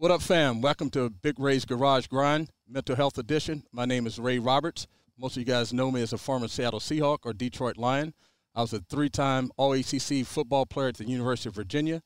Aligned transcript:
What 0.00 0.12
up, 0.12 0.22
fam? 0.22 0.60
Welcome 0.60 0.90
to 0.90 1.10
Big 1.10 1.40
Ray's 1.40 1.64
Garage 1.64 2.06
Grind, 2.06 2.50
Mental 2.68 2.94
Health 2.94 3.18
Edition. 3.18 3.64
My 3.72 3.84
name 3.84 4.06
is 4.06 4.20
Ray 4.20 4.38
Roberts. 4.38 4.86
Most 5.18 5.36
of 5.36 5.40
you 5.40 5.44
guys 5.44 5.72
know 5.72 5.90
me 5.90 6.02
as 6.02 6.12
a 6.12 6.18
former 6.18 6.46
Seattle 6.46 6.78
Seahawk 6.78 7.18
or 7.24 7.32
Detroit 7.32 7.76
Lion. 7.76 8.14
I 8.54 8.60
was 8.60 8.72
a 8.72 8.78
three 8.78 9.08
time 9.08 9.50
All 9.56 9.72
ACC 9.72 10.24
football 10.24 10.66
player 10.66 10.86
at 10.86 10.98
the 10.98 11.04
University 11.04 11.48
of 11.48 11.56
Virginia, 11.56 12.00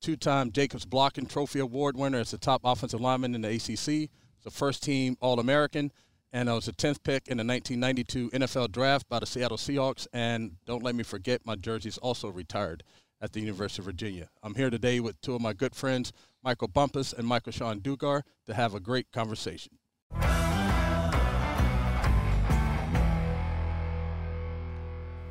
two 0.00 0.16
time 0.16 0.50
Jacobs 0.50 0.86
Blocking 0.86 1.26
Trophy 1.26 1.60
Award 1.60 1.96
winner 1.96 2.18
as 2.18 2.32
the 2.32 2.38
top 2.38 2.62
offensive 2.64 3.00
lineman 3.00 3.36
in 3.36 3.42
the 3.42 3.54
ACC, 3.54 4.10
a 4.44 4.50
first 4.50 4.82
team 4.82 5.16
All 5.20 5.38
American, 5.38 5.92
and 6.32 6.50
I 6.50 6.54
was 6.54 6.66
the 6.66 6.72
10th 6.72 7.04
pick 7.04 7.28
in 7.28 7.36
the 7.36 7.44
1992 7.44 8.30
NFL 8.30 8.72
Draft 8.72 9.08
by 9.08 9.20
the 9.20 9.26
Seattle 9.26 9.56
Seahawks. 9.56 10.08
And 10.12 10.56
don't 10.66 10.82
let 10.82 10.96
me 10.96 11.04
forget, 11.04 11.46
my 11.46 11.54
jersey's 11.54 11.98
also 11.98 12.26
retired 12.26 12.82
at 13.20 13.32
the 13.32 13.40
University 13.40 13.80
of 13.80 13.86
Virginia. 13.86 14.28
I'm 14.42 14.54
here 14.54 14.70
today 14.70 15.00
with 15.00 15.20
two 15.20 15.34
of 15.34 15.40
my 15.40 15.52
good 15.52 15.74
friends, 15.74 16.12
Michael 16.42 16.68
Bumpus 16.68 17.12
and 17.12 17.26
Michael-Shawn 17.26 17.80
Dugar, 17.80 18.22
to 18.46 18.54
have 18.54 18.74
a 18.74 18.80
great 18.80 19.10
conversation. 19.12 19.72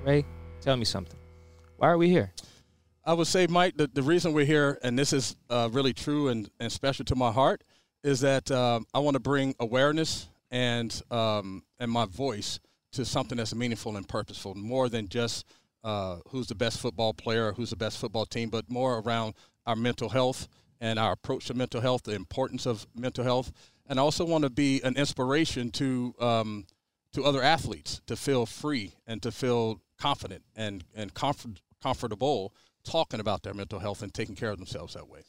Ray, 0.03 0.25
tell 0.61 0.77
me 0.77 0.85
something. 0.85 1.19
Why 1.77 1.89
are 1.89 1.97
we 1.97 2.09
here? 2.09 2.31
I 3.03 3.13
would 3.13 3.27
say, 3.27 3.47
Mike, 3.47 3.77
the, 3.77 3.87
the 3.87 4.01
reason 4.01 4.33
we're 4.33 4.45
here, 4.45 4.79
and 4.81 4.97
this 4.97 5.13
is 5.13 5.35
uh, 5.49 5.69
really 5.71 5.93
true 5.93 6.29
and, 6.29 6.49
and 6.59 6.71
special 6.71 7.05
to 7.05 7.15
my 7.15 7.31
heart, 7.31 7.63
is 8.03 8.21
that 8.21 8.49
um, 8.51 8.85
I 8.93 8.99
want 8.99 9.15
to 9.15 9.19
bring 9.19 9.55
awareness 9.59 10.27
and 10.51 11.01
um, 11.09 11.63
and 11.79 11.91
my 11.91 12.05
voice 12.05 12.59
to 12.93 13.03
something 13.03 13.37
that's 13.37 13.53
meaningful 13.53 13.97
and 13.97 14.07
purposeful, 14.07 14.55
more 14.55 14.89
than 14.89 15.09
just 15.09 15.45
uh, 15.85 16.17
who's 16.29 16.47
the 16.47 16.55
best 16.55 16.79
football 16.79 17.13
player, 17.13 17.53
who's 17.53 17.69
the 17.69 17.75
best 17.75 17.99
football 17.99 18.25
team, 18.25 18.49
but 18.49 18.69
more 18.69 18.97
around 18.97 19.35
our 19.67 19.75
mental 19.75 20.09
health 20.09 20.47
and 20.81 20.97
our 20.99 21.13
approach 21.13 21.45
to 21.45 21.53
mental 21.53 21.79
health, 21.79 22.03
the 22.03 22.15
importance 22.15 22.65
of 22.65 22.87
mental 22.95 23.23
health, 23.23 23.51
and 23.87 23.99
I 23.99 24.01
also 24.01 24.25
want 24.25 24.43
to 24.43 24.49
be 24.49 24.81
an 24.81 24.97
inspiration 24.97 25.69
to 25.71 26.15
um, 26.19 26.65
to 27.13 27.23
other 27.23 27.41
athletes 27.41 28.01
to 28.07 28.15
feel 28.15 28.45
free 28.45 28.95
and 29.07 29.21
to 29.21 29.31
feel 29.31 29.79
confident 29.97 30.43
and 30.55 30.83
and 30.95 31.13
comfort, 31.13 31.61
comfortable 31.81 32.53
talking 32.83 33.19
about 33.19 33.43
their 33.43 33.53
mental 33.53 33.79
health 33.79 34.01
and 34.01 34.13
taking 34.13 34.35
care 34.35 34.49
of 34.49 34.57
themselves 34.57 34.95
that 34.95 35.07
way. 35.07 35.21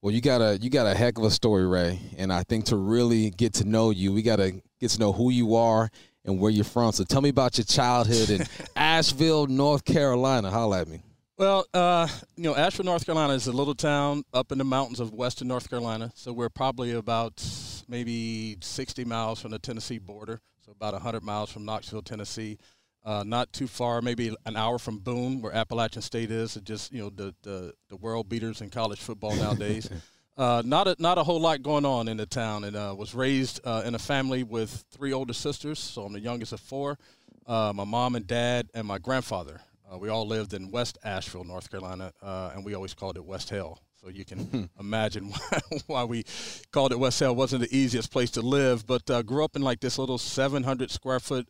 Well, 0.00 0.14
you 0.14 0.20
got 0.20 0.40
a 0.40 0.58
you 0.58 0.70
got 0.70 0.86
a 0.86 0.94
heck 0.94 1.18
of 1.18 1.24
a 1.24 1.30
story, 1.30 1.66
Ray, 1.66 1.98
and 2.16 2.32
I 2.32 2.44
think 2.44 2.66
to 2.66 2.76
really 2.76 3.30
get 3.30 3.54
to 3.54 3.64
know 3.64 3.90
you, 3.90 4.12
we 4.12 4.22
got 4.22 4.36
to 4.36 4.62
get 4.78 4.90
to 4.90 5.00
know 5.00 5.12
who 5.12 5.30
you 5.30 5.56
are 5.56 5.90
and 6.24 6.38
where 6.38 6.50
you're 6.50 6.64
from. 6.64 6.92
So 6.92 7.04
tell 7.04 7.20
me 7.20 7.28
about 7.28 7.58
your 7.58 7.64
childhood 7.64 8.30
in 8.30 8.46
Asheville, 8.76 9.46
North 9.46 9.84
Carolina. 9.84 10.50
Holla 10.50 10.80
at 10.80 10.88
me. 10.88 11.02
Well, 11.36 11.66
uh, 11.74 12.06
you 12.36 12.44
know, 12.44 12.54
Asheville, 12.54 12.86
North 12.86 13.04
Carolina 13.04 13.32
is 13.32 13.48
a 13.48 13.52
little 13.52 13.74
town 13.74 14.22
up 14.32 14.52
in 14.52 14.58
the 14.58 14.64
mountains 14.64 15.00
of 15.00 15.12
western 15.12 15.48
North 15.48 15.68
Carolina. 15.68 16.12
So 16.14 16.32
we're 16.32 16.48
probably 16.48 16.92
about 16.92 17.44
maybe 17.88 18.56
60 18.60 19.04
miles 19.04 19.40
from 19.40 19.50
the 19.50 19.58
Tennessee 19.58 19.98
border. 19.98 20.40
So 20.64 20.72
about 20.72 20.92
100 20.92 21.22
miles 21.22 21.50
from 21.50 21.64
Knoxville, 21.64 22.02
Tennessee. 22.02 22.58
Uh, 23.04 23.22
not 23.22 23.52
too 23.52 23.66
far, 23.66 24.00
maybe 24.00 24.34
an 24.46 24.56
hour 24.56 24.78
from 24.78 24.98
Boone, 24.98 25.42
where 25.42 25.52
Appalachian 25.52 26.00
State 26.00 26.30
is. 26.30 26.54
Just 26.64 26.90
you 26.90 27.02
know 27.02 27.10
the, 27.10 27.34
the, 27.42 27.74
the 27.90 27.96
world 27.96 28.30
beaters 28.30 28.62
in 28.62 28.70
college 28.70 29.00
football 29.00 29.36
nowadays. 29.36 29.90
uh, 30.36 30.62
not 30.64 30.88
a 30.88 30.96
not 30.98 31.18
a 31.18 31.22
whole 31.22 31.40
lot 31.40 31.62
going 31.62 31.84
on 31.84 32.08
in 32.08 32.16
the 32.16 32.26
town, 32.26 32.64
and 32.64 32.76
uh, 32.76 32.94
was 32.96 33.14
raised 33.14 33.60
uh, 33.64 33.82
in 33.84 33.94
a 33.94 33.98
family 33.98 34.42
with 34.42 34.84
three 34.90 35.12
older 35.12 35.32
sisters. 35.32 35.78
So 35.78 36.02
I'm 36.04 36.12
the 36.12 36.20
youngest 36.20 36.52
of 36.52 36.60
four. 36.60 36.98
Uh, 37.46 37.72
my 37.74 37.84
mom 37.84 38.16
and 38.16 38.26
dad 38.26 38.68
and 38.74 38.86
my 38.86 38.98
grandfather. 38.98 39.60
Uh, 39.92 39.98
we 39.98 40.08
all 40.08 40.26
lived 40.26 40.54
in 40.54 40.70
West 40.70 40.98
Asheville, 41.04 41.44
North 41.44 41.70
Carolina, 41.70 42.12
and 42.22 42.64
we 42.64 42.74
always 42.74 42.94
called 42.94 43.16
it 43.16 43.24
West 43.24 43.50
Hill. 43.50 43.78
So 44.00 44.08
you 44.08 44.24
can 44.24 44.68
imagine 44.80 45.30
why, 45.30 45.60
why, 45.86 46.04
we 46.04 46.24
called 46.72 46.92
it 46.92 46.98
West 46.98 47.20
Hill. 47.20 47.30
It 47.30 47.36
wasn't 47.36 47.62
the 47.62 47.76
easiest 47.76 48.10
place 48.10 48.30
to 48.32 48.42
live, 48.42 48.86
but 48.86 49.04
grew 49.26 49.44
up 49.44 49.56
in 49.56 49.62
like 49.62 49.80
this 49.80 49.98
little 49.98 50.18
700 50.18 50.90
square 50.90 51.20
foot 51.20 51.46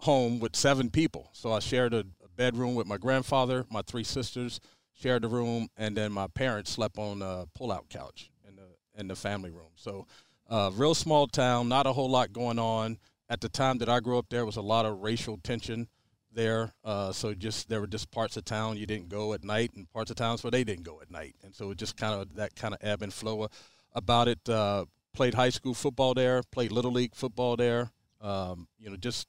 home 0.00 0.38
with 0.38 0.54
seven 0.54 0.90
people. 0.90 1.30
So 1.32 1.52
I 1.52 1.58
shared 1.58 1.92
a, 1.92 2.00
a 2.24 2.28
bedroom 2.36 2.74
with 2.74 2.86
my 2.86 2.98
grandfather, 2.98 3.66
my 3.70 3.82
three 3.82 4.04
sisters 4.04 4.60
shared 5.00 5.22
the 5.22 5.28
room, 5.28 5.68
and 5.76 5.96
then 5.96 6.12
my 6.12 6.26
parents 6.26 6.70
slept 6.70 6.98
on 6.98 7.22
a 7.22 7.46
pull-out 7.54 7.88
couch 7.88 8.30
in 8.46 8.56
the 8.56 8.66
in 9.00 9.08
the 9.08 9.16
family 9.16 9.50
room. 9.50 9.70
So, 9.76 10.06
uh, 10.50 10.70
real 10.74 10.94
small 10.94 11.26
town, 11.26 11.68
not 11.68 11.86
a 11.86 11.92
whole 11.92 12.10
lot 12.10 12.32
going 12.32 12.58
on. 12.58 12.98
At 13.30 13.40
the 13.40 13.48
time 13.48 13.78
that 13.78 13.88
I 13.88 14.00
grew 14.00 14.18
up, 14.18 14.26
there 14.30 14.46
was 14.46 14.56
a 14.56 14.62
lot 14.62 14.86
of 14.86 15.00
racial 15.00 15.38
tension 15.42 15.88
there. 16.32 16.72
Uh, 16.84 17.12
so 17.12 17.34
just 17.34 17.68
there 17.68 17.80
were 17.80 17.86
just 17.86 18.10
parts 18.10 18.36
of 18.36 18.44
town 18.44 18.76
you 18.76 18.86
didn't 18.86 19.08
go 19.08 19.32
at 19.34 19.44
night, 19.44 19.72
and 19.74 19.90
parts 19.92 20.10
of 20.10 20.16
towns 20.16 20.42
where 20.42 20.50
they 20.50 20.64
didn't 20.64 20.84
go 20.84 21.00
at 21.00 21.10
night, 21.10 21.34
and 21.44 21.54
so 21.54 21.70
it 21.70 21.78
just 21.78 21.96
kind 21.96 22.20
of 22.20 22.34
that 22.34 22.56
kind 22.56 22.74
of 22.74 22.80
ebb 22.82 23.02
and 23.02 23.12
flow 23.12 23.48
about 23.92 24.28
it. 24.28 24.48
Uh, 24.48 24.84
played 25.12 25.34
high 25.34 25.50
school 25.50 25.74
football 25.74 26.14
there, 26.14 26.42
played 26.50 26.72
little 26.72 26.92
league 26.92 27.14
football 27.14 27.56
there. 27.56 27.90
Um, 28.20 28.68
you 28.78 28.90
know, 28.90 28.96
just 28.96 29.28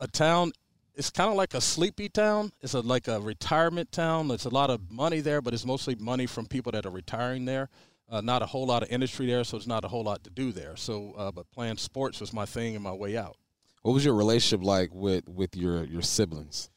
a 0.00 0.06
town 0.06 0.52
it's 0.96 1.10
kind 1.10 1.30
of 1.30 1.36
like 1.36 1.54
a 1.54 1.60
sleepy 1.60 2.08
town. 2.08 2.52
It's 2.62 2.74
a, 2.74 2.80
like 2.80 3.06
a 3.06 3.20
retirement 3.20 3.92
town. 3.92 4.28
There's 4.28 4.46
a 4.46 4.50
lot 4.50 4.70
of 4.70 4.90
money 4.90 5.20
there, 5.20 5.42
but 5.42 5.52
it's 5.52 5.66
mostly 5.66 5.94
money 5.96 6.26
from 6.26 6.46
people 6.46 6.72
that 6.72 6.86
are 6.86 6.90
retiring 6.90 7.44
there. 7.44 7.68
Uh, 8.08 8.20
not 8.20 8.40
a 8.40 8.46
whole 8.46 8.66
lot 8.66 8.82
of 8.82 8.90
industry 8.90 9.26
there, 9.26 9.44
so 9.44 9.56
it's 9.56 9.66
not 9.66 9.84
a 9.84 9.88
whole 9.88 10.04
lot 10.04 10.24
to 10.24 10.30
do 10.30 10.52
there. 10.52 10.76
So, 10.76 11.12
uh, 11.16 11.32
but 11.32 11.50
playing 11.50 11.76
sports 11.76 12.20
was 12.20 12.32
my 12.32 12.46
thing 12.46 12.74
and 12.74 12.82
my 12.82 12.92
way 12.92 13.16
out. 13.16 13.36
What 13.82 13.92
was 13.92 14.04
your 14.04 14.14
relationship 14.14 14.64
like 14.64 14.90
with 14.92 15.28
with 15.28 15.56
your 15.56 15.84
your 15.84 16.02
siblings? 16.02 16.70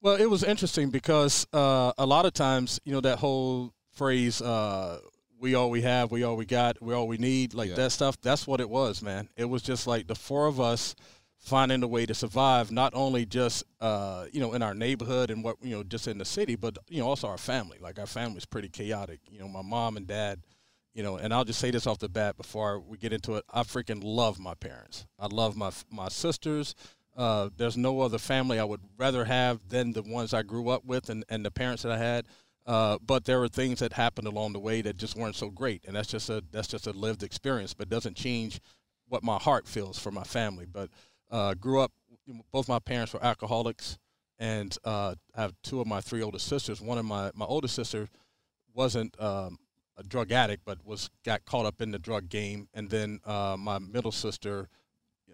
Well, 0.00 0.16
it 0.16 0.26
was 0.26 0.42
interesting 0.42 0.90
because 0.90 1.46
uh, 1.52 1.92
a 1.96 2.04
lot 2.04 2.26
of 2.26 2.34
times, 2.34 2.80
you 2.84 2.92
know, 2.92 3.00
that 3.00 3.18
whole 3.18 3.72
phrase 3.92 4.42
uh, 4.42 5.00
"we 5.38 5.54
all 5.54 5.70
we 5.70 5.82
have, 5.82 6.10
we 6.10 6.22
all 6.22 6.36
we 6.36 6.46
got, 6.46 6.82
we 6.82 6.94
all 6.94 7.08
we 7.08 7.18
need," 7.18 7.54
like 7.54 7.70
yeah. 7.70 7.76
that 7.76 7.92
stuff. 7.92 8.18
That's 8.20 8.46
what 8.46 8.60
it 8.60 8.68
was, 8.68 9.02
man. 9.02 9.28
It 9.36 9.44
was 9.44 9.62
just 9.62 9.86
like 9.86 10.06
the 10.06 10.14
four 10.14 10.46
of 10.46 10.60
us 10.60 10.94
finding 11.44 11.82
a 11.82 11.86
way 11.86 12.06
to 12.06 12.14
survive, 12.14 12.72
not 12.72 12.94
only 12.94 13.26
just 13.26 13.64
uh, 13.80 14.24
you 14.32 14.40
know 14.40 14.54
in 14.54 14.62
our 14.62 14.74
neighborhood 14.74 15.30
and 15.30 15.44
what 15.44 15.56
you 15.62 15.76
know 15.76 15.84
just 15.84 16.08
in 16.08 16.18
the 16.18 16.24
city, 16.24 16.56
but 16.56 16.76
you 16.88 17.00
know 17.00 17.06
also 17.06 17.28
our 17.28 17.38
family. 17.38 17.78
Like 17.80 17.98
our 17.98 18.06
family 18.06 18.24
family's 18.24 18.46
pretty 18.46 18.68
chaotic. 18.68 19.20
You 19.30 19.38
know, 19.38 19.48
my 19.48 19.62
mom 19.62 19.96
and 19.96 20.06
dad. 20.06 20.40
You 20.94 21.02
know, 21.02 21.16
and 21.16 21.34
I'll 21.34 21.44
just 21.44 21.58
say 21.58 21.72
this 21.72 21.88
off 21.88 21.98
the 21.98 22.08
bat 22.08 22.36
before 22.36 22.78
we 22.78 22.96
get 22.96 23.12
into 23.12 23.34
it. 23.34 23.44
I 23.52 23.64
freaking 23.64 24.00
love 24.04 24.38
my 24.38 24.54
parents. 24.54 25.06
I 25.18 25.26
love 25.26 25.56
my 25.56 25.72
my 25.90 26.08
sisters. 26.08 26.74
Uh, 27.16 27.50
there's 27.56 27.76
no 27.76 28.00
other 28.00 28.18
family 28.18 28.58
I 28.58 28.64
would 28.64 28.80
rather 28.96 29.24
have 29.24 29.60
than 29.68 29.92
the 29.92 30.02
ones 30.02 30.32
I 30.32 30.42
grew 30.42 30.68
up 30.68 30.84
with 30.84 31.10
and, 31.10 31.24
and 31.28 31.44
the 31.44 31.50
parents 31.50 31.82
that 31.82 31.92
I 31.92 31.98
had. 31.98 32.26
Uh, 32.66 32.98
but 33.04 33.24
there 33.24 33.40
were 33.40 33.48
things 33.48 33.80
that 33.80 33.92
happened 33.92 34.26
along 34.26 34.52
the 34.52 34.58
way 34.60 34.82
that 34.82 34.96
just 34.96 35.16
weren't 35.16 35.36
so 35.36 35.50
great, 35.50 35.84
and 35.84 35.96
that's 35.96 36.08
just 36.08 36.30
a 36.30 36.42
that's 36.52 36.68
just 36.68 36.86
a 36.86 36.92
lived 36.92 37.22
experience, 37.22 37.74
but 37.74 37.88
doesn't 37.88 38.16
change 38.16 38.60
what 39.08 39.22
my 39.22 39.36
heart 39.36 39.66
feels 39.68 39.98
for 39.98 40.12
my 40.12 40.24
family. 40.24 40.64
But 40.64 40.90
uh, 41.34 41.52
grew 41.54 41.80
up, 41.80 41.90
both 42.52 42.68
my 42.68 42.78
parents 42.78 43.12
were 43.12 43.22
alcoholics, 43.22 43.98
and 44.38 44.78
uh, 44.84 45.16
I 45.34 45.40
have 45.40 45.52
two 45.64 45.80
of 45.80 45.86
my 45.86 46.00
three 46.00 46.22
older 46.22 46.38
sisters. 46.38 46.80
One 46.80 46.96
of 46.96 47.04
my 47.04 47.32
my 47.34 47.44
older 47.44 47.66
sister 47.66 48.08
wasn't 48.72 49.20
um, 49.20 49.58
a 49.98 50.04
drug 50.04 50.30
addict, 50.30 50.62
but 50.64 50.78
was 50.84 51.10
got 51.24 51.44
caught 51.44 51.66
up 51.66 51.80
in 51.80 51.90
the 51.90 51.98
drug 51.98 52.28
game, 52.28 52.68
and 52.72 52.88
then 52.88 53.18
uh, 53.24 53.56
my 53.58 53.80
middle 53.80 54.12
sister 54.12 54.68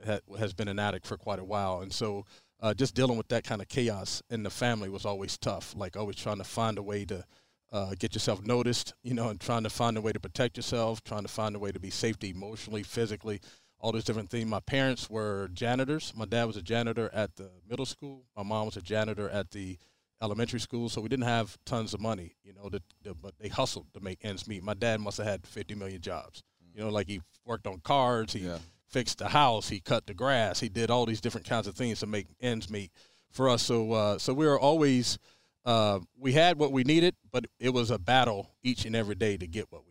ha- 0.06 0.20
has 0.38 0.54
been 0.54 0.68
an 0.68 0.78
addict 0.78 1.06
for 1.06 1.16
quite 1.16 1.38
a 1.38 1.44
while, 1.44 1.80
and 1.82 1.92
so. 1.92 2.24
Uh, 2.62 2.74
just 2.74 2.94
dealing 2.94 3.16
with 3.16 3.28
that 3.28 3.42
kind 3.42 3.62
of 3.62 3.68
chaos 3.68 4.22
in 4.28 4.42
the 4.42 4.50
family 4.50 4.90
was 4.90 5.06
always 5.06 5.38
tough. 5.38 5.74
Like 5.74 5.96
always 5.96 6.16
trying 6.16 6.36
to 6.36 6.44
find 6.44 6.76
a 6.76 6.82
way 6.82 7.06
to 7.06 7.24
uh, 7.72 7.94
get 7.98 8.12
yourself 8.12 8.44
noticed, 8.44 8.92
you 9.02 9.14
know, 9.14 9.30
and 9.30 9.40
trying 9.40 9.62
to 9.62 9.70
find 9.70 9.96
a 9.96 10.00
way 10.02 10.12
to 10.12 10.20
protect 10.20 10.58
yourself, 10.58 11.02
trying 11.02 11.22
to 11.22 11.28
find 11.28 11.56
a 11.56 11.58
way 11.58 11.72
to 11.72 11.80
be 11.80 11.88
safety 11.88 12.28
emotionally, 12.28 12.82
physically, 12.82 13.40
all 13.80 13.92
these 13.92 14.04
different 14.04 14.30
things. 14.30 14.48
My 14.48 14.60
parents 14.60 15.08
were 15.08 15.48
janitors. 15.52 16.12
My 16.14 16.26
dad 16.26 16.44
was 16.44 16.56
a 16.56 16.62
janitor 16.62 17.10
at 17.12 17.36
the 17.36 17.50
middle 17.68 17.86
school. 17.86 18.24
My 18.36 18.42
mom 18.42 18.66
was 18.66 18.76
a 18.76 18.82
janitor 18.82 19.28
at 19.30 19.50
the 19.50 19.78
elementary 20.22 20.60
school. 20.60 20.88
So 20.88 21.00
we 21.00 21.08
didn't 21.08 21.24
have 21.24 21.56
tons 21.64 21.94
of 21.94 22.00
money, 22.00 22.36
you 22.44 22.52
know, 22.52 22.68
to, 22.68 22.80
to, 23.04 23.14
but 23.14 23.34
they 23.38 23.48
hustled 23.48 23.86
to 23.94 24.00
make 24.00 24.18
ends 24.22 24.46
meet. 24.46 24.62
My 24.62 24.74
dad 24.74 25.00
must 25.00 25.18
have 25.18 25.26
had 25.26 25.46
50 25.46 25.74
million 25.74 26.00
jobs. 26.00 26.42
You 26.74 26.82
know, 26.82 26.90
like 26.90 27.08
he 27.08 27.20
worked 27.44 27.66
on 27.66 27.80
cars, 27.80 28.32
he 28.32 28.40
yeah. 28.40 28.58
fixed 28.86 29.18
the 29.18 29.28
house, 29.28 29.68
he 29.68 29.80
cut 29.80 30.06
the 30.06 30.14
grass, 30.14 30.60
he 30.60 30.68
did 30.68 30.90
all 30.90 31.06
these 31.06 31.20
different 31.20 31.48
kinds 31.48 31.66
of 31.66 31.74
things 31.74 32.00
to 32.00 32.06
make 32.06 32.26
ends 32.40 32.70
meet 32.70 32.92
for 33.30 33.48
us. 33.48 33.62
So, 33.62 33.92
uh, 33.92 34.18
so 34.18 34.34
we 34.34 34.46
were 34.46 34.60
always, 34.60 35.18
uh, 35.64 36.00
we 36.18 36.32
had 36.32 36.58
what 36.58 36.70
we 36.70 36.84
needed, 36.84 37.16
but 37.32 37.46
it 37.58 37.70
was 37.70 37.90
a 37.90 37.98
battle 37.98 38.50
each 38.62 38.84
and 38.84 38.94
every 38.94 39.14
day 39.14 39.36
to 39.36 39.46
get 39.46 39.66
what 39.70 39.82
we 39.86 39.89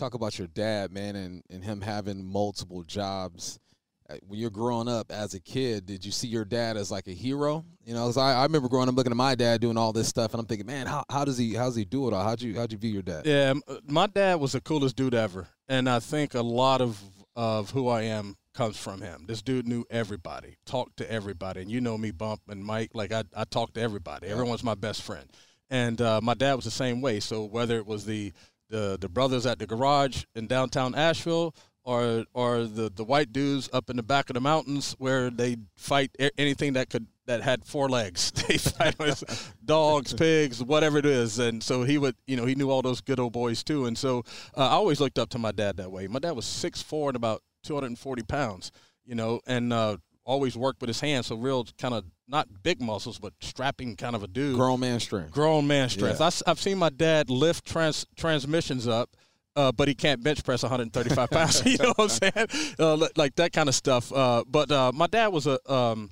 talk 0.00 0.14
about 0.14 0.38
your 0.38 0.48
dad, 0.48 0.92
man, 0.92 1.14
and, 1.14 1.42
and 1.50 1.62
him 1.62 1.80
having 1.80 2.24
multiple 2.24 2.82
jobs. 2.82 3.60
Uh, 4.08 4.16
when 4.26 4.40
you're 4.40 4.50
growing 4.50 4.88
up 4.88 5.12
as 5.12 5.34
a 5.34 5.40
kid, 5.40 5.86
did 5.86 6.04
you 6.04 6.10
see 6.10 6.26
your 6.26 6.44
dad 6.44 6.76
as 6.76 6.90
like 6.90 7.06
a 7.06 7.12
hero? 7.12 7.64
You 7.84 7.94
know, 7.94 8.10
I, 8.16 8.32
I 8.32 8.42
remember 8.44 8.68
growing 8.68 8.88
up 8.88 8.96
looking 8.96 9.12
at 9.12 9.16
my 9.16 9.34
dad 9.34 9.60
doing 9.60 9.76
all 9.76 9.92
this 9.92 10.08
stuff, 10.08 10.32
and 10.32 10.40
I'm 10.40 10.46
thinking, 10.46 10.66
man, 10.66 10.86
how, 10.86 11.04
how 11.08 11.24
does 11.24 11.38
he 11.38 11.54
how 11.54 11.66
does 11.66 11.76
he 11.76 11.84
do 11.84 12.08
it 12.08 12.14
all? 12.14 12.24
How'd 12.24 12.40
you 12.40 12.56
how'd 12.56 12.72
you 12.72 12.78
view 12.78 12.90
your 12.90 13.02
dad? 13.02 13.26
Yeah, 13.26 13.54
uh, 13.68 13.76
my 13.86 14.06
dad 14.06 14.40
was 14.40 14.52
the 14.52 14.60
coolest 14.60 14.96
dude 14.96 15.14
ever, 15.14 15.46
and 15.68 15.88
I 15.88 16.00
think 16.00 16.34
a 16.34 16.42
lot 16.42 16.80
of 16.80 17.00
of 17.36 17.70
who 17.70 17.88
I 17.88 18.02
am 18.02 18.36
comes 18.54 18.76
from 18.76 19.00
him. 19.00 19.26
This 19.28 19.42
dude 19.42 19.68
knew 19.68 19.84
everybody, 19.90 20.56
talked 20.66 20.96
to 20.96 21.10
everybody, 21.10 21.60
and 21.60 21.70
you 21.70 21.80
know 21.80 21.96
me, 21.96 22.10
Bump 22.10 22.40
and 22.48 22.64
Mike. 22.64 22.90
Like 22.94 23.12
I 23.12 23.24
I 23.36 23.44
talk 23.44 23.74
to 23.74 23.80
everybody. 23.80 24.26
Everyone's 24.26 24.64
my 24.64 24.74
best 24.74 25.02
friend, 25.02 25.30
and 25.68 26.00
uh, 26.00 26.20
my 26.20 26.34
dad 26.34 26.54
was 26.54 26.64
the 26.64 26.70
same 26.72 27.00
way. 27.00 27.20
So 27.20 27.44
whether 27.44 27.76
it 27.76 27.86
was 27.86 28.06
the 28.06 28.32
the 28.70 28.96
the 28.98 29.08
brothers 29.08 29.44
at 29.44 29.58
the 29.58 29.66
garage 29.66 30.24
in 30.34 30.46
downtown 30.46 30.94
Asheville, 30.94 31.54
or 31.84 32.24
or 32.32 32.64
the 32.64 32.90
the 32.94 33.04
white 33.04 33.32
dudes 33.32 33.68
up 33.72 33.90
in 33.90 33.96
the 33.96 34.02
back 34.02 34.30
of 34.30 34.34
the 34.34 34.40
mountains 34.40 34.94
where 34.98 35.30
they 35.30 35.56
fight 35.76 36.16
anything 36.38 36.74
that 36.74 36.88
could 36.88 37.06
that 37.26 37.42
had 37.42 37.64
four 37.64 37.88
legs. 37.88 38.30
they 38.48 38.58
fight 38.58 38.98
with 38.98 39.54
dogs, 39.64 40.12
pigs, 40.12 40.62
whatever 40.62 40.98
it 40.98 41.06
is. 41.06 41.38
And 41.38 41.62
so 41.62 41.84
he 41.84 41.96
would, 41.96 42.16
you 42.26 42.36
know, 42.36 42.44
he 42.44 42.56
knew 42.56 42.70
all 42.70 42.82
those 42.82 43.00
good 43.00 43.20
old 43.20 43.32
boys 43.32 43.62
too. 43.62 43.86
And 43.86 43.96
so 43.96 44.24
uh, 44.56 44.68
I 44.68 44.72
always 44.72 45.00
looked 45.00 45.18
up 45.18 45.28
to 45.30 45.38
my 45.38 45.52
dad 45.52 45.76
that 45.76 45.92
way. 45.92 46.08
My 46.08 46.18
dad 46.18 46.32
was 46.32 46.44
six 46.44 46.82
four 46.82 47.10
and 47.10 47.16
about 47.16 47.42
240 47.64 48.22
pounds, 48.24 48.72
you 49.04 49.14
know, 49.14 49.40
and 49.46 49.72
uh, 49.72 49.98
always 50.24 50.56
worked 50.56 50.80
with 50.80 50.88
his 50.88 51.00
hands. 51.00 51.26
So 51.26 51.36
real 51.36 51.66
kind 51.78 51.94
of 51.94 52.04
not 52.30 52.48
big 52.62 52.80
muscles, 52.80 53.18
but 53.18 53.32
strapping 53.40 53.96
kind 53.96 54.14
of 54.14 54.22
a 54.22 54.28
dude. 54.28 54.56
Grown 54.56 54.80
man 54.80 55.00
strength. 55.00 55.32
Grown 55.32 55.66
man 55.66 55.88
strength. 55.88 56.20
Yeah. 56.20 56.30
I, 56.46 56.50
have 56.50 56.60
seen 56.60 56.78
my 56.78 56.90
dad 56.90 57.28
lift 57.28 57.66
trans, 57.66 58.06
transmissions 58.16 58.86
up. 58.86 59.16
Uh, 59.56 59.72
but 59.72 59.88
he 59.88 59.94
can't 59.94 60.22
bench 60.22 60.44
press 60.44 60.62
135 60.62 61.30
pounds. 61.30 61.62
you 61.66 61.76
know 61.78 61.92
what 61.96 62.22
I'm 62.22 62.32
saying? 62.32 62.74
Uh, 62.78 63.08
like 63.16 63.34
that 63.34 63.52
kind 63.52 63.68
of 63.68 63.74
stuff. 63.74 64.12
Uh, 64.12 64.44
but 64.48 64.70
uh, 64.70 64.92
my 64.94 65.08
dad 65.08 65.28
was 65.28 65.48
a 65.48 65.58
um, 65.70 66.10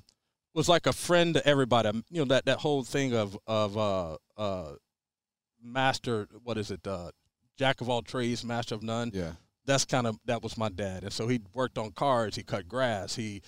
was 0.53 0.67
like 0.67 0.87
a 0.87 0.93
friend 0.93 1.35
to 1.35 1.47
everybody. 1.47 1.87
Um, 1.87 2.03
you 2.09 2.19
know 2.19 2.25
that 2.25 2.45
that 2.45 2.59
whole 2.59 2.83
thing 2.83 3.13
of 3.13 3.37
of 3.47 3.77
uh, 3.77 4.17
uh, 4.37 4.73
master. 5.63 6.27
What 6.43 6.57
is 6.57 6.69
it? 6.69 6.85
jack 7.57 7.79
of 7.79 7.89
all 7.89 8.01
trades, 8.01 8.43
master 8.43 8.75
of 8.75 8.83
none. 8.83 9.11
Yeah 9.13 9.31
that's 9.69 9.85
kind 9.85 10.07
of 10.07 10.17
that 10.25 10.41
was 10.41 10.57
my 10.57 10.69
dad, 10.69 11.03
and 11.03 11.13
so 11.13 11.27
he 11.27 11.39
worked 11.53 11.77
on 11.77 11.91
cars, 11.91 12.35
he 12.35 12.43
cut 12.43 12.67
grass, 12.67 13.15
he, 13.15 13.41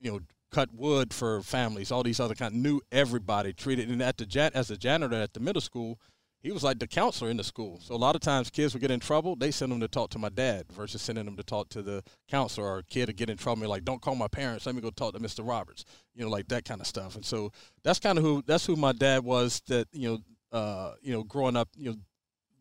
you 0.00 0.10
know, 0.10 0.20
cut 0.56 0.72
wood 0.72 1.12
for 1.12 1.42
families, 1.42 1.92
all 1.92 2.02
these 2.02 2.18
other 2.18 2.34
kind. 2.34 2.62
Knew 2.62 2.80
everybody, 2.90 3.52
treated, 3.52 3.90
and 3.90 4.02
at 4.02 4.16
the 4.16 4.24
jet 4.24 4.54
as 4.54 4.70
a 4.70 4.76
janitor 4.78 5.14
at 5.14 5.34
the 5.34 5.40
middle 5.40 5.60
school, 5.60 6.00
he 6.40 6.50
was 6.50 6.64
like 6.64 6.78
the 6.78 6.86
counselor 6.86 7.30
in 7.30 7.36
the 7.36 7.44
school. 7.44 7.78
So 7.82 7.94
a 7.94 7.96
lot 7.96 8.14
of 8.14 8.22
times 8.22 8.48
kids 8.48 8.72
would 8.72 8.80
get 8.80 8.90
in 8.90 8.98
trouble, 8.98 9.36
they 9.36 9.50
send 9.50 9.70
them 9.70 9.80
to 9.80 9.88
talk 9.88 10.08
to 10.10 10.18
my 10.18 10.30
dad 10.30 10.64
versus 10.72 11.02
sending 11.02 11.26
them 11.26 11.36
to 11.36 11.42
talk 11.42 11.68
to 11.70 11.82
the 11.82 12.02
counselor 12.26 12.66
or 12.66 12.78
a 12.78 12.82
kid 12.84 13.06
to 13.06 13.12
get 13.12 13.28
in 13.28 13.36
trouble. 13.36 13.68
Like, 13.68 13.84
don't 13.84 14.00
call 14.00 14.14
my 14.14 14.28
parents. 14.28 14.64
Let 14.64 14.74
me 14.74 14.80
go 14.80 14.88
talk 14.88 15.12
to 15.12 15.20
Mr. 15.20 15.46
Roberts. 15.46 15.84
You 16.14 16.24
know, 16.24 16.30
like 16.30 16.48
that 16.48 16.64
kind 16.64 16.80
of 16.80 16.86
stuff. 16.86 17.16
And 17.16 17.24
so 17.24 17.52
that's 17.84 17.98
kind 17.98 18.16
of 18.16 18.24
who 18.24 18.42
that's 18.46 18.64
who 18.64 18.76
my 18.76 18.92
dad 18.92 19.24
was. 19.24 19.60
That 19.66 19.88
you 19.92 20.08
know, 20.08 20.58
uh, 20.58 20.94
you 21.02 21.12
know, 21.12 21.22
growing 21.22 21.56
up, 21.56 21.68
you 21.76 21.90
know, 21.90 21.96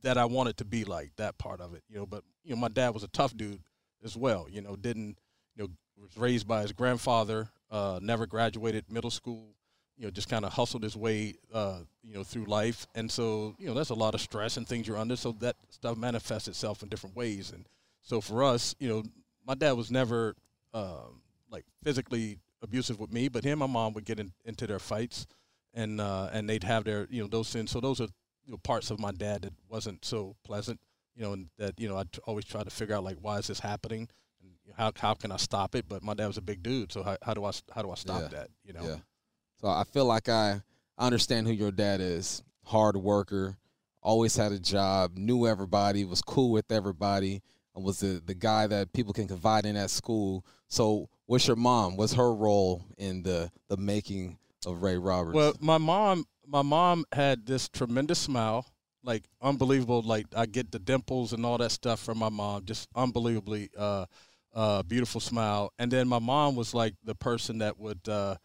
that 0.01 0.17
I 0.17 0.25
wanted 0.25 0.57
to 0.57 0.65
be 0.65 0.83
like 0.83 1.11
that 1.15 1.37
part 1.37 1.61
of 1.61 1.73
it. 1.73 1.83
You 1.87 1.99
know, 1.99 2.05
but 2.05 2.25
you 2.43 2.55
know, 2.55 2.59
my 2.59 2.67
dad 2.67 2.93
was 2.93 3.03
a 3.03 3.09
tough 3.09 3.37
dude 3.37 3.61
as 4.03 4.17
well. 4.17 4.47
You 4.49 4.61
know, 4.61 4.75
didn't 4.75 5.17
you 5.55 5.63
know 5.63 5.69
was 5.97 6.17
raised 6.17 6.47
by 6.47 6.61
his 6.61 6.71
grandfather, 6.71 7.49
uh, 7.75 7.99
never 8.01 8.25
graduated 8.25 8.85
middle 8.89 9.11
school. 9.11 9.49
You 9.97 10.05
know, 10.05 10.11
just 10.11 10.27
kind 10.29 10.43
of 10.43 10.53
hustled 10.53 10.83
his 10.83 10.97
way, 10.97 11.35
uh, 11.53 11.79
you 12.03 12.13
know, 12.13 12.23
through 12.23 12.45
life, 12.45 12.85
and 12.95 13.09
so 13.09 13.55
you 13.57 13.67
know, 13.67 13.73
that's 13.73 13.91
a 13.91 13.95
lot 13.95 14.13
of 14.13 14.19
stress 14.19 14.57
and 14.57 14.67
things 14.67 14.87
you're 14.87 14.97
under. 14.97 15.15
So 15.15 15.31
that 15.39 15.55
stuff 15.69 15.97
manifests 15.97 16.49
itself 16.49 16.83
in 16.83 16.89
different 16.89 17.15
ways, 17.15 17.51
and 17.53 17.65
so 18.01 18.19
for 18.19 18.43
us, 18.43 18.75
you 18.79 18.89
know, 18.89 19.03
my 19.47 19.55
dad 19.55 19.71
was 19.73 19.91
never 19.91 20.35
um, 20.73 21.21
like 21.49 21.63
physically 21.81 22.39
abusive 22.61 22.99
with 22.99 23.13
me, 23.13 23.29
but 23.29 23.45
him 23.45 23.61
and 23.61 23.71
my 23.71 23.79
mom 23.79 23.93
would 23.93 24.05
get 24.05 24.19
in, 24.19 24.33
into 24.43 24.67
their 24.67 24.79
fights, 24.79 25.27
and 25.73 26.01
uh, 26.01 26.29
and 26.33 26.49
they'd 26.49 26.65
have 26.65 26.83
their 26.83 27.07
you 27.09 27.21
know 27.21 27.27
those 27.27 27.49
things. 27.53 27.71
So 27.71 27.79
those 27.79 28.01
are 28.01 28.09
you 28.45 28.51
know, 28.51 28.57
parts 28.57 28.91
of 28.91 28.99
my 28.99 29.11
dad 29.13 29.43
that 29.43 29.53
wasn't 29.69 30.03
so 30.03 30.35
pleasant 30.43 30.79
you 31.15 31.23
know, 31.23 31.33
and 31.33 31.49
that 31.57 31.79
you 31.79 31.87
know 31.87 31.97
I 31.97 32.03
always 32.25 32.45
try 32.45 32.63
to 32.63 32.69
figure 32.69 32.95
out 32.95 33.03
like 33.03 33.17
why 33.21 33.37
is 33.37 33.47
this 33.47 33.59
happening, 33.59 34.09
how 34.77 34.91
how 34.97 35.13
can 35.13 35.31
I 35.31 35.37
stop 35.37 35.75
it? 35.75 35.85
But 35.87 36.03
my 36.03 36.13
dad 36.13 36.27
was 36.27 36.37
a 36.37 36.41
big 36.41 36.63
dude, 36.63 36.91
so 36.91 37.03
how, 37.03 37.17
how 37.21 37.33
do 37.33 37.45
I 37.45 37.51
how 37.73 37.81
do 37.81 37.91
I 37.91 37.95
stop 37.95 38.21
yeah. 38.23 38.27
that? 38.39 38.49
You 38.63 38.73
know. 38.73 38.83
Yeah. 38.83 38.95
So 39.61 39.67
I 39.67 39.83
feel 39.83 40.05
like 40.05 40.29
I 40.29 40.61
understand 40.97 41.47
who 41.47 41.53
your 41.53 41.71
dad 41.71 42.01
is. 42.01 42.43
Hard 42.65 42.97
worker, 42.97 43.57
always 44.01 44.35
had 44.35 44.51
a 44.51 44.59
job, 44.59 45.17
knew 45.17 45.45
everybody, 45.45 46.03
was 46.03 46.21
cool 46.21 46.51
with 46.51 46.71
everybody, 46.71 47.41
and 47.75 47.85
was 47.85 47.99
the 47.99 48.21
the 48.25 48.33
guy 48.33 48.67
that 48.67 48.91
people 48.93 49.13
can 49.13 49.27
confide 49.27 49.65
in 49.65 49.75
at 49.75 49.91
school. 49.91 50.45
So, 50.67 51.09
what's 51.27 51.47
your 51.47 51.57
mom? 51.57 51.95
What's 51.95 52.13
her 52.13 52.33
role 52.33 52.83
in 52.97 53.23
the 53.23 53.51
the 53.67 53.77
making 53.77 54.39
of 54.65 54.81
Ray 54.81 54.97
Roberts? 54.97 55.35
Well, 55.35 55.53
my 55.59 55.77
mom 55.77 56.25
my 56.47 56.63
mom 56.63 57.05
had 57.11 57.45
this 57.45 57.69
tremendous 57.69 58.19
smile 58.19 58.65
like 59.05 59.23
unbelievable. 59.41 60.01
Like 60.01 60.25
I 60.35 60.45
get 60.45 60.71
the 60.71 60.79
dimples 60.79 61.31
and 61.31 61.45
all 61.45 61.57
that 61.59 61.71
stuff 61.71 61.99
from 62.01 62.17
my 62.17 62.29
mom. 62.29 62.65
Just 62.65 62.89
unbelievably 62.95 63.69
uh, 63.77 64.05
uh, 64.55 64.81
beautiful 64.83 65.21
smile. 65.21 65.71
And 65.77 65.91
then 65.91 66.07
my 66.07 66.19
mom 66.19 66.55
was 66.55 66.73
like 66.73 66.95
the 67.03 67.15
person 67.15 67.59
that 67.59 67.77
would 67.77 68.07
uh, 68.07 68.35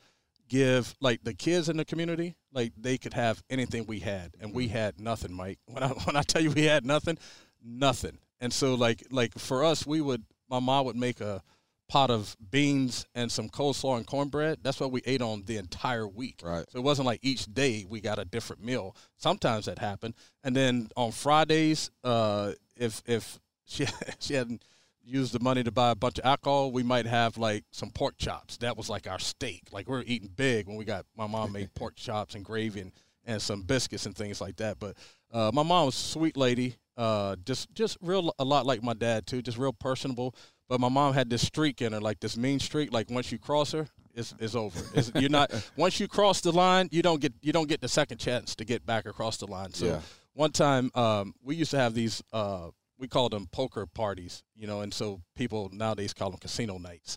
give 0.48 0.94
like 1.00 1.22
the 1.22 1.32
kids 1.32 1.68
in 1.68 1.76
the 1.76 1.84
community 1.84 2.36
like 2.52 2.72
they 2.76 2.98
could 2.98 3.14
have 3.14 3.42
anything 3.48 3.86
we 3.86 4.00
had, 4.00 4.32
and 4.40 4.54
we 4.54 4.68
had 4.68 5.00
nothing, 5.00 5.32
Mike. 5.32 5.58
When 5.66 5.82
I 5.82 5.88
when 5.88 6.16
I 6.16 6.22
tell 6.22 6.42
you 6.42 6.50
we 6.50 6.64
had 6.64 6.84
nothing, 6.84 7.18
nothing. 7.64 8.18
And 8.40 8.52
so 8.52 8.74
like 8.74 9.04
like 9.10 9.38
for 9.38 9.64
us, 9.64 9.86
we 9.86 10.00
would 10.00 10.24
my 10.48 10.58
mom 10.58 10.86
would 10.86 10.96
make 10.96 11.20
a 11.20 11.42
pot 11.88 12.10
of 12.10 12.36
beans 12.50 13.04
and 13.16 13.32
some 13.32 13.48
coleslaw 13.48 13.96
and 13.96 14.06
cornbread. 14.06 14.58
That's 14.62 14.78
what 14.78 14.92
we 14.92 15.02
ate 15.06 15.22
on 15.22 15.42
the 15.46 15.56
entire 15.56 16.06
week. 16.06 16.40
Right. 16.42 16.64
So 16.70 16.78
it 16.78 16.82
wasn't 16.82 17.06
like 17.06 17.20
each 17.22 17.46
day 17.46 17.84
we 17.88 18.00
got 18.00 18.18
a 18.18 18.24
different 18.24 18.64
meal. 18.64 18.96
Sometimes 19.16 19.66
that 19.66 19.78
happened. 19.78 20.14
And 20.44 20.54
then 20.54 20.88
on 20.96 21.12
Fridays, 21.12 21.90
uh, 22.04 22.52
if 22.76 23.02
if 23.06 23.38
she 23.64 23.86
she 24.18 24.34
hadn't 24.34 24.64
used 25.04 25.32
the 25.32 25.40
money 25.40 25.62
to 25.62 25.70
buy 25.70 25.90
a 25.90 25.94
bunch 25.94 26.18
of 26.18 26.24
alcohol, 26.24 26.72
we 26.72 26.82
might 26.82 27.06
have 27.06 27.38
like 27.38 27.64
some 27.70 27.90
pork 27.90 28.16
chops. 28.18 28.56
That 28.58 28.76
was 28.76 28.88
like 28.88 29.08
our 29.08 29.18
steak. 29.18 29.68
Like 29.72 29.88
we 29.88 29.96
are 29.96 30.04
eating 30.06 30.30
big 30.34 30.66
when 30.66 30.76
we 30.76 30.84
got 30.84 31.06
my 31.16 31.26
mom 31.26 31.52
made 31.52 31.74
pork 31.74 31.96
chops 31.96 32.34
and 32.34 32.44
gravy 32.44 32.80
and, 32.80 32.92
and 33.24 33.40
some 33.40 33.62
biscuits 33.62 34.06
and 34.06 34.16
things 34.16 34.40
like 34.40 34.56
that. 34.56 34.78
But 34.78 34.96
uh, 35.32 35.50
my 35.52 35.62
mom 35.62 35.86
was 35.86 35.96
a 35.96 35.98
sweet 35.98 36.36
lady. 36.36 36.76
Uh, 36.96 37.36
just 37.44 37.72
just 37.74 37.96
real 38.00 38.34
a 38.38 38.44
lot 38.44 38.66
like 38.66 38.82
my 38.82 38.94
dad 38.94 39.26
too. 39.26 39.42
Just 39.42 39.58
real 39.58 39.72
personable. 39.72 40.34
But 40.68 40.80
my 40.80 40.88
mom 40.88 41.14
had 41.14 41.28
this 41.28 41.44
streak 41.44 41.82
in 41.82 41.92
her, 41.92 42.00
like 42.00 42.20
this 42.20 42.36
mean 42.36 42.60
streak. 42.60 42.92
Like 42.92 43.10
once 43.10 43.32
you 43.32 43.38
cross 43.38 43.72
her, 43.72 43.88
it's, 44.14 44.34
it's 44.38 44.54
over. 44.54 44.80
It's, 44.94 45.10
you're 45.16 45.28
not 45.28 45.52
once 45.76 45.98
you 45.98 46.06
cross 46.06 46.40
the 46.40 46.52
line, 46.52 46.88
you 46.92 47.02
don't 47.02 47.20
get 47.20 47.32
you 47.42 47.52
don't 47.52 47.68
get 47.68 47.80
the 47.80 47.88
second 47.88 48.18
chance 48.18 48.54
to 48.56 48.64
get 48.64 48.86
back 48.86 49.06
across 49.06 49.36
the 49.38 49.46
line. 49.46 49.72
So 49.72 49.86
yeah. 49.86 50.00
one 50.34 50.52
time, 50.52 50.90
um, 50.94 51.34
we 51.42 51.56
used 51.56 51.72
to 51.72 51.78
have 51.78 51.94
these. 51.94 52.22
Uh, 52.32 52.70
we 53.00 53.08
called 53.08 53.32
them 53.32 53.48
poker 53.50 53.86
parties, 53.86 54.44
you 54.54 54.66
know, 54.66 54.82
and 54.82 54.92
so 54.92 55.22
people 55.34 55.70
nowadays 55.72 56.12
call 56.12 56.30
them 56.30 56.38
casino 56.38 56.78
nights. 56.78 57.16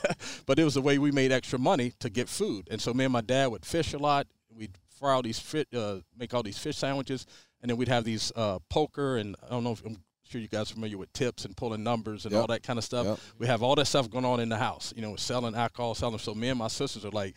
but 0.46 0.58
it 0.58 0.64
was 0.64 0.74
the 0.74 0.82
way 0.82 0.98
we 0.98 1.12
made 1.12 1.32
extra 1.32 1.58
money 1.58 1.92
to 2.00 2.10
get 2.10 2.28
food, 2.28 2.68
and 2.70 2.80
so 2.82 2.92
me 2.92 3.04
and 3.04 3.12
my 3.12 3.20
dad 3.20 3.46
would 3.46 3.64
fish 3.64 3.94
a 3.94 3.98
lot. 3.98 4.26
We'd 4.52 4.76
fry 4.98 5.12
all 5.12 5.22
these 5.22 5.38
fish, 5.38 5.66
uh, 5.74 6.00
make 6.18 6.34
all 6.34 6.42
these 6.42 6.58
fish 6.58 6.76
sandwiches, 6.76 7.24
and 7.62 7.70
then 7.70 7.76
we'd 7.76 7.88
have 7.88 8.04
these 8.04 8.32
uh, 8.34 8.58
poker 8.68 9.16
and 9.16 9.36
I 9.44 9.50
don't 9.50 9.64
know 9.64 9.72
if 9.72 9.84
I'm 9.84 10.02
sure 10.24 10.40
you 10.40 10.48
guys 10.48 10.70
are 10.70 10.74
familiar 10.74 10.98
with 10.98 11.12
tips 11.12 11.44
and 11.44 11.56
pulling 11.56 11.82
numbers 11.82 12.24
and 12.24 12.32
yep. 12.32 12.40
all 12.42 12.46
that 12.48 12.62
kind 12.62 12.78
of 12.78 12.84
stuff. 12.84 13.06
Yep. 13.06 13.18
We 13.38 13.46
have 13.46 13.62
all 13.62 13.74
that 13.76 13.86
stuff 13.86 14.10
going 14.10 14.24
on 14.24 14.40
in 14.40 14.48
the 14.48 14.56
house, 14.56 14.92
you 14.96 15.02
know, 15.02 15.16
selling 15.16 15.54
alcohol, 15.54 15.94
selling. 15.94 16.18
So 16.18 16.34
me 16.34 16.48
and 16.48 16.58
my 16.58 16.68
sisters 16.68 17.04
are 17.04 17.10
like 17.10 17.36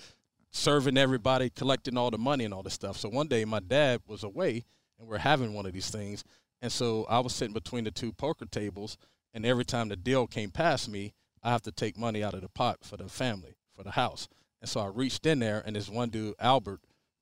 serving 0.52 0.98
everybody, 0.98 1.50
collecting 1.50 1.98
all 1.98 2.12
the 2.12 2.18
money 2.18 2.46
and 2.46 2.54
all 2.54 2.64
this 2.64 2.74
stuff. 2.74 2.98
So 2.98 3.10
one 3.10 3.28
day 3.28 3.46
my 3.46 3.60
dad 3.60 4.02
was 4.08 4.24
away 4.24 4.64
and 5.00 5.08
we're 5.08 5.18
having 5.18 5.54
one 5.54 5.66
of 5.66 5.74
these 5.74 5.90
things. 5.90 6.24
And 6.64 6.72
so 6.72 7.06
I 7.08 7.20
was 7.20 7.36
sitting 7.36 7.54
between 7.54 7.84
the 7.84 7.92
two 7.92 8.12
poker 8.12 8.46
tables, 8.46 8.98
and 9.36 9.46
every 9.46 9.66
time 9.66 9.90
the 9.90 9.96
deal 9.96 10.26
came 10.26 10.50
past 10.50 10.90
me, 10.90 11.14
I 11.44 11.52
have 11.52 11.62
to 11.64 11.72
take 11.72 11.96
money 11.96 12.24
out 12.24 12.34
of 12.34 12.42
the 12.42 12.50
pot 12.50 12.80
for 12.82 12.98
the 12.98 13.08
family, 13.08 13.58
for 13.76 13.84
the 13.84 13.92
house. 13.92 14.28
And 14.62 14.68
so 14.68 14.80
I 14.80 14.88
reached 14.88 15.28
in 15.28 15.38
there, 15.38 15.62
and 15.64 15.76
this 15.76 15.90
one 15.90 16.10
dude, 16.10 16.34
Albert, 16.40 16.80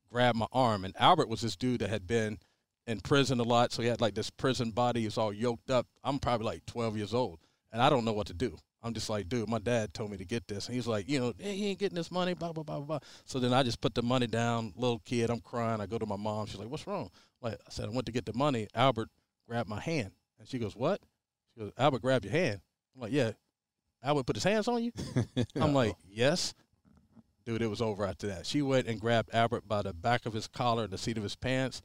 grabbed 0.09 0.37
my 0.37 0.47
arm. 0.53 0.85
And 0.85 0.95
Albert 0.97 1.27
was 1.27 1.41
this 1.41 1.57
dude 1.57 1.81
that 1.81 1.89
had 1.89 2.07
been– 2.07 2.39
in 2.87 2.99
prison 2.99 3.39
a 3.39 3.43
lot, 3.43 3.71
so 3.71 3.81
he 3.81 3.87
had 3.87 4.01
like 4.01 4.15
this 4.15 4.29
prison 4.29 4.71
body. 4.71 5.01
He 5.01 5.07
was 5.07 5.17
all 5.17 5.33
yoked 5.33 5.69
up. 5.69 5.87
I'm 6.03 6.19
probably 6.19 6.45
like 6.45 6.65
12 6.65 6.97
years 6.97 7.13
old, 7.13 7.39
and 7.71 7.81
I 7.81 7.89
don't 7.89 8.05
know 8.05 8.13
what 8.13 8.27
to 8.27 8.33
do. 8.33 8.57
I'm 8.83 8.93
just 8.93 9.09
like, 9.09 9.29
dude, 9.29 9.47
my 9.47 9.59
dad 9.59 9.93
told 9.93 10.09
me 10.09 10.17
to 10.17 10.25
get 10.25 10.47
this, 10.47 10.65
and 10.65 10.75
he's 10.75 10.87
like, 10.87 11.07
you 11.07 11.19
know, 11.19 11.33
hey, 11.37 11.55
he 11.55 11.67
ain't 11.67 11.79
getting 11.79 11.95
this 11.95 12.11
money, 12.11 12.33
blah 12.33 12.51
blah 12.51 12.63
blah 12.63 12.79
blah. 12.79 12.99
So 13.25 13.39
then 13.39 13.53
I 13.53 13.63
just 13.63 13.79
put 13.81 13.93
the 13.93 14.01
money 14.01 14.27
down. 14.27 14.73
Little 14.75 14.99
kid, 14.99 15.29
I'm 15.29 15.39
crying. 15.39 15.81
I 15.81 15.85
go 15.85 15.99
to 15.99 16.05
my 16.05 16.15
mom. 16.15 16.47
She's 16.47 16.57
like, 16.57 16.69
what's 16.69 16.87
wrong? 16.87 17.11
Like 17.41 17.53
I 17.53 17.69
said, 17.69 17.85
I 17.85 17.89
went 17.89 18.07
to 18.07 18.11
get 18.11 18.25
the 18.25 18.33
money. 18.33 18.67
Albert 18.73 19.09
grabbed 19.51 19.67
my 19.67 19.81
hand, 19.81 20.11
and 20.39 20.47
she 20.47 20.59
goes, 20.59 20.77
what? 20.77 21.01
She 21.53 21.59
goes, 21.59 21.73
Albert 21.77 22.01
grabbed 22.01 22.23
your 22.23 22.31
hand. 22.31 22.61
I'm 22.95 23.01
like, 23.01 23.11
yeah. 23.11 23.31
Albert 24.01 24.23
put 24.23 24.37
his 24.37 24.45
hands 24.45 24.69
on 24.69 24.81
you. 24.81 24.93
I'm 25.59 25.73
like, 25.73 25.93
yes. 26.09 26.53
Dude, 27.45 27.61
it 27.61 27.67
was 27.67 27.81
over 27.81 28.05
after 28.05 28.27
that. 28.27 28.45
She 28.45 28.61
went 28.61 28.87
and 28.87 28.97
grabbed 28.97 29.29
Albert 29.33 29.67
by 29.67 29.81
the 29.81 29.93
back 29.93 30.25
of 30.25 30.31
his 30.31 30.47
collar 30.47 30.85
and 30.85 30.93
the 30.93 30.97
seat 30.97 31.17
of 31.17 31.23
his 31.23 31.35
pants 31.35 31.81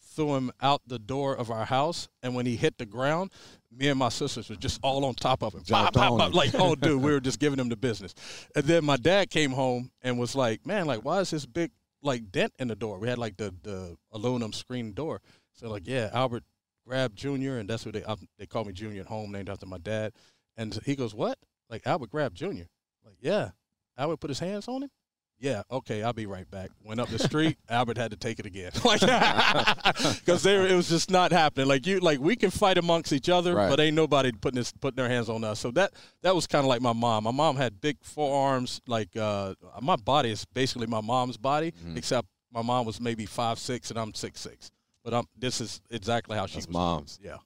threw 0.00 0.34
him 0.34 0.50
out 0.62 0.80
the 0.86 0.98
door 0.98 1.36
of 1.36 1.50
our 1.50 1.66
house, 1.66 2.08
and 2.22 2.34
when 2.34 2.46
he 2.46 2.56
hit 2.56 2.78
the 2.78 2.86
ground, 2.86 3.30
me 3.70 3.88
and 3.88 3.98
my 3.98 4.08
sisters 4.08 4.48
were 4.48 4.56
just 4.56 4.80
all 4.82 5.04
on 5.04 5.14
top 5.14 5.42
of 5.42 5.52
him, 5.52 5.62
pop, 5.68 5.92
pop, 5.92 6.18
pop, 6.18 6.34
like, 6.34 6.54
oh, 6.54 6.74
dude, 6.74 7.02
we 7.02 7.12
were 7.12 7.20
just 7.20 7.38
giving 7.40 7.58
him 7.58 7.68
the 7.68 7.76
business. 7.76 8.14
And 8.56 8.64
then 8.64 8.86
my 8.86 8.96
dad 8.96 9.28
came 9.28 9.50
home 9.50 9.90
and 10.00 10.18
was 10.18 10.34
like, 10.34 10.66
man, 10.66 10.86
like, 10.86 11.04
why 11.04 11.20
is 11.20 11.30
this 11.30 11.44
big 11.44 11.72
like 12.02 12.32
dent 12.32 12.54
in 12.58 12.68
the 12.68 12.74
door? 12.74 12.98
We 12.98 13.08
had 13.08 13.18
like 13.18 13.36
the 13.36 13.54
the 13.62 13.98
aluminum 14.12 14.54
screen 14.54 14.94
door. 14.94 15.20
So 15.52 15.68
like, 15.68 15.86
yeah, 15.86 16.10
Albert 16.12 16.44
grabbed 16.86 17.16
Junior, 17.16 17.58
and 17.58 17.68
that's 17.68 17.84
what 17.84 17.94
they 17.94 18.04
they 18.38 18.46
call 18.46 18.64
me 18.64 18.72
Junior 18.72 19.00
at 19.02 19.06
home, 19.06 19.32
named 19.32 19.48
after 19.48 19.66
my 19.66 19.78
dad. 19.78 20.12
And 20.56 20.78
he 20.84 20.94
goes, 20.96 21.14
what? 21.14 21.38
Like 21.70 21.82
Albert 21.86 22.10
grabbed 22.10 22.36
Junior? 22.36 22.66
Like, 23.04 23.16
yeah. 23.20 23.50
Albert 23.96 24.18
put 24.18 24.30
his 24.30 24.38
hands 24.38 24.68
on 24.68 24.82
him. 24.84 24.90
Yeah, 25.38 25.62
okay, 25.72 26.04
I'll 26.04 26.12
be 26.12 26.26
right 26.26 26.48
back. 26.48 26.70
Went 26.84 27.00
up 27.00 27.08
the 27.08 27.18
street. 27.18 27.56
Albert 27.68 27.96
had 27.96 28.12
to 28.12 28.16
take 28.16 28.38
it 28.38 28.46
again, 28.46 28.70
like 28.84 29.00
because 30.20 30.42
there 30.44 30.66
it 30.66 30.74
was 30.74 30.88
just 30.88 31.10
not 31.10 31.32
happening. 31.32 31.66
Like 31.66 31.84
you, 31.86 31.98
like 31.98 32.20
we 32.20 32.36
can 32.36 32.50
fight 32.50 32.78
amongst 32.78 33.12
each 33.12 33.28
other, 33.28 33.54
Right. 33.54 33.68
but 33.68 33.80
ain't 33.80 33.96
nobody 33.96 34.30
putting 34.32 34.56
this 34.58 34.70
putting 34.72 34.96
their 34.96 35.08
hands 35.08 35.28
on 35.28 35.42
us. 35.42 35.58
So 35.58 35.70
that 35.72 35.94
that 36.22 36.34
was 36.34 36.46
kind 36.46 36.64
of 36.64 36.68
like 36.68 36.80
my 36.80 36.92
mom. 36.92 37.24
My 37.24 37.32
mom 37.32 37.56
had 37.56 37.80
big 37.80 37.96
forearms. 38.02 38.80
Like 38.86 39.16
uh, 39.16 39.54
my 39.80 39.96
body 39.96 40.30
is 40.30 40.44
basically 40.44 40.86
my 40.86 41.00
mom's 41.00 41.36
body, 41.36 41.72
Mm-hmm. 41.72 41.96
except 41.96 42.28
my 42.52 42.62
mom 42.62 42.86
was 42.86 43.00
maybe 43.00 43.26
five 43.26 43.58
six 43.58 43.90
and 43.90 43.98
I'm 43.98 44.14
six 44.14 44.40
six. 44.40 44.70
But 45.04 45.14
I'm 45.14 45.24
this 45.36 45.60
is 45.60 45.80
exactly 45.90 46.36
how 46.36 46.46
she 46.46 46.54
That's 46.56 46.66
was. 46.66 46.72
moms. 46.74 47.18
Yeah. 47.22 47.38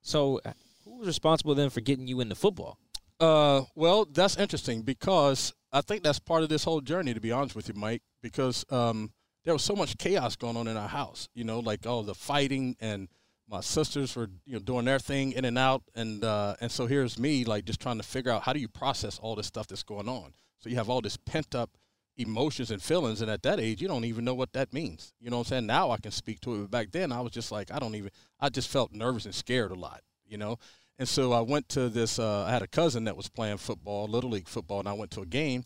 So, 0.00 0.40
uh, 0.44 0.52
who 0.84 0.98
was 0.98 1.06
responsible 1.06 1.54
then 1.54 1.70
for 1.70 1.80
getting 1.80 2.06
you 2.06 2.20
into 2.20 2.34
football? 2.34 2.78
Uh, 3.18 3.62
well, 3.74 4.04
that's 4.04 4.36
interesting 4.36 4.82
because 4.82 5.54
I 5.72 5.80
think 5.80 6.02
that's 6.02 6.18
part 6.18 6.42
of 6.42 6.48
this 6.48 6.64
whole 6.64 6.80
journey. 6.80 7.14
To 7.14 7.20
be 7.20 7.32
honest 7.32 7.56
with 7.56 7.68
you, 7.68 7.74
Mike, 7.74 8.02
because 8.22 8.64
um, 8.70 9.12
there 9.44 9.54
was 9.54 9.62
so 9.62 9.74
much 9.74 9.96
chaos 9.98 10.36
going 10.36 10.56
on 10.56 10.68
in 10.68 10.76
our 10.76 10.88
house. 10.88 11.28
You 11.34 11.44
know, 11.44 11.60
like 11.60 11.86
all 11.86 12.02
the 12.02 12.14
fighting 12.14 12.76
and 12.80 13.08
my 13.48 13.60
sisters 13.60 14.16
were 14.16 14.28
you 14.46 14.54
know 14.54 14.58
doing 14.60 14.84
their 14.84 14.98
thing 14.98 15.32
in 15.32 15.44
and 15.44 15.58
out, 15.58 15.82
and 15.94 16.24
uh, 16.24 16.56
and 16.60 16.70
so 16.70 16.86
here's 16.86 17.18
me 17.18 17.44
like 17.44 17.64
just 17.64 17.80
trying 17.80 17.98
to 17.98 18.02
figure 18.02 18.32
out 18.32 18.42
how 18.42 18.52
do 18.52 18.60
you 18.60 18.68
process 18.68 19.18
all 19.18 19.34
this 19.34 19.46
stuff 19.46 19.66
that's 19.66 19.82
going 19.82 20.08
on. 20.08 20.32
So 20.58 20.70
you 20.70 20.76
have 20.76 20.88
all 20.88 21.00
this 21.00 21.16
pent 21.16 21.54
up 21.54 21.70
emotions 22.16 22.70
and 22.70 22.82
feelings, 22.82 23.20
and 23.20 23.30
at 23.30 23.42
that 23.42 23.60
age, 23.60 23.82
you 23.82 23.88
don't 23.88 24.04
even 24.04 24.24
know 24.24 24.34
what 24.34 24.52
that 24.52 24.72
means. 24.72 25.12
You 25.20 25.30
know 25.30 25.38
what 25.38 25.46
I'm 25.46 25.50
saying? 25.50 25.66
Now 25.66 25.90
I 25.90 25.96
can 25.96 26.12
speak 26.12 26.40
to 26.40 26.54
it, 26.54 26.58
but 26.58 26.70
back 26.70 26.92
then 26.92 27.12
I 27.12 27.20
was 27.20 27.32
just 27.32 27.50
like 27.50 27.72
I 27.72 27.78
don't 27.78 27.94
even. 27.94 28.10
I 28.40 28.48
just 28.48 28.68
felt 28.68 28.92
nervous 28.92 29.24
and 29.24 29.34
scared 29.34 29.70
a 29.70 29.74
lot. 29.74 30.02
You 30.26 30.38
know. 30.38 30.58
And 30.98 31.08
so 31.08 31.32
I 31.32 31.40
went 31.40 31.68
to 31.70 31.88
this. 31.88 32.18
Uh, 32.18 32.44
I 32.44 32.50
had 32.50 32.62
a 32.62 32.68
cousin 32.68 33.04
that 33.04 33.16
was 33.16 33.28
playing 33.28 33.56
football, 33.56 34.06
little 34.06 34.30
league 34.30 34.48
football, 34.48 34.78
and 34.78 34.88
I 34.88 34.92
went 34.92 35.10
to 35.12 35.22
a 35.22 35.26
game. 35.26 35.64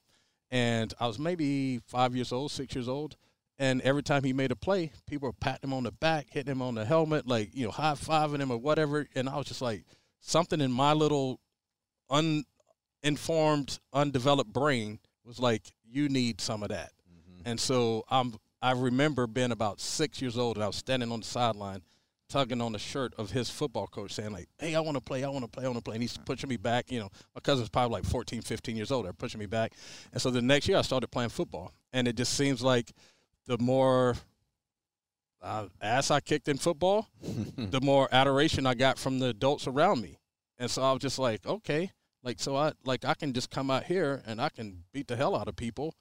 And 0.51 0.95
I 0.99 1.07
was 1.07 1.19
maybe 1.19 1.81
five 1.87 2.17
years 2.17 2.33
old, 2.33 2.51
six 2.51 2.75
years 2.75 2.89
old. 2.89 3.17
And 3.59 3.83
every 3.83 4.03
time 4.03 4.23
he 4.25 4.33
made 4.33 4.53
a 4.53 4.57
play, 4.57 4.93
people 5.07 5.29
were 5.29 5.35
patting 5.35 5.69
him 5.69 5.75
on 5.75 5.83
the 5.83 5.93
back, 5.93 6.29
hitting 6.31 6.53
him 6.53 6.63
on 6.63 6.77
the 6.77 6.85
helmet, 6.85 7.27
like 7.27 7.51
you 7.55 7.67
know, 7.67 7.73
high 7.73 7.93
fiving 7.93 8.41
him 8.41 8.51
or 8.51 8.57
whatever. 8.57 9.07
And 9.15 9.29
I 9.29 9.37
was 9.37 9.47
just 9.47 9.61
like, 9.61 9.85
something 10.21 10.61
in 10.61 10.73
my 10.73 10.93
little 10.93 11.41
uninformed, 12.09 13.79
undeveloped 13.93 14.53
brain 14.53 15.01
was 15.29 15.39
like, 15.39 15.63
you 15.85 16.09
need 16.09 16.41
some 16.41 16.63
of 16.63 16.71
that. 16.71 16.91
And 17.45 17.61
so 17.61 18.05
I'm. 18.11 18.35
I 18.61 18.73
remember 18.73 19.29
being 19.29 19.53
about 19.53 19.81
six 19.81 20.21
years 20.21 20.37
old, 20.37 20.57
and 20.57 20.65
I 20.65 20.67
was 20.67 20.75
standing 20.75 21.13
on 21.13 21.21
the 21.21 21.27
sideline, 21.27 21.81
tugging 22.29 22.61
on 22.61 22.73
the 22.73 22.79
shirt 22.81 23.15
of 23.17 23.31
his 23.31 23.49
football 23.49 23.87
coach, 23.87 24.13
saying 24.15 24.33
like, 24.33 24.49
"Hey, 24.59 24.75
I 24.75 24.81
want 24.81 24.97
to 24.97 25.01
play. 25.01 25.23
I 25.23 25.29
want 25.29 25.45
to 25.45 25.49
play. 25.49 25.65
I 25.65 25.69
want 25.69 25.79
to 25.79 25.83
play." 25.83 25.95
And 25.95 26.03
he's 26.03 26.19
pushing 26.19 26.49
me 26.49 26.57
back. 26.57 26.91
You 26.91 26.99
know, 26.99 27.11
my 27.37 27.41
cousin's 27.41 27.69
probably 27.69 27.99
like 27.99 28.05
14, 28.05 28.43
15 28.43 28.77
years 28.77 28.91
old. 28.91 29.05
They're 29.05 29.13
pushing 29.13 29.39
me 29.39 29.47
back, 29.47 29.75
and 30.13 30.21
so 30.21 30.31
the 30.31 30.43
next 30.43 30.67
year 30.67 30.77
I 30.77 30.83
started 30.83 31.07
playing 31.09 31.31
football, 31.31 31.73
and 31.93 32.09
it 32.09 32.17
just 32.17 32.35
seems 32.35 32.63
like 32.63 32.91
the 33.47 33.59
more 33.59 34.17
uh, 35.41 35.67
ass 35.81 36.11
I 36.11 36.19
kicked 36.19 36.49
in 36.49 36.59
football, 36.59 37.07
the 37.57 37.81
more 37.81 38.09
adoration 38.11 38.67
I 38.67 38.75
got 38.75 38.99
from 38.99 39.21
the 39.21 39.29
adults 39.29 39.69
around 39.69 40.03
me, 40.03 40.19
and 40.59 40.69
so 40.69 40.83
I 40.83 40.93
was 40.93 41.01
just 41.01 41.21
like, 41.21 41.47
okay, 41.47 41.93
like 42.23 42.41
so 42.41 42.57
I 42.57 42.73
like 42.85 43.05
I 43.05 43.15
can 43.15 43.33
just 43.33 43.51
come 43.51 43.71
out 43.71 43.85
here 43.85 44.23
and 44.27 44.41
I 44.41 44.49
can 44.49 44.85
beat 44.93 45.09
the 45.09 45.17
hell 45.17 45.37
out 45.37 45.49
of 45.49 45.57
people 45.57 45.95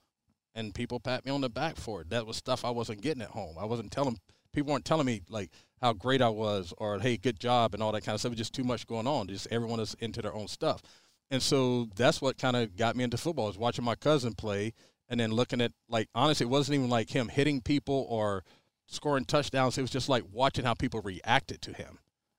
and 0.54 0.74
people 0.74 0.98
pat 1.00 1.24
me 1.24 1.30
on 1.30 1.40
the 1.40 1.48
back 1.48 1.76
for 1.76 2.00
it. 2.00 2.10
That 2.10 2.26
was 2.26 2.36
stuff 2.36 2.64
I 2.64 2.70
wasn't 2.70 3.00
getting 3.00 3.22
at 3.22 3.30
home. 3.30 3.56
I 3.58 3.64
wasn't 3.64 3.92
telling 3.92 4.18
people 4.52 4.72
weren't 4.72 4.84
telling 4.84 5.06
me 5.06 5.22
like 5.28 5.50
how 5.80 5.92
great 5.92 6.20
I 6.20 6.28
was 6.28 6.74
or 6.78 6.98
hey, 6.98 7.16
good 7.16 7.38
job 7.38 7.74
and 7.74 7.82
all 7.82 7.92
that 7.92 8.04
kind 8.04 8.14
of 8.14 8.20
stuff. 8.20 8.34
Just 8.34 8.54
too 8.54 8.64
much 8.64 8.86
going 8.86 9.06
on. 9.06 9.28
Just 9.28 9.46
everyone 9.50 9.80
is 9.80 9.94
into 10.00 10.22
their 10.22 10.34
own 10.34 10.48
stuff. 10.48 10.82
And 11.30 11.42
so 11.42 11.88
that's 11.94 12.20
what 12.20 12.38
kind 12.38 12.56
of 12.56 12.76
got 12.76 12.96
me 12.96 13.04
into 13.04 13.18
football 13.18 13.46
was 13.46 13.58
watching 13.58 13.84
my 13.84 13.94
cousin 13.94 14.34
play 14.34 14.72
and 15.08 15.20
then 15.20 15.30
looking 15.30 15.60
at 15.60 15.72
like 15.88 16.08
honestly 16.14 16.44
it 16.44 16.50
wasn't 16.50 16.76
even 16.76 16.90
like 16.90 17.10
him 17.10 17.28
hitting 17.28 17.60
people 17.60 18.06
or 18.08 18.44
scoring 18.86 19.24
touchdowns. 19.24 19.78
It 19.78 19.82
was 19.82 19.90
just 19.90 20.08
like 20.08 20.24
watching 20.32 20.64
how 20.64 20.74
people 20.74 21.00
reacted 21.02 21.62
to 21.62 21.72
him. 21.72 21.98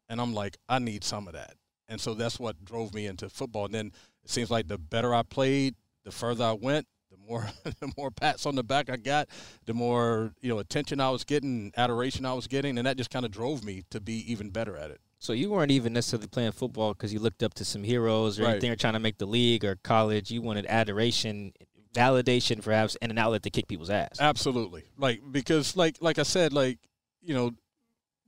And 0.10 0.20
I'm 0.20 0.34
like, 0.34 0.58
I 0.68 0.80
need 0.80 1.04
some 1.04 1.28
of 1.28 1.34
that. 1.34 1.54
And 1.89 2.00
so 2.00 2.13
that's 2.13 2.39
what 2.39 2.63
drove 2.63 2.93
me 2.93 3.08
into 3.08 3.27
football. 3.29 3.65
And 3.65 3.74
then 3.74 3.88
it 4.24 4.29
seems 4.29 4.50
like 4.51 4.67
the 4.67 4.77
better 4.77 5.13
I 5.13 5.24
played, 5.24 5.75
the 6.05 6.12
further 6.12 6.46
I 6.46 6.53
went, 6.53 6.88
the 7.12 7.17
more 7.17 7.50
the 7.63 7.91
more 7.98 8.12
pats 8.12 8.46
on 8.46 8.55
the 8.55 8.63
back 8.63 8.89
I 8.89 8.96
got, 8.98 9.27
the 9.65 9.74
more 9.74 10.31
you 10.41 10.50
know 10.50 10.60
attention 10.60 11.01
I 11.01 11.10
was 11.10 11.24
getting, 11.24 11.74
adoration 11.75 12.25
I 12.25 12.34
was 12.34 12.48
getting, 12.48 12.77
and 12.77 12.86
that 12.88 12.96
just 12.98 13.10
kind 13.10 13.25
of 13.25 13.31
drove 13.31 13.63
me 13.63 13.84
to 13.89 14.00
be 14.00 14.31
even 14.31 14.51
better 14.51 14.77
at 14.77 14.91
it. 14.91 15.01
So 15.17 15.34
you 15.34 15.50
weren't 15.50 15.72
even 15.72 15.91
necessarily 15.91 16.27
playing 16.27 16.53
football 16.53 16.93
because 16.93 17.12
you 17.12 17.19
looked 17.19 17.43
up 17.43 17.53
to 17.55 17.65
some 17.65 17.84
heroes 17.84 18.39
or 18.39 18.43
Right. 18.43 18.51
anything, 18.51 18.69
or 18.72 18.75
trying 18.77 18.93
to 18.93 19.00
make 19.00 19.17
the 19.17 19.25
league 19.25 19.65
or 19.65 19.75
college. 19.84 20.31
You 20.31 20.41
wanted 20.41 20.65
adoration, 20.67 21.51
validation, 21.93 22.62
perhaps, 22.63 22.96
and 23.01 23.12
an 23.12 23.17
outlet 23.17 23.43
to 23.43 23.50
kick 23.50 23.67
people's 23.67 23.89
ass. 23.89 24.17
Absolutely, 24.19 24.84
like 24.98 25.22
because 25.31 25.75
like 25.75 25.98
like 26.01 26.19
I 26.19 26.24
said, 26.24 26.53
like 26.53 26.77
you 27.22 27.34
know, 27.34 27.51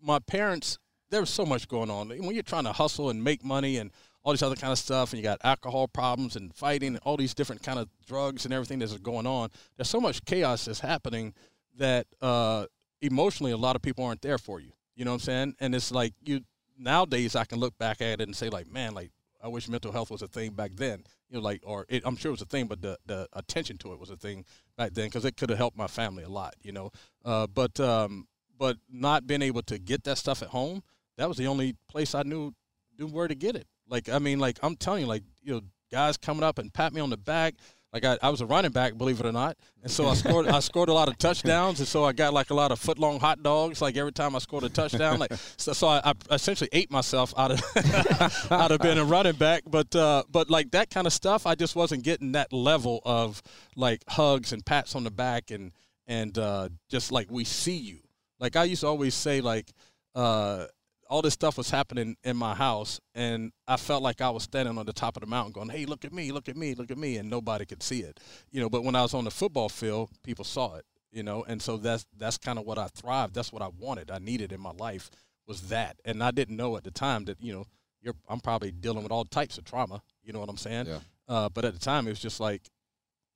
my 0.01 0.17
parents. 0.19 0.79
There 1.11 1.19
was 1.19 1.29
so 1.29 1.45
much 1.45 1.67
going 1.67 1.91
on 1.91 2.09
when 2.09 2.33
you're 2.33 2.41
trying 2.41 2.63
to 2.63 2.73
hustle 2.73 3.09
and 3.09 3.23
make 3.23 3.43
money 3.43 3.77
and 3.77 3.91
all 4.23 4.33
these 4.33 4.43
other 4.43 4.55
kind 4.55 4.71
of 4.71 4.79
stuff, 4.79 5.11
and 5.11 5.17
you 5.17 5.23
got 5.23 5.39
alcohol 5.43 5.87
problems 5.87 6.35
and 6.35 6.53
fighting 6.53 6.89
and 6.89 6.99
all 7.03 7.17
these 7.17 7.33
different 7.33 7.63
kind 7.63 7.79
of 7.79 7.89
drugs 8.05 8.45
and 8.45 8.53
everything 8.53 8.79
that's 8.79 8.95
going 8.97 9.27
on. 9.27 9.49
There's 9.77 9.89
so 9.89 9.99
much 9.99 10.23
chaos 10.25 10.65
that's 10.65 10.79
happening 10.79 11.33
that 11.77 12.07
uh, 12.21 12.65
emotionally 13.01 13.51
a 13.51 13.57
lot 13.57 13.75
of 13.75 13.81
people 13.81 14.05
aren't 14.05 14.21
there 14.21 14.37
for 14.37 14.59
you. 14.59 14.71
You 14.95 15.05
know 15.05 15.11
what 15.11 15.15
I'm 15.15 15.19
saying? 15.21 15.55
And 15.59 15.75
it's 15.75 15.91
like 15.91 16.13
you 16.23 16.41
nowadays 16.77 17.35
I 17.35 17.45
can 17.45 17.59
look 17.59 17.77
back 17.77 18.01
at 18.01 18.21
it 18.21 18.21
and 18.21 18.35
say 18.35 18.49
like, 18.49 18.67
man, 18.71 18.93
like 18.93 19.11
I 19.43 19.47
wish 19.47 19.67
mental 19.67 19.91
health 19.91 20.11
was 20.11 20.21
a 20.21 20.27
thing 20.27 20.51
back 20.51 20.71
then. 20.75 21.03
You 21.29 21.37
know, 21.37 21.43
like 21.43 21.61
or 21.65 21.85
it, 21.89 22.03
I'm 22.05 22.15
sure 22.15 22.29
it 22.29 22.33
was 22.33 22.41
a 22.41 22.45
thing, 22.45 22.67
but 22.67 22.81
the 22.81 22.97
the 23.05 23.27
attention 23.33 23.77
to 23.79 23.93
it 23.93 23.99
was 23.99 24.09
a 24.09 24.17
thing 24.17 24.45
back 24.77 24.93
then 24.93 25.07
because 25.07 25.25
it 25.25 25.37
could 25.37 25.49
have 25.49 25.57
helped 25.57 25.77
my 25.77 25.87
family 25.87 26.23
a 26.23 26.29
lot. 26.29 26.55
You 26.61 26.73
know, 26.73 26.91
uh, 27.25 27.47
but 27.47 27.79
um, 27.79 28.27
but 28.57 28.77
not 28.89 29.25
being 29.25 29.41
able 29.41 29.63
to 29.63 29.79
get 29.79 30.03
that 30.03 30.17
stuff 30.17 30.43
at 30.43 30.49
home, 30.49 30.83
that 31.17 31.27
was 31.27 31.37
the 31.37 31.47
only 31.47 31.75
place 31.89 32.15
I 32.15 32.23
knew 32.23 32.53
knew 32.97 33.07
where 33.07 33.27
to 33.27 33.35
get 33.35 33.55
it. 33.55 33.67
Like 33.87 34.09
I 34.09 34.19
mean, 34.19 34.39
like 34.39 34.57
I'm 34.63 34.75
telling 34.75 35.01
you, 35.01 35.07
like 35.07 35.23
you 35.43 35.53
know, 35.53 35.61
guys 35.91 36.17
coming 36.17 36.43
up 36.43 36.57
and 36.57 36.73
pat 36.73 36.93
me 36.93 37.01
on 37.01 37.09
the 37.09 37.17
back. 37.17 37.55
Like 37.93 38.05
I, 38.05 38.17
I 38.21 38.29
was 38.29 38.39
a 38.39 38.45
running 38.45 38.71
back, 38.71 38.97
believe 38.97 39.19
it 39.19 39.25
or 39.25 39.33
not, 39.33 39.57
and 39.83 39.91
so 39.91 40.07
I 40.07 40.13
scored. 40.13 40.47
I 40.47 40.61
scored 40.61 40.87
a 40.87 40.93
lot 40.93 41.09
of 41.09 41.17
touchdowns, 41.17 41.79
and 41.79 41.87
so 41.87 42.05
I 42.05 42.13
got 42.13 42.33
like 42.33 42.49
a 42.49 42.53
lot 42.53 42.71
of 42.71 42.79
foot 42.79 42.97
long 42.97 43.19
hot 43.19 43.43
dogs. 43.43 43.81
Like 43.81 43.97
every 43.97 44.13
time 44.13 44.33
I 44.33 44.39
scored 44.39 44.63
a 44.63 44.69
touchdown, 44.69 45.19
like 45.19 45.33
so, 45.57 45.73
so 45.73 45.89
I, 45.89 46.01
I 46.05 46.13
essentially 46.35 46.69
ate 46.71 46.89
myself 46.89 47.33
out 47.37 47.51
of 47.51 47.61
out 48.51 48.71
of 48.71 48.79
being 48.79 48.97
a 48.97 49.03
running 49.03 49.35
back. 49.35 49.63
But 49.67 49.93
uh, 49.93 50.23
but 50.31 50.49
like 50.49 50.71
that 50.71 50.89
kind 50.89 51.05
of 51.05 51.11
stuff, 51.11 51.45
I 51.45 51.55
just 51.55 51.75
wasn't 51.75 52.03
getting 52.05 52.31
that 52.31 52.53
level 52.53 53.01
of 53.03 53.43
like 53.75 54.05
hugs 54.07 54.53
and 54.53 54.65
pats 54.65 54.95
on 54.95 55.03
the 55.03 55.11
back 55.11 55.51
and 55.51 55.73
and 56.07 56.37
uh, 56.37 56.69
just 56.87 57.11
like 57.11 57.29
we 57.29 57.43
see 57.43 57.77
you. 57.77 57.99
Like 58.39 58.55
I 58.55 58.63
used 58.63 58.81
to 58.81 58.87
always 58.87 59.15
say, 59.15 59.41
like 59.41 59.69
uh, 60.15 60.67
all 61.11 61.21
this 61.21 61.33
stuff 61.33 61.57
was 61.57 61.69
happening 61.69 62.15
in 62.23 62.37
my 62.37 62.55
house, 62.55 63.01
and 63.13 63.51
I 63.67 63.75
felt 63.75 64.01
like 64.01 64.21
I 64.21 64.29
was 64.29 64.43
standing 64.43 64.77
on 64.77 64.85
the 64.85 64.93
top 64.93 65.17
of 65.17 65.21
the 65.21 65.27
mountain, 65.27 65.51
going, 65.51 65.67
"Hey, 65.67 65.85
look 65.85 66.05
at 66.05 66.13
me, 66.13 66.31
look 66.31 66.47
at 66.47 66.55
me, 66.55 66.73
look 66.73 66.89
at 66.89 66.97
me," 66.97 67.17
and 67.17 67.29
nobody 67.29 67.65
could 67.65 67.83
see 67.83 67.99
it, 67.99 68.17
you 68.49 68.61
know. 68.61 68.69
But 68.69 68.85
when 68.85 68.95
I 68.95 69.01
was 69.01 69.13
on 69.13 69.25
the 69.25 69.31
football 69.31 69.67
field, 69.67 70.09
people 70.23 70.45
saw 70.45 70.75
it, 70.75 70.85
you 71.11 71.21
know, 71.21 71.43
and 71.43 71.61
so 71.61 71.75
that's 71.75 72.05
that's 72.17 72.37
kind 72.37 72.57
of 72.57 72.65
what 72.65 72.77
I 72.77 72.87
thrived. 72.87 73.35
That's 73.35 73.51
what 73.51 73.61
I 73.61 73.67
wanted. 73.67 74.09
I 74.09 74.19
needed 74.19 74.53
in 74.53 74.61
my 74.61 74.71
life 74.71 75.11
was 75.45 75.67
that, 75.67 75.97
and 76.05 76.23
I 76.23 76.31
didn't 76.31 76.55
know 76.55 76.77
at 76.77 76.85
the 76.85 76.91
time 76.91 77.25
that 77.25 77.43
you 77.43 77.51
know, 77.51 77.65
you're 78.01 78.15
I'm 78.29 78.39
probably 78.39 78.71
dealing 78.71 79.03
with 79.03 79.11
all 79.11 79.25
types 79.25 79.57
of 79.57 79.65
trauma. 79.65 80.01
You 80.23 80.31
know 80.31 80.39
what 80.39 80.49
I'm 80.49 80.55
saying? 80.57 80.85
Yeah. 80.85 80.99
Uh, 81.27 81.49
but 81.49 81.65
at 81.65 81.73
the 81.73 81.79
time, 81.79 82.07
it 82.07 82.11
was 82.11 82.19
just 82.19 82.39
like 82.39 82.61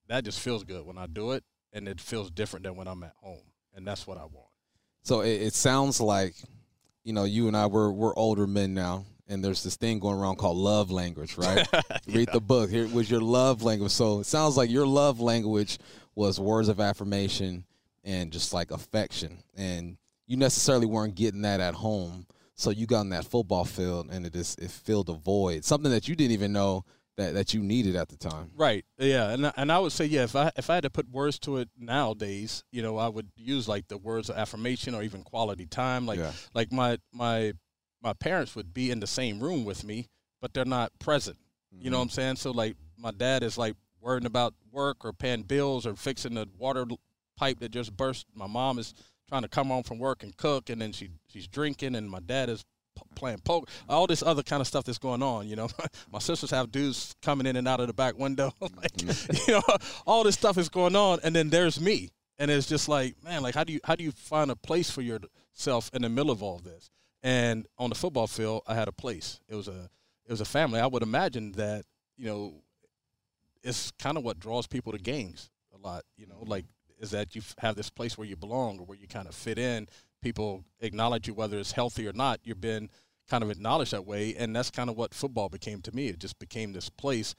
that. 0.08 0.24
Just 0.24 0.39
feels 0.39 0.63
good 0.63 0.86
when 0.86 0.98
I 0.98 1.08
do 1.08 1.34
it, 1.34 1.44
and 1.74 1.89
it 1.89 2.00
feels 2.00 2.32
different 2.32 2.63
than 2.63 2.77
when 2.77 2.88
I'm 2.88 3.03
at 3.03 3.15
home, 3.22 3.51
and 3.74 3.86
that's 3.86 4.08
what 4.08 4.17
I 4.17 4.24
want. 4.24 4.48
So 5.03 5.20
it, 5.20 5.41
it 5.41 5.53
sounds 5.53 6.00
like, 6.00 6.36
you 7.06 7.14
know, 7.14 7.24
you 7.24 7.48
and 7.48 7.56
I 7.56 7.68
we're 7.68 7.92
we're 7.92 8.16
older 8.16 8.48
men 8.48 8.74
now, 8.74 9.06
and 9.30 9.46
there's 9.46 9.64
this 9.64 9.78
thing 9.78 10.00
going 10.00 10.20
around 10.20 10.38
called 10.38 10.58
love 10.58 10.92
language, 10.92 11.38
right? 11.38 11.66
Read 12.08 12.30
the 12.34 12.42
book. 12.42 12.70
Here 12.70 12.88
was 12.88 13.10
your 13.10 13.22
love 13.22 13.62
language. 13.64 13.92
So 13.92 14.20
it 14.20 14.26
sounds 14.26 14.58
like 14.58 14.70
your 14.70 14.88
love 14.88 15.22
language 15.22 15.78
was 16.16 16.40
words 16.40 16.68
of 16.68 16.80
affirmation 16.80 17.64
and 18.04 18.32
just 18.32 18.54
like 18.54 18.72
affection, 18.72 19.38
and 19.56 19.98
you 20.26 20.36
necessarily 20.36 20.88
weren't 20.88 21.16
getting 21.16 21.44
that 21.44 21.62
at 21.62 21.76
home. 21.76 22.26
So 22.56 22.72
you 22.72 22.88
got 22.88 23.02
in 23.02 23.10
that 23.10 23.26
football 23.26 23.66
field, 23.66 24.10
and 24.12 24.26
it 24.26 24.36
is 24.36 24.56
it 24.60 24.72
filled 24.72 25.10
a 25.10 25.14
void, 25.14 25.64
something 25.64 25.92
that 25.92 26.08
you 26.08 26.16
didn't 26.16 26.32
even 26.32 26.52
know 26.54 26.86
that 27.18 27.34
that 27.34 27.54
you 27.54 27.62
needed 27.62 27.96
at 27.96 28.10
the 28.10 28.18
time. 28.18 28.52
Right. 28.56 28.86
Yeah. 28.98 29.30
And 29.30 29.48
I- 29.48 29.54
and 29.58 29.72
I 29.72 29.80
would 29.80 29.92
say 29.92 30.06
yeah. 30.06 30.24
If 30.24 30.36
I 30.36 30.52
if 30.56 30.70
I 30.70 30.76
had 30.76 30.84
to 30.84 30.90
put 30.90 31.10
words 31.10 31.40
to 31.40 31.58
it 31.58 31.70
nowadays, 31.78 32.64
you 32.72 32.82
know, 32.82 32.98
I 32.98 33.08
would 33.08 33.32
use 33.36 33.68
like 33.68 33.88
the 33.88 33.98
words 33.98 34.30
of 34.30 34.38
affirmation 34.38 34.96
or 34.96 35.04
even 35.04 35.24
quality 35.24 35.66
time. 35.66 36.06
Like 36.06 36.20
Yeah. 36.20 36.32
like 36.54 36.72
my 36.72 36.98
my 37.12 37.54
my 38.02 38.14
parents 38.14 38.56
would 38.56 38.74
be 38.74 38.92
in 38.92 39.00
the 39.00 39.08
same 39.08 39.40
room 39.40 39.66
with 39.66 39.84
me, 39.84 40.08
but 40.42 40.54
they're 40.54 40.66
not 40.66 40.92
present. 41.00 41.38
You 41.72 41.90
know 41.90 41.96
mm-hmm. 41.96 42.00
what 42.00 42.04
I'm 42.04 42.10
saying? 42.10 42.36
So 42.38 42.52
like 42.52 42.76
my 42.98 43.12
dad 43.12 43.44
is 43.44 43.58
like 43.58 43.76
worrying 44.02 44.26
about 44.26 44.54
work 44.72 45.04
or 45.04 45.14
paying 45.14 45.44
bills 45.44 45.86
or 45.86 45.96
fixing 45.96 46.36
the 46.36 46.48
water 46.58 46.86
pipe 47.38 47.60
that 47.60 47.72
just 47.72 47.96
burst. 47.96 48.28
My 48.34 48.48
mom 48.48 48.78
is 48.80 48.94
trying 49.28 49.42
to 49.42 49.48
come 49.48 49.68
home 49.68 49.84
from 49.84 50.00
work 50.00 50.24
and 50.24 50.36
cook, 50.38 50.70
and 50.70 50.82
then 50.82 50.92
she 50.92 51.10
she's 51.28 51.48
drinking, 51.48 51.96
and 51.96 52.10
my 52.10 52.20
dad 52.20 52.50
is 52.50 52.64
playing 53.16 53.40
poker, 53.40 53.72
all 53.88 54.08
this 54.08 54.24
other 54.24 54.44
kind 54.44 54.62
of 54.62 54.68
stuff 54.68 54.84
that's 54.84 54.98
going 54.98 55.24
on. 55.24 55.48
You 55.48 55.56
know, 55.56 55.70
my 56.12 56.20
sisters 56.20 56.52
have 56.52 56.72
dudes 56.72 57.16
coming 57.22 57.48
in 57.48 57.56
and 57.56 57.68
out 57.68 57.80
of 57.80 57.88
the 57.88 57.94
back 57.94 58.18
window, 58.18 58.54
like 58.62 58.94
mm-hmm. 58.94 59.36
you 59.52 59.58
know, 59.58 59.78
all 60.06 60.24
this 60.24 60.36
stuff 60.36 60.58
is 60.58 60.70
going 60.70 60.96
on, 60.96 61.20
and 61.24 61.36
then 61.36 61.50
there's 61.50 61.80
me, 61.80 62.10
and 62.38 62.52
it's 62.52 62.68
just 62.68 62.88
like, 62.90 63.16
man, 63.24 63.44
like 63.44 63.56
how 63.56 63.64
do 63.64 63.74
you 63.74 63.80
how 63.84 63.96
do 63.96 64.04
you 64.04 64.12
find 64.12 64.52
a 64.52 64.56
place 64.56 64.90
for 64.90 65.02
yourself 65.02 65.90
in 65.94 66.02
the 66.02 66.10
middle 66.10 66.32
of 66.32 66.44
all 66.44 66.60
this? 66.60 66.90
And 67.24 67.66
on 67.80 67.90
the 67.90 67.96
football 67.96 68.28
field, 68.28 68.62
I 68.68 68.75
had 68.75 68.88
a 68.88 68.92
place. 68.92 69.40
It 69.48 69.56
was 69.56 69.68
a 69.68 69.90
it 70.25 70.32
was 70.32 70.42
a 70.42 70.46
family. 70.46 70.80
I 70.80 70.88
would 70.88 71.04
imagine 71.04 71.54
that 71.54 71.86
you 72.18 72.28
know, 72.28 72.54
it's 73.64 73.92
kind 74.00 74.18
of 74.18 74.24
what 74.24 74.40
draws 74.40 74.68
people 74.68 74.92
to 74.92 75.00
games 75.00 75.50
a 75.74 75.78
lot. 75.78 76.04
You 76.18 76.28
know, 76.28 76.44
like 76.46 76.66
is 77.00 77.12
that 77.12 77.36
you 77.36 77.42
have 77.60 77.75
this 77.75 77.90
place 77.90 78.18
where 78.18 78.28
you 78.28 78.36
belong 78.36 78.80
or 78.80 78.86
where 78.86 78.98
you 78.98 79.08
kind 79.08 79.28
of 79.28 79.36
fit 79.36 79.58
in. 79.58 79.88
People 80.25 80.65
acknowledge 80.79 81.27
you 81.27 81.36
whether 81.36 81.60
it's 81.60 81.74
healthy 81.74 82.08
or 82.08 82.12
not. 82.12 82.39
You've 82.44 82.60
been 82.60 82.89
kind 83.29 83.44
of 83.44 83.51
acknowledged 83.51 83.94
that 83.94 84.08
way, 84.08 84.34
and 84.34 84.55
that's 84.55 84.72
kind 84.72 84.89
of 84.89 84.98
what 84.98 85.13
football 85.13 85.50
became 85.50 85.84
to 85.84 85.96
me. 85.96 86.08
It 86.08 86.17
just 86.17 86.39
became 86.39 86.74
this 86.74 86.89
place. 86.89 87.36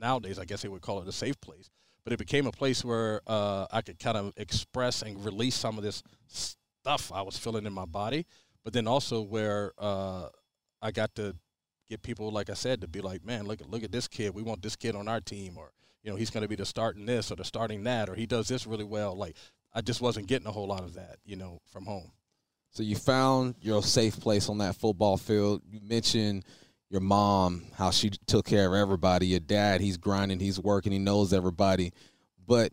Nowadays, 0.00 0.38
I 0.38 0.46
guess 0.46 0.62
they 0.62 0.68
would 0.70 0.80
call 0.80 1.02
it 1.02 1.08
a 1.08 1.12
safe 1.12 1.38
place, 1.42 1.68
but 2.04 2.14
it 2.14 2.18
became 2.18 2.46
a 2.46 2.50
place 2.50 2.82
where 2.82 3.20
uh, 3.26 3.66
I 3.70 3.82
could 3.82 3.98
kind 3.98 4.16
of 4.16 4.32
express 4.38 5.02
and 5.02 5.22
release 5.22 5.56
some 5.56 5.76
of 5.76 5.84
this 5.84 6.02
stuff 6.26 7.12
I 7.12 7.20
was 7.20 7.36
feeling 7.36 7.66
in 7.66 7.74
my 7.74 7.84
body, 7.84 8.24
but 8.64 8.72
then 8.72 8.88
also 8.88 9.20
where 9.20 9.72
uh, 9.76 10.28
I 10.80 10.90
got 10.90 11.14
to 11.16 11.36
get 11.86 12.00
people, 12.00 12.30
like 12.30 12.48
I 12.48 12.54
said, 12.54 12.80
to 12.80 12.88
be 12.88 13.02
like, 13.02 13.26
man, 13.26 13.44
look 13.44 13.60
at 13.60 13.68
look 13.68 13.82
at 13.82 13.92
this 13.92 14.08
kid. 14.08 14.34
We 14.34 14.42
want 14.42 14.62
this 14.62 14.74
kid 14.74 14.96
on 14.96 15.06
our 15.06 15.20
team, 15.20 15.58
or 15.58 15.72
you 16.02 16.10
know, 16.10 16.16
he's 16.16 16.30
going 16.30 16.44
to 16.44 16.48
be 16.48 16.56
the 16.56 16.64
starting 16.64 17.04
this 17.04 17.30
or 17.30 17.36
the 17.36 17.44
starting 17.44 17.84
that, 17.84 18.08
or 18.08 18.14
he 18.14 18.24
does 18.24 18.48
this 18.48 18.66
really 18.66 18.84
well. 18.84 19.14
Like 19.14 19.36
I 19.78 19.80
just 19.80 20.00
wasn't 20.00 20.26
getting 20.26 20.48
a 20.48 20.50
whole 20.50 20.66
lot 20.66 20.80
of 20.80 20.94
that, 20.94 21.18
you 21.24 21.36
know, 21.36 21.60
from 21.70 21.86
home. 21.86 22.10
So 22.70 22.82
you 22.82 22.96
found 22.96 23.54
your 23.60 23.80
safe 23.80 24.18
place 24.18 24.48
on 24.48 24.58
that 24.58 24.74
football 24.74 25.16
field. 25.16 25.62
You 25.70 25.78
mentioned 25.80 26.44
your 26.90 27.00
mom, 27.00 27.62
how 27.76 27.92
she 27.92 28.10
took 28.26 28.44
care 28.44 28.66
of 28.66 28.74
everybody. 28.74 29.28
Your 29.28 29.38
dad, 29.38 29.80
he's 29.80 29.96
grinding, 29.96 30.40
he's 30.40 30.58
working, 30.58 30.90
he 30.90 30.98
knows 30.98 31.32
everybody. 31.32 31.92
But 32.44 32.72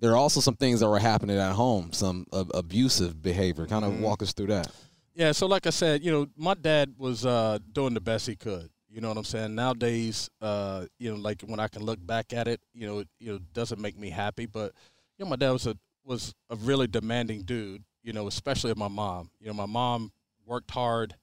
there 0.00 0.10
are 0.10 0.18
also 0.18 0.40
some 0.40 0.54
things 0.54 0.80
that 0.80 0.88
were 0.90 0.98
happening 0.98 1.38
at 1.38 1.52
home, 1.52 1.94
some 1.94 2.26
uh, 2.30 2.44
abusive 2.52 3.22
behavior. 3.22 3.66
Kind 3.66 3.86
of 3.86 3.92
mm-hmm. 3.92 4.02
walk 4.02 4.22
us 4.22 4.34
through 4.34 4.48
that. 4.48 4.70
Yeah, 5.14 5.32
so 5.32 5.46
like 5.46 5.66
I 5.66 5.70
said, 5.70 6.04
you 6.04 6.12
know, 6.12 6.26
my 6.36 6.52
dad 6.52 6.92
was 6.98 7.24
uh, 7.24 7.58
doing 7.72 7.94
the 7.94 8.02
best 8.02 8.26
he 8.26 8.36
could. 8.36 8.68
You 8.90 9.00
know 9.00 9.08
what 9.08 9.16
I'm 9.16 9.24
saying? 9.24 9.54
Nowadays, 9.54 10.28
uh, 10.42 10.84
you 10.98 11.10
know, 11.10 11.16
like 11.16 11.40
when 11.40 11.58
I 11.58 11.68
can 11.68 11.84
look 11.84 12.04
back 12.04 12.34
at 12.34 12.48
it, 12.48 12.60
you 12.74 12.86
know, 12.86 12.98
it, 12.98 13.08
you 13.18 13.32
know, 13.32 13.38
doesn't 13.54 13.80
make 13.80 13.98
me 13.98 14.10
happy. 14.10 14.44
But 14.44 14.74
you 15.16 15.24
know, 15.24 15.30
my 15.30 15.36
dad 15.36 15.52
was 15.52 15.66
a 15.66 15.78
was 16.04 16.34
a 16.50 16.56
really 16.56 16.86
demanding 16.86 17.42
dude. 17.42 17.84
You 18.02 18.12
know, 18.12 18.26
especially 18.26 18.70
of 18.70 18.76
my 18.76 18.88
mom. 18.88 19.30
You 19.40 19.46
know, 19.46 19.54
my 19.54 19.66
mom 19.66 20.12
worked 20.44 20.70
hard, 20.70 21.14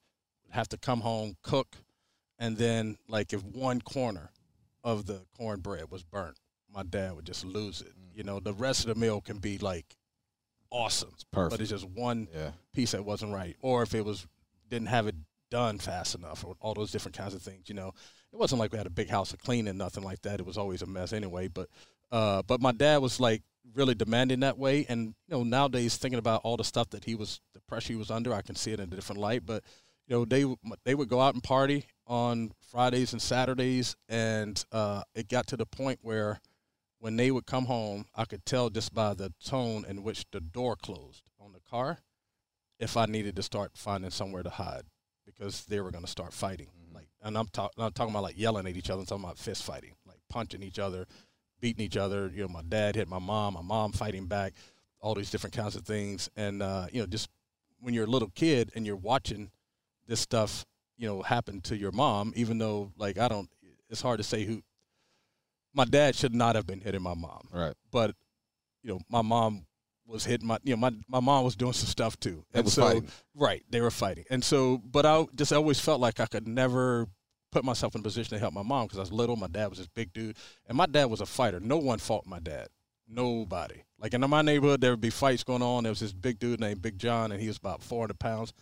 would 0.44 0.54
have 0.54 0.68
to 0.70 0.76
come 0.76 1.00
home, 1.00 1.36
cook, 1.42 1.76
and 2.38 2.56
then 2.56 2.96
like 3.08 3.32
if 3.32 3.44
one 3.44 3.80
corner 3.80 4.30
of 4.82 5.06
the 5.06 5.22
cornbread 5.36 5.90
was 5.90 6.02
burnt, 6.02 6.36
my 6.74 6.82
dad 6.82 7.14
would 7.14 7.24
just 7.24 7.44
lose 7.44 7.80
it. 7.80 7.88
Mm. 7.88 8.16
You 8.16 8.24
know, 8.24 8.40
the 8.40 8.52
rest 8.52 8.86
of 8.86 8.94
the 8.94 9.00
meal 9.00 9.20
can 9.20 9.38
be 9.38 9.58
like 9.58 9.96
awesome. 10.70 11.10
It's 11.14 11.24
perfect. 11.24 11.52
But 11.52 11.60
it's 11.60 11.70
just 11.70 11.88
one 11.88 12.28
yeah. 12.34 12.50
piece 12.72 12.92
that 12.92 13.04
wasn't 13.04 13.32
right. 13.32 13.56
Or 13.60 13.82
if 13.82 13.94
it 13.94 14.04
was 14.04 14.26
didn't 14.68 14.88
have 14.88 15.06
it 15.06 15.14
done 15.50 15.78
fast 15.78 16.14
enough 16.14 16.44
or 16.44 16.56
all 16.60 16.74
those 16.74 16.90
different 16.90 17.16
kinds 17.16 17.34
of 17.34 17.42
things, 17.42 17.68
you 17.68 17.74
know. 17.74 17.92
It 18.32 18.38
wasn't 18.38 18.58
like 18.58 18.72
we 18.72 18.78
had 18.78 18.86
a 18.86 18.90
big 18.90 19.10
house 19.10 19.30
to 19.30 19.36
clean 19.36 19.68
and 19.68 19.76
nothing 19.76 20.02
like 20.02 20.22
that. 20.22 20.40
It 20.40 20.46
was 20.46 20.56
always 20.56 20.80
a 20.80 20.86
mess 20.86 21.12
anyway. 21.12 21.48
But 21.48 21.68
uh 22.10 22.42
but 22.42 22.60
my 22.60 22.72
dad 22.72 22.98
was 22.98 23.20
like 23.20 23.42
really 23.74 23.94
demanding 23.94 24.40
that 24.40 24.58
way 24.58 24.84
and 24.88 25.14
you 25.28 25.36
know, 25.36 25.42
nowadays 25.42 25.96
thinking 25.96 26.18
about 26.18 26.42
all 26.44 26.56
the 26.56 26.64
stuff 26.64 26.90
that 26.90 27.04
he 27.04 27.14
was 27.14 27.40
the 27.54 27.60
pressure 27.60 27.92
he 27.92 27.98
was 27.98 28.10
under, 28.10 28.34
I 28.34 28.42
can 28.42 28.54
see 28.54 28.72
it 28.72 28.80
in 28.80 28.92
a 28.92 28.96
different 28.96 29.20
light. 29.20 29.46
But 29.46 29.62
you 30.06 30.16
know, 30.16 30.24
they 30.24 30.44
they 30.84 30.94
would 30.94 31.08
go 31.08 31.20
out 31.20 31.34
and 31.34 31.42
party 31.42 31.86
on 32.06 32.52
Fridays 32.70 33.12
and 33.12 33.22
Saturdays 33.22 33.96
and 34.08 34.62
uh 34.72 35.02
it 35.14 35.28
got 35.28 35.46
to 35.48 35.56
the 35.56 35.66
point 35.66 36.00
where 36.02 36.40
when 36.98 37.16
they 37.16 37.32
would 37.32 37.46
come 37.46 37.64
home, 37.64 38.06
I 38.14 38.24
could 38.24 38.46
tell 38.46 38.70
just 38.70 38.94
by 38.94 39.14
the 39.14 39.32
tone 39.44 39.84
in 39.88 40.04
which 40.04 40.24
the 40.30 40.40
door 40.40 40.76
closed 40.76 41.24
on 41.40 41.52
the 41.52 41.60
car 41.68 41.98
if 42.78 42.96
I 42.96 43.06
needed 43.06 43.34
to 43.36 43.42
start 43.42 43.72
finding 43.74 44.10
somewhere 44.10 44.44
to 44.44 44.50
hide 44.50 44.82
because 45.26 45.64
they 45.64 45.80
were 45.80 45.90
going 45.90 46.04
to 46.04 46.10
start 46.10 46.32
fighting. 46.32 46.66
Mm-hmm. 46.66 46.94
Like, 46.94 47.08
and 47.22 47.36
I'm, 47.36 47.48
talk, 47.48 47.72
I'm 47.76 47.92
talking 47.92 48.12
about 48.12 48.22
like 48.22 48.38
yelling 48.38 48.68
at 48.68 48.76
each 48.76 48.88
other. 48.88 49.00
I'm 49.00 49.06
talking 49.06 49.24
about 49.24 49.38
fist 49.38 49.64
fighting, 49.64 49.94
like 50.06 50.18
punching 50.30 50.62
each 50.62 50.78
other, 50.78 51.06
beating 51.62 51.82
each 51.82 51.96
other. 51.96 52.30
You 52.34 52.42
know, 52.42 52.48
my 52.48 52.60
dad 52.68 52.96
hit 52.96 53.08
my 53.08 53.18
mom, 53.18 53.54
my 53.54 53.62
mom 53.62 53.92
fighting 53.92 54.26
back, 54.26 54.52
all 55.00 55.14
these 55.14 55.30
different 55.30 55.56
kinds 55.56 55.76
of 55.76 55.86
things. 55.86 56.28
And 56.36 56.62
uh, 56.62 56.88
you 56.92 57.00
know, 57.00 57.06
just 57.06 57.30
when 57.80 57.94
you're 57.94 58.04
a 58.04 58.10
little 58.10 58.30
kid 58.34 58.70
and 58.74 58.84
you're 58.84 58.96
watching 58.96 59.50
this 60.06 60.20
stuff, 60.20 60.66
you 60.98 61.08
know, 61.08 61.22
happen 61.22 61.62
to 61.62 61.76
your 61.76 61.92
mom, 61.92 62.34
even 62.36 62.58
though 62.58 62.92
like 62.98 63.16
I 63.16 63.28
don't, 63.28 63.48
it's 63.88 64.02
hard 64.02 64.18
to 64.18 64.24
say 64.24 64.44
who 64.44 64.62
my 65.72 65.86
dad 65.86 66.14
should 66.14 66.34
not 66.34 66.56
have 66.56 66.66
been 66.66 66.80
hitting 66.80 67.02
my 67.02 67.14
mom. 67.14 67.48
Right. 67.50 67.74
But 67.90 68.14
you 68.82 68.92
know, 68.92 69.00
my 69.08 69.22
mom 69.22 69.64
was 70.04 70.24
hitting 70.24 70.46
my 70.46 70.58
you 70.64 70.74
know 70.74 70.80
my 70.80 70.92
my 71.08 71.20
mom 71.20 71.44
was 71.44 71.56
doing 71.56 71.72
some 71.72 71.86
stuff 71.86 72.18
too. 72.18 72.44
And 72.52 72.68
so 72.68 72.82
fighting. 72.82 73.08
right, 73.34 73.62
they 73.70 73.80
were 73.80 73.90
fighting. 73.90 74.24
And 74.30 74.42
so 74.42 74.78
but 74.78 75.06
I 75.06 75.24
just 75.34 75.52
always 75.52 75.78
felt 75.78 76.00
like 76.00 76.18
I 76.18 76.26
could 76.26 76.48
never 76.48 77.06
put 77.52 77.64
myself 77.64 77.94
in 77.94 78.00
a 78.00 78.02
position 78.02 78.30
to 78.30 78.38
help 78.38 78.54
my 78.54 78.62
mom 78.62 78.86
because 78.86 78.98
I 78.98 79.02
was 79.02 79.12
little, 79.12 79.36
my 79.36 79.46
dad 79.46 79.68
was 79.68 79.78
this 79.78 79.86
big 79.86 80.12
dude, 80.12 80.36
and 80.66 80.76
my 80.76 80.86
dad 80.86 81.04
was 81.04 81.20
a 81.20 81.26
fighter. 81.26 81.60
No 81.60 81.76
one 81.76 81.98
fought 81.98 82.26
my 82.26 82.40
dad. 82.40 82.68
Nobody. 83.06 83.84
Like 84.00 84.14
in 84.14 84.20
my 84.28 84.42
neighborhood, 84.42 84.80
there 84.80 84.92
would 84.92 85.00
be 85.00 85.10
fights 85.10 85.44
going 85.44 85.62
on. 85.62 85.84
There 85.84 85.92
was 85.92 86.00
this 86.00 86.12
big 86.12 86.38
dude 86.38 86.60
named 86.60 86.82
Big 86.82 86.98
John, 86.98 87.30
and 87.30 87.40
he 87.40 87.48
was 87.48 87.58
about 87.58 87.82
400 87.82 88.18
pounds. 88.18 88.52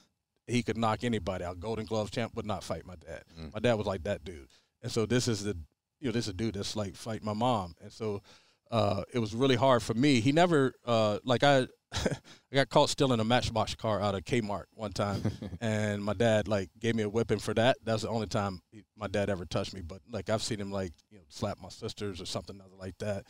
He 0.47 0.63
could 0.63 0.77
knock 0.77 1.05
anybody 1.05 1.45
out. 1.45 1.61
Golden 1.61 1.87
Gloves 1.87 2.11
champ 2.11 2.35
would 2.35 2.47
not 2.47 2.65
fight 2.65 2.85
my 2.85 2.97
dad. 2.97 3.23
Mm. 3.39 3.55
My 3.55 3.61
dad 3.61 3.75
was 3.75 3.87
like 3.87 4.03
that 4.03 4.25
dude. 4.25 4.49
And 4.83 4.91
so 4.91 5.07
this 5.07 5.29
is 5.29 5.45
the 5.45 5.57
you 6.01 6.09
know, 6.09 6.13
this 6.13 6.25
is 6.25 6.31
a 6.31 6.35
dude 6.35 6.55
that's 6.55 6.75
like 6.75 6.97
fight 6.97 7.23
my 7.23 7.35
mom, 7.35 7.75
and 7.83 7.93
so 7.93 8.23
uh, 8.71 9.03
it 9.13 9.19
was 9.19 9.35
really 9.35 9.57
hard 9.57 9.83
for 9.83 9.95
me. 9.95 10.21
He 10.21 10.33
never 10.33 10.75
uh, 10.85 11.19
like 11.25 11.45
I. 11.45 11.69
I 12.05 12.55
got 12.55 12.69
caught 12.69 12.91
stealing 12.91 13.21
a 13.21 13.25
Matchbox 13.25 13.75
car 13.75 14.01
out 14.01 14.15
of 14.15 14.25
Kmart 14.25 14.65
one 14.75 14.93
time, 14.93 15.23
and 15.61 16.03
my 16.03 16.13
dad 16.13 16.47
like 16.49 16.71
gave 16.79 16.95
me 16.95 17.03
a 17.03 17.09
whipping 17.09 17.39
for 17.39 17.55
that. 17.55 17.79
That 17.85 17.95
was 17.95 18.03
the 18.03 18.09
only 18.09 18.27
time 18.27 18.61
he, 18.71 18.85
my 18.97 19.09
dad 19.09 19.29
ever 19.29 19.45
touched 19.45 19.75
me. 19.75 19.81
But 19.81 20.01
like 20.11 20.31
I've 20.31 20.43
seen 20.43 20.61
him 20.61 20.71
like 20.71 20.93
you 21.11 21.19
know 21.19 21.25
slap 21.29 21.59
my 21.61 21.69
sisters 21.69 22.21
or 22.21 22.27
something 22.27 22.61
other 22.61 22.77
like 22.79 22.99
that. 22.99 23.25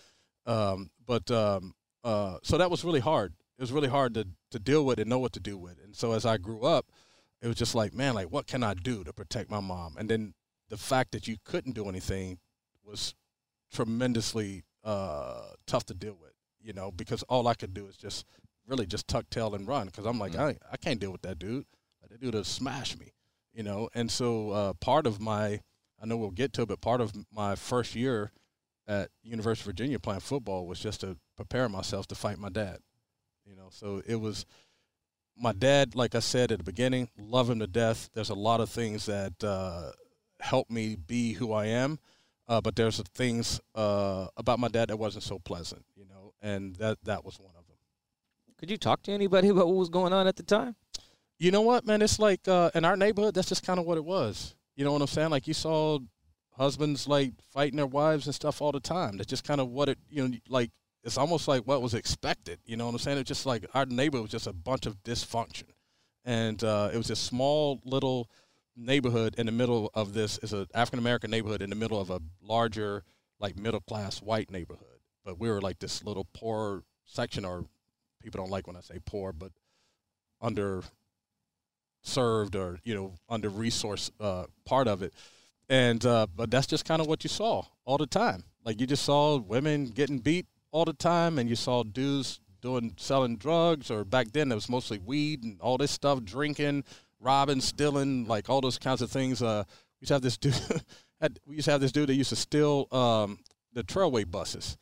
Um, 0.46 0.90
but 1.06 1.30
um, 1.30 1.74
uh, 2.04 2.38
so 2.42 2.58
that 2.58 2.70
was 2.70 2.84
really 2.84 3.00
hard. 3.00 3.32
It 3.58 3.62
was 3.62 3.72
really 3.72 3.88
hard 3.88 4.14
to 4.14 4.26
to 4.50 4.58
deal 4.58 4.84
with 4.84 4.98
and 4.98 5.08
know 5.08 5.18
what 5.18 5.32
to 5.34 5.40
do 5.40 5.56
with. 5.56 5.78
And 5.82 5.96
so 5.96 6.12
as 6.12 6.26
I 6.26 6.36
grew 6.36 6.62
up, 6.62 6.86
it 7.40 7.46
was 7.46 7.56
just 7.56 7.74
like, 7.74 7.94
man, 7.94 8.14
like 8.14 8.30
what 8.30 8.46
can 8.46 8.62
I 8.62 8.74
do 8.74 9.04
to 9.04 9.12
protect 9.12 9.50
my 9.50 9.60
mom? 9.60 9.96
And 9.98 10.08
then 10.08 10.34
the 10.68 10.76
fact 10.76 11.12
that 11.12 11.26
you 11.26 11.36
couldn't 11.44 11.74
do 11.74 11.88
anything 11.88 12.38
was 12.84 13.14
tremendously 13.72 14.64
uh, 14.84 15.50
tough 15.66 15.84
to 15.86 15.94
deal 15.94 16.16
with, 16.20 16.32
you 16.60 16.72
know, 16.72 16.90
because 16.90 17.22
all 17.24 17.48
I 17.48 17.54
could 17.54 17.74
do 17.74 17.86
is 17.86 17.96
just 17.96 18.24
really 18.70 18.86
just 18.86 19.08
tuck 19.08 19.28
tail 19.30 19.54
and 19.54 19.66
run 19.66 19.86
because 19.86 20.06
I'm 20.06 20.18
like, 20.18 20.32
mm-hmm. 20.32 20.42
I, 20.42 20.56
I 20.72 20.76
can't 20.76 21.00
deal 21.00 21.12
with 21.12 21.22
that 21.22 21.38
dude. 21.38 21.66
That 22.08 22.20
dude 22.20 22.34
will 22.34 22.44
smash 22.44 22.98
me, 22.98 23.12
you 23.52 23.62
know. 23.62 23.88
And 23.94 24.10
so 24.10 24.50
uh, 24.50 24.72
part 24.74 25.06
of 25.06 25.20
my, 25.20 25.60
I 26.00 26.06
know 26.06 26.16
we'll 26.16 26.30
get 26.30 26.52
to 26.54 26.62
it, 26.62 26.68
but 26.68 26.80
part 26.80 27.00
of 27.00 27.12
my 27.32 27.54
first 27.54 27.94
year 27.94 28.32
at 28.88 29.10
University 29.22 29.62
of 29.62 29.66
Virginia 29.66 29.98
playing 29.98 30.20
football 30.20 30.66
was 30.66 30.80
just 30.80 31.02
to 31.02 31.16
prepare 31.36 31.68
myself 31.68 32.06
to 32.08 32.14
fight 32.14 32.38
my 32.38 32.48
dad, 32.48 32.78
you 33.44 33.54
know. 33.54 33.68
So 33.70 34.02
it 34.06 34.16
was 34.16 34.46
my 35.36 35.52
dad, 35.52 35.94
like 35.94 36.14
I 36.14 36.20
said 36.20 36.50
at 36.50 36.58
the 36.58 36.64
beginning, 36.64 37.10
love 37.18 37.48
him 37.48 37.60
to 37.60 37.66
death. 37.66 38.10
There's 38.14 38.30
a 38.30 38.34
lot 38.34 38.60
of 38.60 38.70
things 38.70 39.06
that 39.06 39.44
uh, 39.44 39.92
help 40.40 40.70
me 40.70 40.96
be 40.96 41.34
who 41.34 41.52
I 41.52 41.66
am 41.66 41.98
uh, 42.50 42.60
but 42.60 42.74
there's 42.74 43.00
things 43.14 43.60
uh, 43.76 44.26
about 44.36 44.58
my 44.58 44.66
dad 44.66 44.88
that 44.88 44.96
wasn't 44.96 45.22
so 45.22 45.38
pleasant, 45.38 45.84
you 45.94 46.04
know, 46.04 46.34
and 46.42 46.74
that 46.76 46.98
that 47.04 47.24
was 47.24 47.38
one 47.38 47.54
of. 47.56 47.59
Could 48.60 48.70
you 48.70 48.76
talk 48.76 49.02
to 49.04 49.12
anybody 49.12 49.48
about 49.54 49.66
what 49.66 49.76
was 49.76 49.88
going 49.88 50.12
on 50.12 50.26
at 50.26 50.36
the 50.36 50.42
time? 50.42 50.76
You 51.38 51.50
know 51.50 51.62
what, 51.62 51.86
man? 51.86 52.02
It's 52.02 52.18
like 52.18 52.46
uh, 52.46 52.70
in 52.74 52.84
our 52.84 52.96
neighborhood, 52.96 53.34
that's 53.34 53.48
just 53.48 53.64
kind 53.64 53.80
of 53.80 53.86
what 53.86 53.96
it 53.96 54.04
was. 54.04 54.54
You 54.76 54.84
know 54.84 54.92
what 54.92 55.00
I'm 55.00 55.08
saying? 55.08 55.30
Like 55.30 55.48
you 55.48 55.54
saw 55.54 55.98
husbands 56.56 57.08
like 57.08 57.32
fighting 57.50 57.78
their 57.78 57.86
wives 57.86 58.26
and 58.26 58.34
stuff 58.34 58.60
all 58.60 58.72
the 58.72 58.80
time. 58.80 59.16
That's 59.16 59.30
just 59.30 59.44
kind 59.44 59.60
of 59.60 59.68
what 59.68 59.88
it, 59.88 59.98
you 60.10 60.28
know, 60.28 60.36
like 60.48 60.70
it's 61.02 61.16
almost 61.16 61.48
like 61.48 61.62
what 61.62 61.80
was 61.80 61.94
expected. 61.94 62.58
You 62.66 62.76
know 62.76 62.84
what 62.84 62.92
I'm 62.92 62.98
saying? 62.98 63.16
It's 63.16 63.28
just 63.28 63.46
like 63.46 63.64
our 63.72 63.86
neighborhood 63.86 64.24
was 64.24 64.30
just 64.30 64.46
a 64.46 64.52
bunch 64.52 64.84
of 64.84 65.02
dysfunction, 65.02 65.70
and 66.26 66.62
uh, 66.62 66.90
it 66.92 66.98
was 66.98 67.08
a 67.08 67.16
small 67.16 67.80
little 67.86 68.28
neighborhood 68.76 69.34
in 69.38 69.46
the 69.46 69.52
middle 69.52 69.90
of 69.94 70.12
this 70.12 70.38
is 70.38 70.52
an 70.52 70.66
African 70.74 70.98
American 70.98 71.30
neighborhood 71.30 71.62
in 71.62 71.70
the 71.70 71.76
middle 71.76 71.98
of 71.98 72.10
a 72.10 72.20
larger, 72.42 73.04
like 73.38 73.58
middle 73.58 73.80
class 73.80 74.20
white 74.20 74.50
neighborhood. 74.50 75.00
But 75.24 75.38
we 75.38 75.48
were 75.48 75.62
like 75.62 75.78
this 75.78 76.04
little 76.04 76.26
poor 76.34 76.82
section, 77.06 77.46
or 77.46 77.64
people 78.22 78.40
don't 78.40 78.50
like 78.50 78.66
when 78.66 78.76
I 78.76 78.80
say 78.80 78.98
poor, 79.04 79.32
but 79.32 79.52
under 80.40 80.82
served 82.02 82.56
or 82.56 82.78
you 82.84 82.94
know 82.94 83.14
under 83.28 83.48
resource 83.48 84.10
uh, 84.20 84.44
part 84.64 84.88
of 84.88 85.02
it. 85.02 85.12
And 85.68 86.04
uh, 86.04 86.26
but 86.34 86.50
that's 86.50 86.66
just 86.66 86.84
kind 86.84 87.00
of 87.00 87.06
what 87.06 87.24
you 87.24 87.28
saw 87.28 87.64
all 87.84 87.98
the 87.98 88.06
time. 88.06 88.44
Like 88.64 88.80
you 88.80 88.86
just 88.86 89.04
saw 89.04 89.36
women 89.36 89.86
getting 89.86 90.18
beat 90.18 90.46
all 90.72 90.84
the 90.84 90.92
time, 90.92 91.38
and 91.38 91.48
you 91.48 91.56
saw 91.56 91.82
dudes 91.82 92.40
doing 92.60 92.94
selling 92.96 93.36
drugs, 93.36 93.90
or 93.90 94.04
back 94.04 94.32
then 94.32 94.50
it 94.52 94.54
was 94.54 94.68
mostly 94.68 94.98
weed 94.98 95.44
and 95.44 95.60
all 95.60 95.78
this 95.78 95.90
stuff, 95.90 96.22
drinking, 96.24 96.84
robbing, 97.20 97.60
stealing, 97.60 98.26
like 98.26 98.50
all 98.50 98.60
those 98.60 98.78
kinds 98.78 99.02
of 99.02 99.10
things. 99.10 99.42
Uh, 99.42 99.64
we 100.00 100.04
used 100.04 100.08
to 100.08 100.14
have 100.14 100.22
this 100.22 100.36
dude. 100.38 101.40
we 101.46 101.56
used 101.56 101.66
to 101.66 101.70
have 101.72 101.80
this 101.80 101.92
dude 101.92 102.08
that 102.08 102.14
used 102.14 102.30
to 102.30 102.36
steal 102.36 102.86
um, 102.92 103.38
the 103.72 103.84
trailway 103.84 104.28
buses 104.28 104.76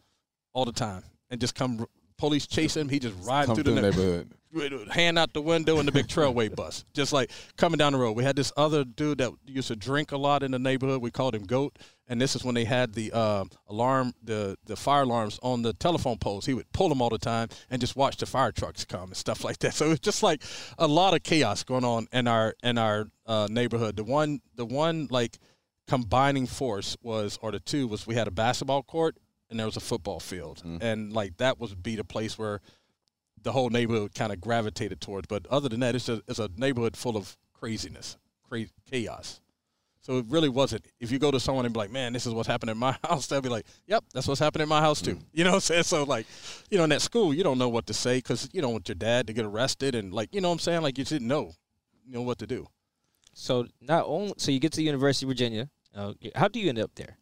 all 0.53 0.65
the 0.65 0.73
time 0.73 1.03
and 1.31 1.41
just 1.41 1.55
come. 1.55 1.87
Police 2.19 2.47
chase 2.47 2.77
him. 2.77 2.89
He 2.89 2.99
just 2.99 3.15
ride 3.25 3.47
through, 3.47 3.63
the, 3.63 3.71
the 3.71 3.83
neighborhood. 3.83 4.35
hand 4.91 5.19
out 5.19 5.33
the 5.33 5.43
window 5.43 5.79
in 5.79 5.87
the 5.87 5.93
big 5.93 6.07
trailway 6.07 6.55
bus, 6.57 6.85
just 6.95 7.13
like 7.13 7.31
coming 7.57 7.79
down 7.79 7.93
the 7.93 7.99
road. 7.99 8.13
We 8.13 8.25
had 8.25 8.35
this 8.35 8.53
other 8.57 8.85
dude 8.85 9.19
that 9.19 9.33
used 9.47 9.69
to 9.69 9.77
drink 9.77 10.13
a 10.13 10.17
lot 10.17 10.43
in 10.43 10.51
the 10.51 10.59
neighborhood. 10.59 11.03
We 11.03 11.11
called 11.11 11.35
him 11.35 11.45
Goat, 11.45 11.79
and 12.09 12.21
this 12.21 12.35
is 12.35 12.45
when 12.45 12.55
they 12.55 12.65
had 12.65 12.95
the 12.95 13.13
uh, 13.13 13.45
alarm, 13.69 14.15
the 14.23 14.57
the 14.65 14.77
fire 14.77 15.03
alarms 15.03 15.39
on 15.43 15.63
the 15.63 15.75
telephone 15.75 16.17
poles. 16.17 16.47
He 16.47 16.55
would 16.55 16.71
pull 16.73 16.89
them 16.89 17.03
all 17.03 17.11
the 17.11 17.19
time 17.19 17.49
and 17.71 17.81
just 17.81 17.95
watch 17.95 18.17
the 18.17 18.27
fire 18.27 18.53
trucks 18.53 18.85
come 18.85 19.09
and 19.11 19.17
stuff 19.17 19.45
like 19.45 19.59
that. 19.59 19.75
So 19.75 19.87
it 19.87 19.91
was 19.91 20.01
just 20.01 20.23
like 20.23 20.43
a 20.79 20.87
lot 20.87 21.15
of 21.15 21.23
chaos 21.23 21.63
going 21.63 21.85
on 21.85 22.09
in 22.13 22.27
our 22.27 22.55
in 22.63 22.79
our 22.79 23.09
uh, 23.27 23.49
neighborhood. 23.51 23.97
The 23.97 24.05
one 24.05 24.41
the 24.57 24.65
one 24.65 25.09
like 25.11 25.39
combining 25.89 26.47
force 26.47 26.97
was, 27.03 27.39
or 27.43 27.51
the 27.51 27.61
two 27.61 27.89
was, 27.89 28.07
we 28.07 28.15
had 28.15 28.29
a 28.29 28.31
basketball 28.31 28.83
court 28.83 29.17
and 29.51 29.59
there 29.59 29.67
was 29.67 29.77
a 29.77 29.81
football 29.81 30.21
field, 30.21 30.63
Mm. 30.65 30.83
and 30.83 31.13
like 31.13 31.37
that 31.39 31.59
was 31.59 31.75
be 31.75 31.97
the 31.97 32.05
place 32.05 32.39
where 32.39 32.61
the 33.43 33.53
whole 33.53 33.71
neighborhood 33.71 34.15
kind 34.15 34.33
of 34.33 34.41
gravitated 34.41 35.01
towards. 35.01 35.27
But 35.29 35.47
other 35.47 35.69
than 35.69 35.81
that, 35.81 35.95
it's 35.95 36.09
a 36.09 36.23
it's 36.29 36.39
a 36.39 36.51
neighborhood 36.57 36.97
full 36.97 37.17
of 37.17 37.37
craziness, 37.53 38.17
cra- 38.49 38.67
chaos. 38.91 39.41
So 40.01 40.19
it 40.19 40.27
really 40.29 40.49
wasn't. 40.49 40.87
If 41.01 41.11
you 41.11 41.19
go 41.19 41.31
to 41.31 41.39
someone 41.39 41.65
and 41.67 41.75
be 41.75 41.79
like, 41.79 41.91
"Man, 41.91 42.13
this 42.15 42.25
is 42.27 42.33
what's 42.33 42.49
happening 42.49 42.73
in 42.73 42.79
my 42.79 42.97
house," 43.05 43.27
they'll 43.27 43.41
be 43.43 43.49
like, 43.49 43.67
"Yep, 43.87 44.05
that's 44.15 44.27
what's 44.27 44.41
happening 44.41 44.63
in 44.65 44.69
my 44.69 44.81
house 44.81 45.03
too." 45.03 45.17
Mm. 45.17 45.23
You 45.33 45.45
know 45.45 45.51
what 45.51 45.57
I'm 45.57 45.61
saying? 45.61 45.83
So 45.85 46.05
like, 46.05 46.27
you 46.71 46.79
know, 46.79 46.85
in 46.85 46.91
that 46.91 47.03
school, 47.03 47.35
you 47.35 47.43
don't 47.43 47.59
know 47.59 47.69
what 47.69 47.87
to 47.89 47.95
say 47.95 48.19
because 48.19 48.49
you 48.53 48.61
don't 48.63 48.73
want 48.73 48.89
your 48.89 48.95
dad 48.97 49.27
to 49.27 49.33
get 49.33 49.45
arrested 49.45 49.95
and 49.95 50.13
like, 50.15 50.35
you 50.35 50.41
know 50.41 50.49
what 50.49 50.55
I'm 50.55 50.59
saying? 50.61 50.83
Like 50.83 50.97
you 50.99 51.05
didn't 51.05 51.29
know, 51.29 51.53
you 52.07 52.15
know 52.15 52.23
what 52.23 52.39
to 52.39 52.47
do. 52.47 52.67
So 53.35 53.67
not 53.81 54.05
only 54.07 54.35
so 54.39 54.51
you 54.51 54.59
get 54.61 54.73
to 54.73 54.77
the 54.79 54.85
University 54.85 55.27
of 55.27 55.29
Virginia. 55.29 55.69
Uh, 55.95 56.13
how 56.35 56.47
do 56.49 56.61
you 56.61 56.69
end 56.69 56.79
up 56.79 56.95
there? 56.95 57.17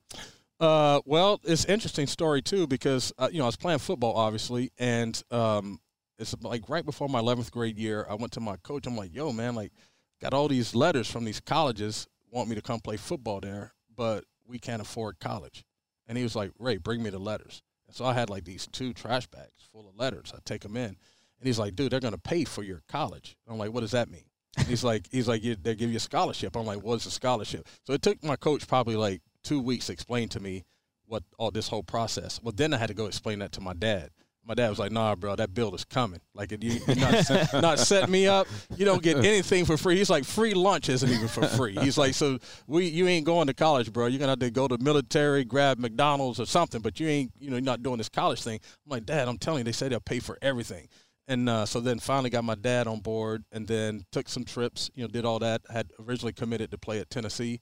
Uh, 0.58 1.00
well, 1.04 1.40
it's 1.44 1.66
interesting 1.66 2.06
story 2.06 2.40
too 2.40 2.66
because 2.66 3.12
uh, 3.18 3.28
you 3.30 3.38
know 3.38 3.44
I 3.44 3.48
was 3.48 3.56
playing 3.56 3.78
football 3.78 4.14
obviously, 4.14 4.72
and 4.78 5.20
um, 5.30 5.80
it's 6.18 6.34
like 6.42 6.68
right 6.68 6.84
before 6.84 7.08
my 7.08 7.20
11th 7.20 7.50
grade 7.50 7.78
year, 7.78 8.06
I 8.08 8.14
went 8.14 8.32
to 8.32 8.40
my 8.40 8.56
coach. 8.56 8.86
I'm 8.86 8.96
like, 8.96 9.14
"Yo, 9.14 9.32
man, 9.32 9.54
like, 9.54 9.72
got 10.20 10.32
all 10.32 10.48
these 10.48 10.74
letters 10.74 11.10
from 11.10 11.24
these 11.24 11.40
colleges 11.40 12.06
want 12.30 12.48
me 12.48 12.54
to 12.54 12.62
come 12.62 12.80
play 12.80 12.96
football 12.96 13.40
there, 13.40 13.74
but 13.94 14.24
we 14.46 14.58
can't 14.58 14.80
afford 14.80 15.20
college." 15.20 15.64
And 16.08 16.16
he 16.16 16.24
was 16.24 16.34
like, 16.34 16.52
"Ray, 16.58 16.78
bring 16.78 17.02
me 17.02 17.10
the 17.10 17.18
letters." 17.18 17.62
And 17.86 17.94
so 17.94 18.06
I 18.06 18.14
had 18.14 18.30
like 18.30 18.44
these 18.44 18.66
two 18.66 18.94
trash 18.94 19.26
bags 19.26 19.68
full 19.70 19.86
of 19.88 19.96
letters. 19.96 20.32
I 20.34 20.38
take 20.46 20.62
them 20.62 20.76
in, 20.76 20.84
and 20.84 20.96
he's 21.44 21.58
like, 21.58 21.76
"Dude, 21.76 21.92
they're 21.92 22.00
gonna 22.00 22.16
pay 22.16 22.44
for 22.44 22.62
your 22.62 22.82
college." 22.88 23.36
I'm 23.46 23.58
like, 23.58 23.72
"What 23.72 23.80
does 23.80 23.90
that 23.90 24.10
mean?" 24.10 24.24
And 24.56 24.66
he's 24.66 24.82
like, 24.84 25.06
"He's 25.12 25.28
like, 25.28 25.42
they 25.42 25.74
give 25.74 25.90
you 25.90 25.98
a 25.98 26.00
scholarship." 26.00 26.56
I'm 26.56 26.64
like, 26.64 26.82
"What's 26.82 27.04
a 27.04 27.10
scholarship?" 27.10 27.68
So 27.84 27.92
it 27.92 28.00
took 28.00 28.24
my 28.24 28.36
coach 28.36 28.66
probably 28.66 28.96
like 28.96 29.20
two 29.46 29.60
weeks 29.60 29.86
to 29.86 29.92
explain 29.92 30.28
to 30.30 30.40
me 30.40 30.64
what 31.06 31.22
all 31.38 31.50
this 31.50 31.68
whole 31.68 31.84
process. 31.84 32.40
Well, 32.42 32.52
then 32.54 32.74
I 32.74 32.78
had 32.78 32.88
to 32.88 32.94
go 32.94 33.06
explain 33.06 33.38
that 33.38 33.52
to 33.52 33.60
my 33.60 33.74
dad. 33.74 34.10
My 34.44 34.54
dad 34.54 34.68
was 34.70 34.78
like, 34.78 34.92
"Nah, 34.92 35.14
bro, 35.16 35.34
that 35.36 35.54
bill 35.54 35.74
is 35.74 35.84
coming. 35.84 36.20
Like, 36.32 36.52
you, 36.52 36.80
you're 36.86 36.96
not, 36.96 37.24
set, 37.24 37.52
not 37.62 37.78
set 37.80 38.08
me 38.08 38.28
up. 38.28 38.46
You 38.76 38.84
don't 38.84 39.02
get 39.02 39.16
anything 39.16 39.64
for 39.64 39.76
free." 39.76 39.96
He's 39.96 40.10
like, 40.10 40.24
"Free 40.24 40.54
lunch 40.54 40.88
isn't 40.88 41.08
even 41.08 41.26
for 41.26 41.46
free." 41.48 41.74
He's 41.80 41.98
like, 41.98 42.14
"So 42.14 42.38
we, 42.66 42.86
you 42.86 43.08
ain't 43.08 43.26
going 43.26 43.48
to 43.48 43.54
college, 43.54 43.92
bro. 43.92 44.06
You're 44.06 44.20
gonna 44.20 44.32
have 44.32 44.38
to 44.40 44.50
go 44.50 44.68
to 44.68 44.78
military, 44.78 45.44
grab 45.44 45.78
McDonald's 45.78 46.38
or 46.38 46.46
something, 46.46 46.80
but 46.80 47.00
you 47.00 47.08
ain't, 47.08 47.32
you 47.40 47.50
know, 47.50 47.56
you're 47.56 47.62
not 47.62 47.82
doing 47.82 47.98
this 47.98 48.08
college 48.08 48.42
thing." 48.42 48.60
I'm 48.86 48.90
like, 48.90 49.04
"Dad, 49.04 49.26
I'm 49.26 49.38
telling 49.38 49.60
you, 49.60 49.64
they 49.64 49.72
say 49.72 49.88
they'll 49.88 50.00
pay 50.00 50.20
for 50.20 50.38
everything." 50.42 50.88
And 51.28 51.48
uh, 51.48 51.66
so 51.66 51.80
then 51.80 51.98
finally 51.98 52.30
got 52.30 52.44
my 52.44 52.54
dad 52.54 52.86
on 52.86 53.00
board, 53.00 53.44
and 53.50 53.66
then 53.66 54.04
took 54.12 54.28
some 54.28 54.44
trips. 54.44 54.90
You 54.94 55.02
know, 55.02 55.08
did 55.08 55.24
all 55.24 55.40
that. 55.40 55.62
Had 55.68 55.90
originally 55.98 56.32
committed 56.32 56.70
to 56.70 56.78
play 56.78 57.00
at 57.00 57.10
Tennessee, 57.10 57.60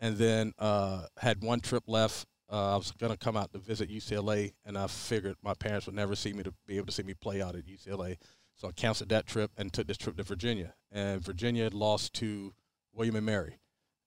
and 0.00 0.16
then 0.16 0.52
uh, 0.58 1.06
had 1.18 1.42
one 1.42 1.60
trip 1.60 1.84
left. 1.86 2.26
Uh, 2.50 2.74
I 2.74 2.76
was 2.76 2.92
gonna 2.92 3.16
come 3.16 3.36
out 3.36 3.52
to 3.52 3.58
visit 3.58 3.90
UCLA, 3.90 4.52
and 4.64 4.76
I 4.76 4.86
figured 4.86 5.36
my 5.42 5.54
parents 5.54 5.86
would 5.86 5.94
never 5.94 6.14
see 6.14 6.32
me 6.32 6.42
to 6.42 6.52
be 6.66 6.76
able 6.76 6.86
to 6.86 6.92
see 6.92 7.02
me 7.02 7.14
play 7.14 7.42
out 7.42 7.56
at 7.56 7.66
UCLA, 7.66 8.16
so 8.56 8.68
I 8.68 8.72
canceled 8.72 9.08
that 9.08 9.26
trip 9.26 9.50
and 9.56 9.72
took 9.72 9.86
this 9.86 9.96
trip 9.96 10.16
to 10.16 10.22
Virginia. 10.22 10.74
And 10.92 11.20
Virginia 11.22 11.64
had 11.64 11.74
lost 11.74 12.12
to 12.14 12.52
William 12.92 13.16
and 13.16 13.26
Mary, 13.26 13.58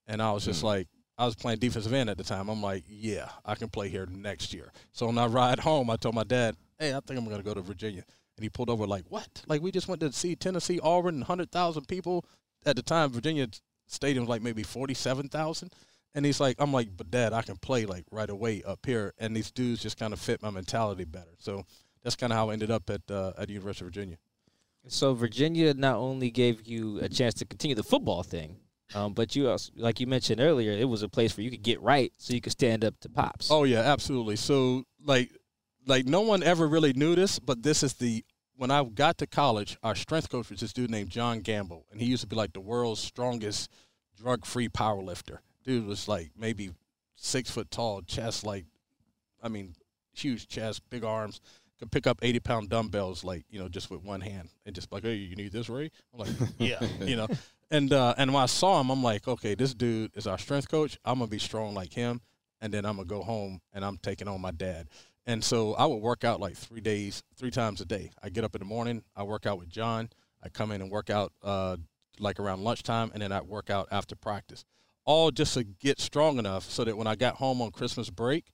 and 0.06 0.22
I 0.22 0.32
was 0.32 0.46
just 0.46 0.64
like, 0.64 0.88
I 1.18 1.26
was 1.26 1.36
playing 1.36 1.60
defensive 1.60 1.94
end 1.94 2.12
at 2.12 2.18
the 2.18 2.24
time. 2.24 2.48
I'm 2.48 2.62
like, 2.62 2.84
yeah, 2.88 3.30
I 3.44 3.56
can 3.56 3.70
play 3.70 3.90
here 3.90 4.06
next 4.06 4.54
year. 4.54 4.72
So 4.92 5.08
when 5.08 5.18
I 5.18 5.26
ride 5.26 5.60
home, 5.60 5.90
I 5.90 5.96
told 5.96 6.14
my 6.14 6.24
dad, 6.24 6.56
hey, 6.78 6.94
I 6.94 7.00
think 7.00 7.20
I'm 7.20 7.28
gonna 7.28 7.42
go 7.42 7.56
to 7.56 7.62
Virginia. 7.62 8.04
And 8.38 8.44
he 8.44 8.50
pulled 8.50 8.70
over 8.70 8.86
like, 8.86 9.06
what? 9.10 9.44
Like 9.48 9.64
we 9.64 9.72
just 9.72 9.88
went 9.88 10.00
to 10.02 10.12
see 10.12 10.36
Tennessee, 10.36 10.80
Auburn, 10.82 11.22
hundred 11.24 11.52
thousand 11.52 11.88
people 11.88 12.24
at 12.68 12.76
the 12.76 12.84
time. 12.84 13.10
Virginia 13.10 13.48
stadium 13.88 14.24
was 14.26 14.30
like 14.30 14.42
maybe 14.42 14.64
forty 14.64 14.94
seven 14.94 15.28
thousand. 15.30 15.74
And 16.16 16.26
he's 16.26 16.40
like, 16.40 16.56
I'm 16.60 16.74
like, 16.74 16.90
but 16.98 17.12
dad, 17.12 17.34
I 17.34 17.44
can 17.44 17.58
play 17.58 17.86
like 17.86 18.06
right 18.12 18.30
away 18.30 18.64
up 18.66 18.86
here. 18.86 19.14
And 19.20 19.36
these 19.36 19.52
dudes 19.52 19.82
just 19.84 20.00
kind 20.00 20.14
of 20.14 20.20
fit 20.20 20.42
my 20.42 20.50
mentality 20.50 21.04
better. 21.04 21.36
So 21.38 21.64
that's 22.04 22.16
kind 22.16 22.34
of 22.34 22.38
how 22.38 22.50
I 22.50 22.54
ended 22.54 22.72
up 22.72 22.90
at 22.90 23.02
uh, 23.12 23.34
at 23.38 23.48
the 23.48 23.54
University 23.54 23.86
of 23.86 23.94
Virginia. 23.94 24.18
So 24.88 25.14
Virginia 25.14 25.74
not 25.74 25.98
only 25.98 26.32
gave 26.32 26.66
you 26.66 27.00
a 27.00 27.10
chance 27.10 27.34
to 27.36 27.46
continue 27.46 27.76
the 27.76 27.84
football 27.84 28.24
thing, 28.24 28.58
um, 28.96 29.14
but 29.14 29.36
you 29.36 29.50
also, 29.50 29.74
like 29.76 30.00
you 30.00 30.08
mentioned 30.08 30.40
earlier, 30.40 30.72
it 30.72 30.86
was 30.86 31.04
a 31.04 31.10
place 31.10 31.36
where 31.36 31.44
you 31.44 31.52
could 31.52 31.62
get 31.62 31.82
right, 31.82 32.12
so 32.18 32.34
you 32.34 32.42
could 32.42 32.54
stand 32.54 32.86
up 32.86 32.98
to 33.02 33.10
pops. 33.10 33.52
Oh 33.52 33.66
yeah, 33.66 33.82
absolutely. 33.82 34.38
So 34.38 34.86
like 35.06 35.32
like 35.86 36.06
no 36.06 36.22
one 36.22 36.42
ever 36.42 36.68
really 36.68 36.94
knew 36.94 37.16
this, 37.16 37.38
but 37.38 37.64
this 37.64 37.84
is 37.84 37.94
the 37.96 38.24
when 38.58 38.72
I 38.72 38.84
got 38.84 39.18
to 39.20 39.28
college, 39.28 39.78
our 39.84 39.96
strength 39.96 40.30
coach 40.30 40.50
was 40.50 40.60
this 40.60 40.74
dude 40.74 40.90
named 40.90 41.10
John 41.10 41.40
Gamble, 41.40 41.86
and 41.92 42.02
he 42.02 42.08
used 42.08 42.22
to 42.22 42.28
be 42.28 42.36
like 42.36 42.54
the 42.54 42.60
world's 42.60 43.00
strongest 43.00 43.72
drug-free 44.18 44.70
power 44.70 45.02
lifter. 45.02 45.42
Dude 45.64 45.86
was 45.86 46.08
like 46.08 46.32
maybe 46.38 46.72
six 47.16 47.52
foot 47.52 47.70
tall, 47.72 48.02
chest 48.02 48.46
like, 48.46 48.66
I 49.42 49.48
mean, 49.48 49.76
huge 50.14 50.48
chest, 50.48 50.82
big 50.90 51.04
arms, 51.04 51.40
could 51.80 51.92
pick 51.92 52.08
up 52.08 52.18
eighty 52.24 52.40
pound 52.40 52.70
dumbbells 52.70 53.24
like 53.24 53.46
you 53.50 53.60
know 53.60 53.70
just 53.70 53.92
with 53.92 54.04
one 54.04 54.22
hand, 54.22 54.50
and 54.66 54.74
just 54.74 54.92
like, 54.92 55.04
hey, 55.04 55.14
you 55.14 55.36
need 55.36 55.52
this, 55.52 55.70
Ray? 55.70 55.92
I'm 56.14 56.20
like, 56.20 56.30
yeah, 56.58 56.80
you 57.02 57.16
know. 57.16 57.28
And 57.70 57.94
uh, 57.94 58.16
and 58.18 58.34
when 58.34 58.42
I 58.42 58.48
saw 58.48 58.82
him, 58.82 58.90
I'm 58.90 59.04
like, 59.04 59.28
okay, 59.28 59.54
this 59.54 59.74
dude 59.74 60.12
is 60.16 60.26
our 60.26 60.38
strength 60.38 60.70
coach. 60.70 60.98
I'm 61.06 61.20
gonna 61.20 61.30
be 61.30 61.38
strong 61.38 61.76
like 61.76 61.94
him, 61.94 62.22
and 62.62 62.74
then 62.74 62.86
I'm 62.86 62.96
gonna 62.96 63.08
go 63.08 63.22
home 63.22 63.62
and 63.74 63.86
I'm 63.86 63.98
taking 63.98 64.28
on 64.28 64.42
my 64.42 64.52
dad. 64.52 64.88
And 65.28 65.44
so 65.44 65.74
I 65.74 65.86
would 65.86 65.98
work 65.98 66.24
out 66.24 66.40
like 66.40 66.56
three 66.56 66.80
days, 66.80 67.22
three 67.36 67.52
times 67.52 67.82
a 67.82 67.86
day. 67.86 68.12
I 68.24 68.30
get 68.30 68.46
up 68.46 68.56
in 68.56 68.60
the 68.60 68.66
morning, 68.66 69.04
I 69.16 69.24
work 69.24 69.46
out 69.46 69.60
with 69.60 69.70
John. 69.70 70.10
I 70.42 70.50
come 70.50 70.72
in 70.72 70.82
and 70.82 70.90
work 70.90 71.10
out 71.10 71.34
uh, 71.44 71.76
like 72.20 72.40
around 72.40 72.64
lunchtime, 72.64 73.12
and 73.14 73.22
then 73.22 73.34
I 73.34 73.42
work 73.42 73.70
out 73.70 73.90
after 73.92 74.16
practice. 74.16 74.64
All 75.04 75.30
just 75.30 75.54
to 75.56 75.66
get 75.66 76.00
strong 76.00 76.40
enough 76.40 76.70
so 76.70 76.86
that 76.86 76.98
when 76.98 77.08
I 77.08 77.16
got 77.16 77.36
home 77.36 77.62
on 77.62 77.72
Christmas 77.72 78.10
break, 78.10 78.46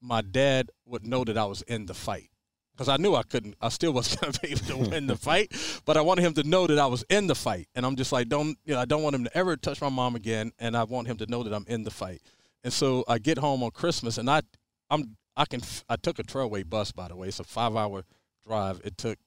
my 0.00 0.20
dad 0.20 0.70
would 0.84 1.06
know 1.06 1.22
that 1.24 1.38
I 1.38 1.44
was 1.44 1.62
in 1.62 1.86
the 1.86 1.94
fight. 1.94 2.30
Because 2.72 2.88
I 2.88 2.96
knew 2.96 3.14
I 3.14 3.22
couldn't, 3.22 3.54
I 3.60 3.70
still 3.70 3.92
wasn't 3.92 4.20
going 4.20 4.32
to 4.32 4.40
be 4.40 4.48
able 4.48 4.84
to 4.84 4.90
win 4.90 5.06
the 5.06 5.16
fight, 5.16 5.52
but 5.84 5.96
I 5.96 6.00
wanted 6.02 6.22
him 6.22 6.34
to 6.34 6.42
know 6.42 6.66
that 6.66 6.78
I 6.78 6.86
was 6.86 7.04
in 7.08 7.26
the 7.26 7.34
fight. 7.34 7.68
And 7.74 7.86
I'm 7.86 7.96
just 7.96 8.12
like, 8.12 8.28
don't, 8.28 8.58
you 8.64 8.74
know, 8.74 8.80
I 8.80 8.84
don't 8.84 9.02
want 9.02 9.14
him 9.14 9.24
to 9.24 9.36
ever 9.36 9.56
touch 9.56 9.80
my 9.80 9.88
mom 9.88 10.16
again, 10.16 10.52
and 10.58 10.76
I 10.76 10.84
want 10.84 11.06
him 11.06 11.16
to 11.18 11.26
know 11.26 11.42
that 11.42 11.54
I'm 11.54 11.64
in 11.68 11.84
the 11.84 11.90
fight. 11.90 12.20
And 12.64 12.72
so 12.72 13.04
I 13.08 13.18
get 13.18 13.38
home 13.38 13.62
on 13.62 13.70
Christmas, 13.70 14.18
and 14.18 14.28
I, 14.28 14.42
I'm, 14.90 15.16
I 15.36 15.44
can, 15.44 15.60
I 15.88 15.96
took 15.96 16.18
a 16.18 16.22
trailway 16.22 16.68
bus, 16.68 16.92
by 16.92 17.08
the 17.08 17.16
way. 17.16 17.28
It's 17.28 17.40
a 17.40 17.44
five 17.44 17.76
hour 17.76 18.04
drive. 18.46 18.80
It 18.84 18.96
took 18.96 19.18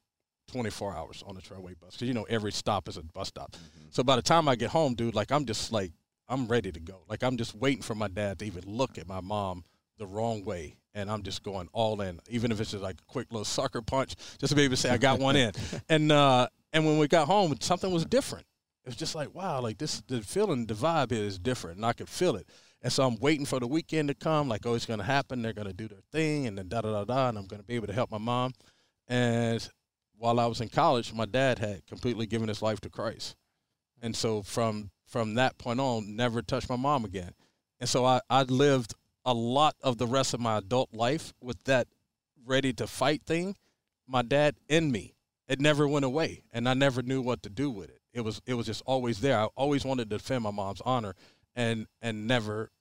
24 0.52 0.96
hours 0.96 1.24
on 1.28 1.36
the 1.36 1.42
trailway 1.42 1.80
bus 1.80 1.92
because 1.94 2.08
you 2.08 2.14
know 2.14 2.26
every 2.30 2.52
stop 2.52 2.88
is 2.88 2.98
a 2.98 3.04
bus 3.04 3.28
stop. 3.28 3.56
So 3.92 4.04
by 4.04 4.16
the 4.16 4.22
time 4.22 4.48
I 4.48 4.56
get 4.56 4.72
home, 4.72 4.96
dude, 4.96 5.16
like 5.16 5.32
I'm 5.32 5.46
just 5.46 5.72
like 5.72 5.92
I'm 6.28 6.48
ready 6.48 6.72
to 6.72 6.80
go. 6.80 7.02
Like 7.08 7.24
I'm 7.24 7.38
just 7.38 7.56
waiting 7.56 7.82
for 7.82 7.96
my 7.96 8.08
dad 8.08 8.40
to 8.40 8.46
even 8.46 8.64
look 8.66 8.98
at 8.98 9.08
my 9.08 9.22
mom 9.22 9.64
the 9.98 10.08
wrong 10.08 10.44
way, 10.46 10.76
and 10.94 11.10
I'm 11.12 11.24
just 11.24 11.44
going 11.44 11.70
all 11.74 12.02
in, 12.02 12.20
even 12.30 12.52
if 12.52 12.60
it's 12.62 12.72
just 12.72 12.84
like 12.84 12.96
a 12.96 13.12
quick 13.12 13.28
little 13.32 13.46
sucker 13.46 13.82
punch, 13.82 14.16
just 14.40 14.52
to 14.52 14.56
be 14.56 14.64
able 14.64 14.76
to 14.76 14.82
say 14.82 14.90
I 14.90 14.98
got 14.98 15.20
one 15.20 15.36
in. 15.36 15.52
And 15.90 16.12
uh, 16.12 16.48
and 16.74 16.86
when 16.86 16.98
we 16.98 17.08
got 17.08 17.28
home, 17.28 17.56
something 17.60 17.92
was 17.92 18.06
different. 18.06 18.46
It 18.86 18.90
was 18.90 18.96
just 18.96 19.16
like 19.16 19.34
wow, 19.36 19.62
like 19.62 19.78
this 19.78 20.02
the 20.08 20.22
feeling, 20.22 20.66
the 20.66 20.74
vibe 20.74 21.12
here 21.12 21.24
is 21.24 21.38
different, 21.38 21.78
and 21.78 21.86
I 21.86 21.94
could 21.94 22.10
feel 22.10 22.36
it. 22.36 22.48
And 22.82 22.92
so 22.92 23.06
I'm 23.06 23.18
waiting 23.18 23.46
for 23.46 23.60
the 23.60 23.68
weekend 23.68 24.08
to 24.08 24.14
come, 24.14 24.48
like, 24.48 24.66
oh, 24.66 24.74
it's 24.74 24.86
going 24.86 25.00
to 25.00 25.06
happen. 25.06 25.42
They're 25.42 25.54
going 25.54 25.68
to 25.68 25.74
do 25.74 25.88
their 25.88 26.00
thing, 26.12 26.48
and 26.48 26.58
then 26.58 26.70
da 26.70 26.82
da 26.82 26.92
da 26.92 27.04
da, 27.04 27.30
and 27.30 27.38
I'm 27.38 27.46
going 27.46 27.60
to 27.62 27.66
be 27.66 27.76
able 27.76 27.88
to 27.88 27.94
help 27.94 28.10
my 28.10 28.18
mom. 28.18 28.54
And 29.08 29.68
while 30.18 30.40
I 30.40 30.46
was 30.46 30.62
in 30.62 30.70
college, 30.70 31.14
my 31.14 31.26
dad 31.26 31.60
had 31.60 31.86
completely 31.88 32.26
given 32.26 32.48
his 32.48 32.62
life 32.62 32.80
to 32.82 32.90
Christ. 32.90 33.36
And 34.02 34.16
so 34.16 34.44
from 34.44 34.92
from 35.06 35.34
that 35.36 35.58
point 35.58 35.80
on, 35.80 36.16
never 36.16 36.42
touched 36.42 36.70
my 36.70 36.76
mom 36.76 37.04
again. 37.04 37.32
And 37.80 37.90
so 37.90 38.06
I, 38.06 38.22
I 38.30 38.44
lived 38.44 38.94
a 39.26 39.34
lot 39.34 39.76
of 39.82 39.98
the 39.98 40.06
rest 40.06 40.34
of 40.34 40.40
my 40.40 40.58
adult 40.58 40.94
life 40.94 41.34
with 41.42 41.62
that 41.64 41.88
ready 42.46 42.74
to 42.74 42.86
fight 42.86 43.24
thing, 43.26 43.56
my 44.08 44.22
dad 44.22 44.56
in 44.68 44.92
me. 44.92 45.16
It 45.48 45.60
never 45.60 45.88
went 45.88 46.06
away. 46.06 46.44
And 46.52 46.70
I 46.70 46.76
never 46.76 47.02
knew 47.02 47.22
what 47.22 47.42
to 47.44 47.50
do 47.50 47.72
with 47.72 47.90
it. 47.90 48.02
It 48.14 48.22
was 48.22 48.42
it 48.46 48.54
was 48.54 48.66
just 48.66 48.84
always 48.86 49.20
there. 49.20 49.40
I 49.40 49.46
always 49.56 49.84
wanted 49.84 50.10
to 50.10 50.18
defend 50.18 50.44
my 50.44 50.52
mom's 50.52 50.82
honor 50.86 51.16
and 51.56 51.88
and 52.02 52.28
never 52.28 52.72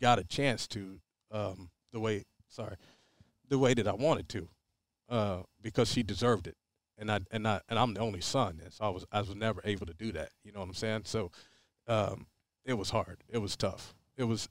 got 0.00 0.18
a 0.18 0.24
chance 0.24 0.66
to 0.68 1.00
um, 1.30 1.70
the 1.92 2.00
way 2.00 2.24
sorry 2.48 2.76
the 3.48 3.58
way 3.58 3.74
that 3.74 3.86
I 3.86 3.94
wanted 3.94 4.28
to 4.30 4.48
uh, 5.08 5.42
because 5.62 5.90
she 5.92 6.02
deserved 6.02 6.46
it 6.46 6.56
and 6.98 7.10
I 7.10 7.20
and 7.30 7.46
I 7.46 7.60
and 7.68 7.78
I'm 7.78 7.94
the 7.94 8.00
only 8.00 8.20
son, 8.20 8.60
and 8.62 8.72
so 8.72 8.84
I 8.84 8.88
was 8.88 9.04
I 9.12 9.20
was 9.20 9.34
never 9.34 9.60
able 9.64 9.86
to 9.86 9.94
do 9.94 10.12
that. 10.12 10.30
You 10.44 10.52
know 10.52 10.60
what 10.60 10.68
I'm 10.68 10.74
saying? 10.74 11.02
So, 11.04 11.30
um, 11.86 12.26
it 12.64 12.74
was 12.74 12.90
hard. 12.90 13.18
It 13.28 13.38
was 13.38 13.56
tough. 13.56 13.94
It 14.16 14.24
was, 14.24 14.48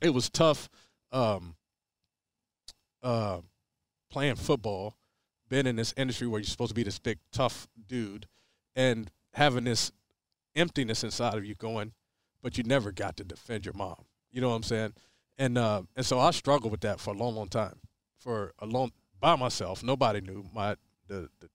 it 0.00 0.10
was 0.10 0.28
tough. 0.28 0.68
Um, 1.12 1.54
uh, 3.02 3.40
playing 4.10 4.36
football, 4.36 4.96
being 5.48 5.66
in 5.66 5.76
this 5.76 5.94
industry 5.96 6.26
where 6.26 6.40
you're 6.40 6.46
supposed 6.46 6.70
to 6.70 6.74
be 6.74 6.82
this 6.82 6.98
big 6.98 7.18
tough 7.32 7.68
dude, 7.86 8.26
and 8.74 9.10
having 9.34 9.64
this 9.64 9.92
emptiness 10.56 11.04
inside 11.04 11.34
of 11.34 11.44
you 11.44 11.54
going, 11.54 11.92
but 12.44 12.58
you 12.58 12.62
never 12.62 12.92
got 12.92 13.16
to 13.16 13.24
defend 13.24 13.64
your 13.64 13.72
mom. 13.72 14.04
You 14.30 14.42
know 14.42 14.50
what 14.50 14.56
I'm 14.56 14.62
saying? 14.62 14.92
And 15.38 15.56
uh, 15.58 15.82
and 15.96 16.06
so 16.06 16.20
I 16.20 16.30
struggled 16.30 16.70
with 16.70 16.82
that 16.82 17.00
for 17.00 17.12
a 17.12 17.16
long, 17.16 17.34
long 17.34 17.48
time. 17.48 17.80
For 18.18 18.52
a 18.60 18.66
long 18.66 18.92
by 19.18 19.34
myself, 19.34 19.82
nobody 19.82 20.20
knew. 20.20 20.44
My 20.54 20.76
the, 21.08 21.30
the 21.40 21.48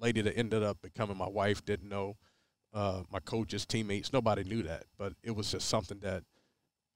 lady 0.00 0.22
that 0.22 0.36
ended 0.36 0.62
up 0.62 0.80
becoming 0.82 1.16
my 1.16 1.28
wife 1.28 1.64
didn't 1.64 1.90
know. 1.90 2.16
Uh, 2.74 3.02
my 3.12 3.20
coaches, 3.20 3.66
teammates, 3.66 4.14
nobody 4.14 4.42
knew 4.44 4.62
that. 4.62 4.84
But 4.98 5.12
it 5.22 5.36
was 5.36 5.52
just 5.52 5.68
something 5.68 5.98
that 6.00 6.24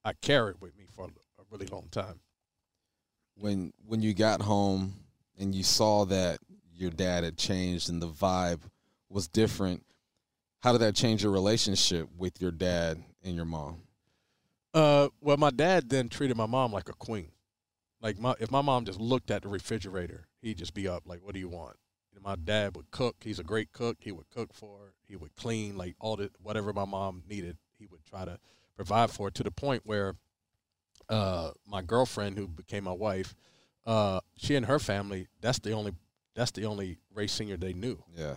I 0.03 0.15
carried 0.15 0.61
with 0.63 0.77
me 0.77 0.87
for 0.91 1.05
a 1.05 1.43
really 1.51 1.67
long 1.67 1.89
time. 1.91 2.21
When 3.37 3.75
when 3.85 4.01
you 4.01 4.15
got 4.15 4.41
home 4.41 4.95
and 5.39 5.55
you 5.55 5.65
saw 5.65 6.07
that 6.07 6.39
your 6.75 6.91
dad 6.91 7.25
had 7.25 7.37
changed 7.37 7.91
and 7.91 8.01
the 8.01 8.09
vibe 8.09 8.63
was 9.11 9.29
different, 9.29 9.85
how 10.61 10.73
did 10.73 10.81
that 10.81 10.95
change 10.95 11.23
your 11.23 11.33
relationship 11.33 12.09
with 12.17 12.41
your 12.41 12.51
dad 12.51 13.03
and 13.23 13.37
your 13.37 13.45
mom? 13.45 13.83
Uh, 14.75 15.09
well, 15.21 15.37
my 15.37 15.51
dad 15.51 15.89
then 15.89 16.09
treated 16.09 16.37
my 16.37 16.47
mom 16.47 16.73
like 16.73 16.89
a 16.89 16.95
queen. 16.95 17.31
Like 18.03 18.19
my, 18.19 18.35
if 18.41 18.51
my 18.51 18.61
mom 18.61 18.85
just 18.85 19.01
looked 19.01 19.31
at 19.31 19.43
the 19.43 19.49
refrigerator, 19.49 20.27
he'd 20.43 20.59
just 20.59 20.75
be 20.75 20.87
up 20.87 21.05
like, 21.07 21.25
"What 21.25 21.33
do 21.33 21.41
you 21.41 21.49
want?" 21.49 21.77
You 22.13 22.21
know, 22.21 22.29
my 22.29 22.37
dad 22.37 22.77
would 22.77 22.91
cook. 22.91 23.17
He's 23.21 23.39
a 23.39 23.45
great 23.45 23.73
cook. 23.73 23.97
He 24.01 24.13
would 24.13 24.29
cook 24.29 24.53
for 24.53 24.79
her. 24.79 24.95
He 25.09 25.17
would 25.17 25.35
clean 25.35 25.77
like 25.77 25.97
all 25.99 26.17
the 26.17 26.31
whatever 26.43 26.73
my 26.73 26.85
mom 26.85 27.23
needed. 27.29 27.57
He 27.79 27.87
would 27.87 28.05
try 28.05 28.25
to 28.25 28.39
provide 28.77 29.11
for 29.11 29.29
her 29.29 29.31
to 29.31 29.43
the 29.43 29.51
point 29.51 29.83
where 29.85 30.15
uh, 31.09 31.53
my 31.67 31.83
girlfriend, 31.83 32.37
who 32.37 32.47
became 32.47 32.85
my 32.85 32.93
wife, 32.93 33.35
uh, 33.87 34.21
she 34.37 34.57
and 34.57 34.67
her 34.67 34.79
family, 34.79 35.29
that's 35.41 35.59
the 35.59 35.73
only 35.73 35.93
that's 36.35 36.51
the 36.51 36.65
only 36.67 36.99
Ray 37.15 37.29
Senior 37.29 37.57
they 37.57 37.73
knew. 37.73 38.03
Yeah. 38.15 38.35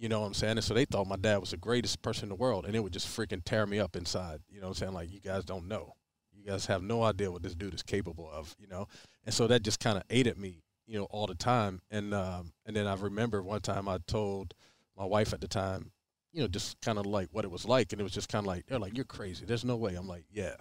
You 0.00 0.08
know 0.08 0.20
what 0.20 0.28
I'm 0.28 0.34
saying? 0.34 0.56
And 0.56 0.64
so 0.64 0.72
they 0.72 0.86
thought 0.86 1.06
my 1.06 1.16
dad 1.16 1.36
was 1.36 1.50
the 1.50 1.58
greatest 1.58 2.00
person 2.00 2.24
in 2.24 2.28
the 2.30 2.34
world, 2.34 2.64
and 2.64 2.74
it 2.74 2.80
would 2.80 2.92
just 2.92 3.06
freaking 3.06 3.44
tear 3.44 3.66
me 3.66 3.78
up 3.78 3.96
inside. 3.96 4.40
You 4.48 4.58
know 4.58 4.68
what 4.68 4.78
I'm 4.78 4.80
saying? 4.80 4.92
Like 4.94 5.12
you 5.12 5.20
guys 5.20 5.44
don't 5.44 5.68
know. 5.68 5.92
You 6.32 6.42
guys 6.50 6.64
have 6.66 6.82
no 6.82 7.02
idea 7.02 7.30
what 7.30 7.42
this 7.42 7.54
dude 7.54 7.74
is 7.74 7.82
capable 7.82 8.30
of. 8.32 8.56
You 8.58 8.66
know, 8.66 8.88
and 9.26 9.34
so 9.34 9.46
that 9.48 9.62
just 9.62 9.78
kind 9.78 9.98
of 9.98 10.04
ate 10.08 10.26
at 10.26 10.38
me. 10.38 10.62
You 10.86 11.00
know, 11.00 11.04
all 11.10 11.26
the 11.26 11.34
time. 11.34 11.82
And 11.90 12.14
um, 12.14 12.54
and 12.64 12.74
then 12.74 12.86
I 12.86 12.94
remember 12.94 13.42
one 13.42 13.60
time 13.60 13.88
I 13.88 13.98
told 14.06 14.54
my 14.96 15.04
wife 15.04 15.34
at 15.34 15.42
the 15.42 15.48
time, 15.48 15.92
you 16.32 16.40
know, 16.40 16.48
just 16.48 16.80
kind 16.80 16.98
of 16.98 17.04
like 17.04 17.28
what 17.32 17.44
it 17.44 17.50
was 17.50 17.66
like, 17.66 17.92
and 17.92 18.00
it 18.00 18.04
was 18.04 18.14
just 18.14 18.30
kind 18.30 18.44
of 18.44 18.46
like 18.46 18.64
they're 18.68 18.78
like 18.78 18.96
you're 18.96 19.04
crazy. 19.04 19.44
There's 19.44 19.66
no 19.66 19.76
way. 19.76 19.96
I'm 19.96 20.08
like, 20.08 20.24
yeah, 20.32 20.54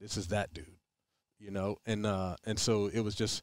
this 0.00 0.16
is 0.16 0.28
that 0.28 0.54
dude. 0.54 0.66
You 1.40 1.50
know, 1.50 1.78
and 1.84 2.06
uh, 2.06 2.36
and 2.44 2.60
so 2.60 2.86
it 2.86 3.00
was 3.00 3.16
just 3.16 3.42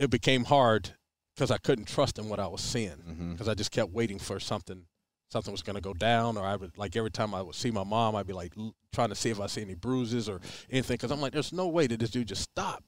it 0.00 0.10
became 0.10 0.42
hard 0.42 0.90
because 1.36 1.50
I 1.52 1.58
couldn't 1.58 1.84
trust 1.86 2.18
in 2.18 2.28
what 2.30 2.40
I 2.40 2.46
was 2.48 2.62
seeing 2.62 3.30
because 3.32 3.46
Mhm. 3.46 3.50
I 3.50 3.54
just 3.54 3.70
kept 3.70 3.92
waiting 3.92 4.18
for 4.18 4.40
something 4.40 4.86
something 5.28 5.50
was 5.52 5.62
going 5.62 5.74
to 5.74 5.82
go 5.82 5.92
down 5.92 6.36
or 6.38 6.44
I 6.46 6.54
would 6.56 6.78
like 6.78 6.94
every 6.96 7.10
time 7.10 7.34
I 7.34 7.42
would 7.42 7.54
see 7.56 7.70
my 7.72 7.82
mom 7.84 8.14
I'd 8.14 8.28
be 8.28 8.32
like 8.32 8.52
l- 8.56 8.74
trying 8.92 9.08
to 9.08 9.14
see 9.16 9.28
if 9.30 9.40
I 9.40 9.48
see 9.48 9.60
any 9.60 9.74
bruises 9.74 10.28
or 10.28 10.40
anything 10.70 10.94
because 10.94 11.10
I'm 11.10 11.20
like 11.20 11.32
there's 11.32 11.52
no 11.52 11.66
way 11.68 11.86
that 11.88 11.98
this 12.00 12.10
dude 12.10 12.28
just 12.28 12.42
stopped. 12.42 12.84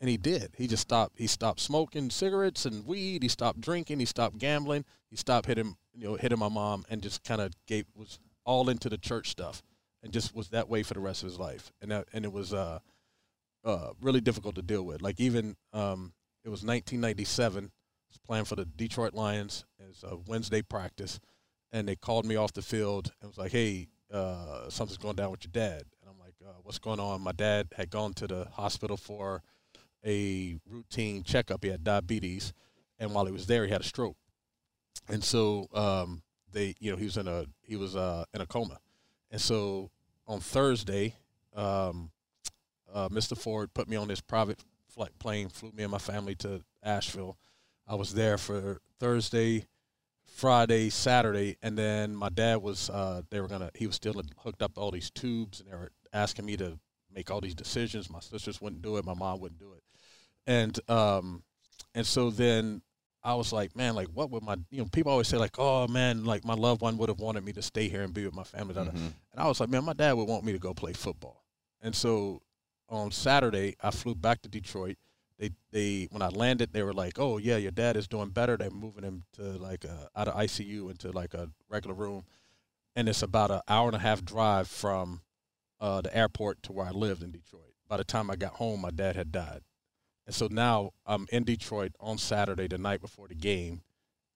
And 0.00 0.08
he 0.10 0.16
did. 0.16 0.54
He 0.58 0.66
just 0.66 0.82
stopped 0.82 1.18
he 1.18 1.26
stopped 1.28 1.60
smoking 1.60 2.10
cigarettes 2.10 2.66
and 2.66 2.84
weed 2.84 3.22
he 3.22 3.28
stopped 3.28 3.60
drinking 3.60 4.00
he 4.00 4.06
stopped 4.06 4.38
gambling 4.38 4.84
he 5.10 5.16
stopped 5.16 5.46
hitting 5.46 5.76
you 5.94 6.04
know 6.08 6.16
hitting 6.16 6.38
my 6.38 6.48
mom 6.48 6.84
and 6.90 7.00
just 7.02 7.22
kind 7.24 7.40
of 7.40 7.52
gave 7.66 7.86
was 7.94 8.18
all 8.44 8.68
into 8.68 8.88
the 8.88 8.98
church 8.98 9.28
stuff 9.30 9.62
and 10.02 10.12
just 10.12 10.34
was 10.34 10.48
that 10.50 10.68
way 10.68 10.82
for 10.82 10.94
the 10.94 11.00
rest 11.00 11.22
of 11.22 11.28
his 11.28 11.38
life. 11.38 11.72
And 11.80 11.90
that 11.92 12.08
and 12.12 12.24
it 12.24 12.32
was 12.32 12.52
uh 12.52 12.80
uh 13.64 13.90
really 14.00 14.20
difficult 14.20 14.56
to 14.56 14.62
deal 14.62 14.82
with. 14.84 15.00
Like 15.00 15.20
even 15.20 15.56
um 15.72 16.12
it 16.44 16.48
was 16.48 16.64
1997 16.64 17.70
I 17.70 17.70
was 18.08 18.18
playing 18.18 18.44
for 18.44 18.56
the 18.56 18.64
Detroit 18.64 19.14
Lions. 19.14 19.64
Was 19.80 20.04
a 20.04 20.16
Wednesday 20.16 20.62
practice, 20.62 21.20
and 21.72 21.88
they 21.88 21.96
called 21.96 22.26
me 22.26 22.36
off 22.36 22.52
the 22.52 22.62
field 22.62 23.12
and 23.20 23.30
was 23.30 23.38
like, 23.38 23.52
"Hey, 23.52 23.88
uh, 24.12 24.68
something's 24.68 24.98
going 24.98 25.16
down 25.16 25.30
with 25.30 25.44
your 25.44 25.52
dad." 25.52 25.82
And 26.00 26.10
I'm 26.10 26.18
like, 26.18 26.34
uh, 26.46 26.58
"What's 26.62 26.78
going 26.78 27.00
on?" 27.00 27.20
My 27.22 27.32
dad 27.32 27.68
had 27.76 27.90
gone 27.90 28.14
to 28.14 28.26
the 28.26 28.48
hospital 28.52 28.96
for 28.96 29.42
a 30.04 30.56
routine 30.68 31.22
checkup. 31.22 31.64
He 31.64 31.70
had 31.70 31.84
diabetes, 31.84 32.52
and 32.98 33.14
while 33.14 33.26
he 33.26 33.32
was 33.32 33.46
there, 33.46 33.64
he 33.64 33.72
had 33.72 33.80
a 33.80 33.84
stroke. 33.84 34.16
And 35.08 35.24
so 35.24 35.68
um, 35.72 36.22
they, 36.52 36.74
you 36.80 36.90
know, 36.90 36.96
he 36.96 37.04
was 37.04 37.16
in 37.16 37.28
a 37.28 37.46
he 37.62 37.76
was 37.76 37.96
uh, 37.96 38.24
in 38.34 38.40
a 38.40 38.46
coma. 38.46 38.78
And 39.30 39.40
so 39.40 39.90
on 40.26 40.40
Thursday, 40.40 41.14
um, 41.54 42.10
uh, 42.92 43.08
Mr. 43.08 43.36
Ford 43.36 43.72
put 43.74 43.88
me 43.88 43.96
on 43.96 44.08
this 44.08 44.20
private 44.20 44.58
flight 44.88 45.18
plane, 45.18 45.48
flew 45.48 45.70
me 45.72 45.82
and 45.82 45.92
my 45.92 45.98
family 45.98 46.34
to 46.36 46.62
Asheville. 46.82 47.36
I 47.88 47.94
was 47.94 48.12
there 48.14 48.36
for 48.38 48.80
Thursday, 49.00 49.64
Friday, 50.26 50.90
Saturday, 50.90 51.56
and 51.62 51.76
then 51.76 52.14
my 52.14 52.28
dad 52.28 52.56
was 52.62 52.90
uh, 52.90 53.22
they 53.30 53.40
were 53.40 53.48
gonna 53.48 53.70
he 53.74 53.86
was 53.86 53.96
still 53.96 54.20
hooked 54.38 54.62
up 54.62 54.74
to 54.74 54.80
all 54.80 54.90
these 54.90 55.10
tubes 55.10 55.60
and 55.60 55.70
they 55.70 55.76
were 55.76 55.90
asking 56.12 56.44
me 56.46 56.56
to 56.58 56.78
make 57.12 57.30
all 57.30 57.40
these 57.40 57.54
decisions. 57.54 58.10
My 58.10 58.20
sisters 58.20 58.60
wouldn't 58.60 58.82
do 58.82 58.96
it, 58.98 59.04
my 59.04 59.14
mom 59.14 59.40
wouldn't 59.40 59.60
do 59.60 59.72
it. 59.72 59.82
And 60.46 60.78
um 60.90 61.42
and 61.94 62.06
so 62.06 62.30
then 62.30 62.82
I 63.24 63.34
was 63.34 63.52
like, 63.52 63.74
man, 63.74 63.94
like 63.94 64.08
what 64.08 64.30
would 64.30 64.42
my 64.42 64.56
you 64.70 64.78
know, 64.82 64.88
people 64.92 65.10
always 65.10 65.28
say 65.28 65.38
like, 65.38 65.58
oh 65.58 65.88
man, 65.88 66.24
like 66.24 66.44
my 66.44 66.54
loved 66.54 66.82
one 66.82 66.98
would 66.98 67.08
have 67.08 67.20
wanted 67.20 67.44
me 67.44 67.52
to 67.54 67.62
stay 67.62 67.88
here 67.88 68.02
and 68.02 68.12
be 68.14 68.24
with 68.24 68.34
my 68.34 68.44
family. 68.44 68.74
Mhm. 68.74 68.88
And 68.94 69.12
I 69.36 69.48
was 69.48 69.60
like, 69.60 69.70
man, 69.70 69.84
my 69.84 69.92
dad 69.94 70.12
would 70.12 70.28
want 70.28 70.44
me 70.44 70.52
to 70.52 70.58
go 70.58 70.74
play 70.74 70.92
football. 70.92 71.42
And 71.80 71.94
so 71.94 72.42
on 72.88 73.10
Saturday, 73.10 73.76
I 73.82 73.90
flew 73.90 74.14
back 74.14 74.42
to 74.42 74.48
Detroit. 74.48 74.96
They 75.38 75.50
they 75.70 76.08
when 76.10 76.22
I 76.22 76.28
landed, 76.28 76.72
they 76.72 76.82
were 76.82 76.92
like, 76.92 77.18
"Oh 77.18 77.38
yeah, 77.38 77.56
your 77.56 77.70
dad 77.70 77.96
is 77.96 78.08
doing 78.08 78.30
better." 78.30 78.56
They're 78.56 78.70
moving 78.70 79.04
him 79.04 79.24
to 79.34 79.42
like 79.42 79.84
a, 79.84 80.08
out 80.16 80.28
of 80.28 80.34
ICU 80.34 80.90
into 80.90 81.12
like 81.12 81.34
a 81.34 81.50
regular 81.68 81.94
room, 81.94 82.24
and 82.96 83.08
it's 83.08 83.22
about 83.22 83.50
an 83.50 83.60
hour 83.68 83.86
and 83.86 83.96
a 83.96 84.00
half 84.00 84.24
drive 84.24 84.66
from 84.68 85.22
uh, 85.80 86.00
the 86.00 86.16
airport 86.16 86.62
to 86.64 86.72
where 86.72 86.86
I 86.86 86.90
lived 86.90 87.22
in 87.22 87.30
Detroit. 87.30 87.74
By 87.88 87.98
the 87.98 88.04
time 88.04 88.30
I 88.30 88.36
got 88.36 88.54
home, 88.54 88.80
my 88.80 88.90
dad 88.90 89.14
had 89.14 89.30
died, 89.30 89.60
and 90.26 90.34
so 90.34 90.48
now 90.50 90.90
I'm 91.06 91.26
in 91.30 91.44
Detroit 91.44 91.92
on 92.00 92.18
Saturday, 92.18 92.66
the 92.66 92.78
night 92.78 93.00
before 93.00 93.28
the 93.28 93.34
game, 93.34 93.82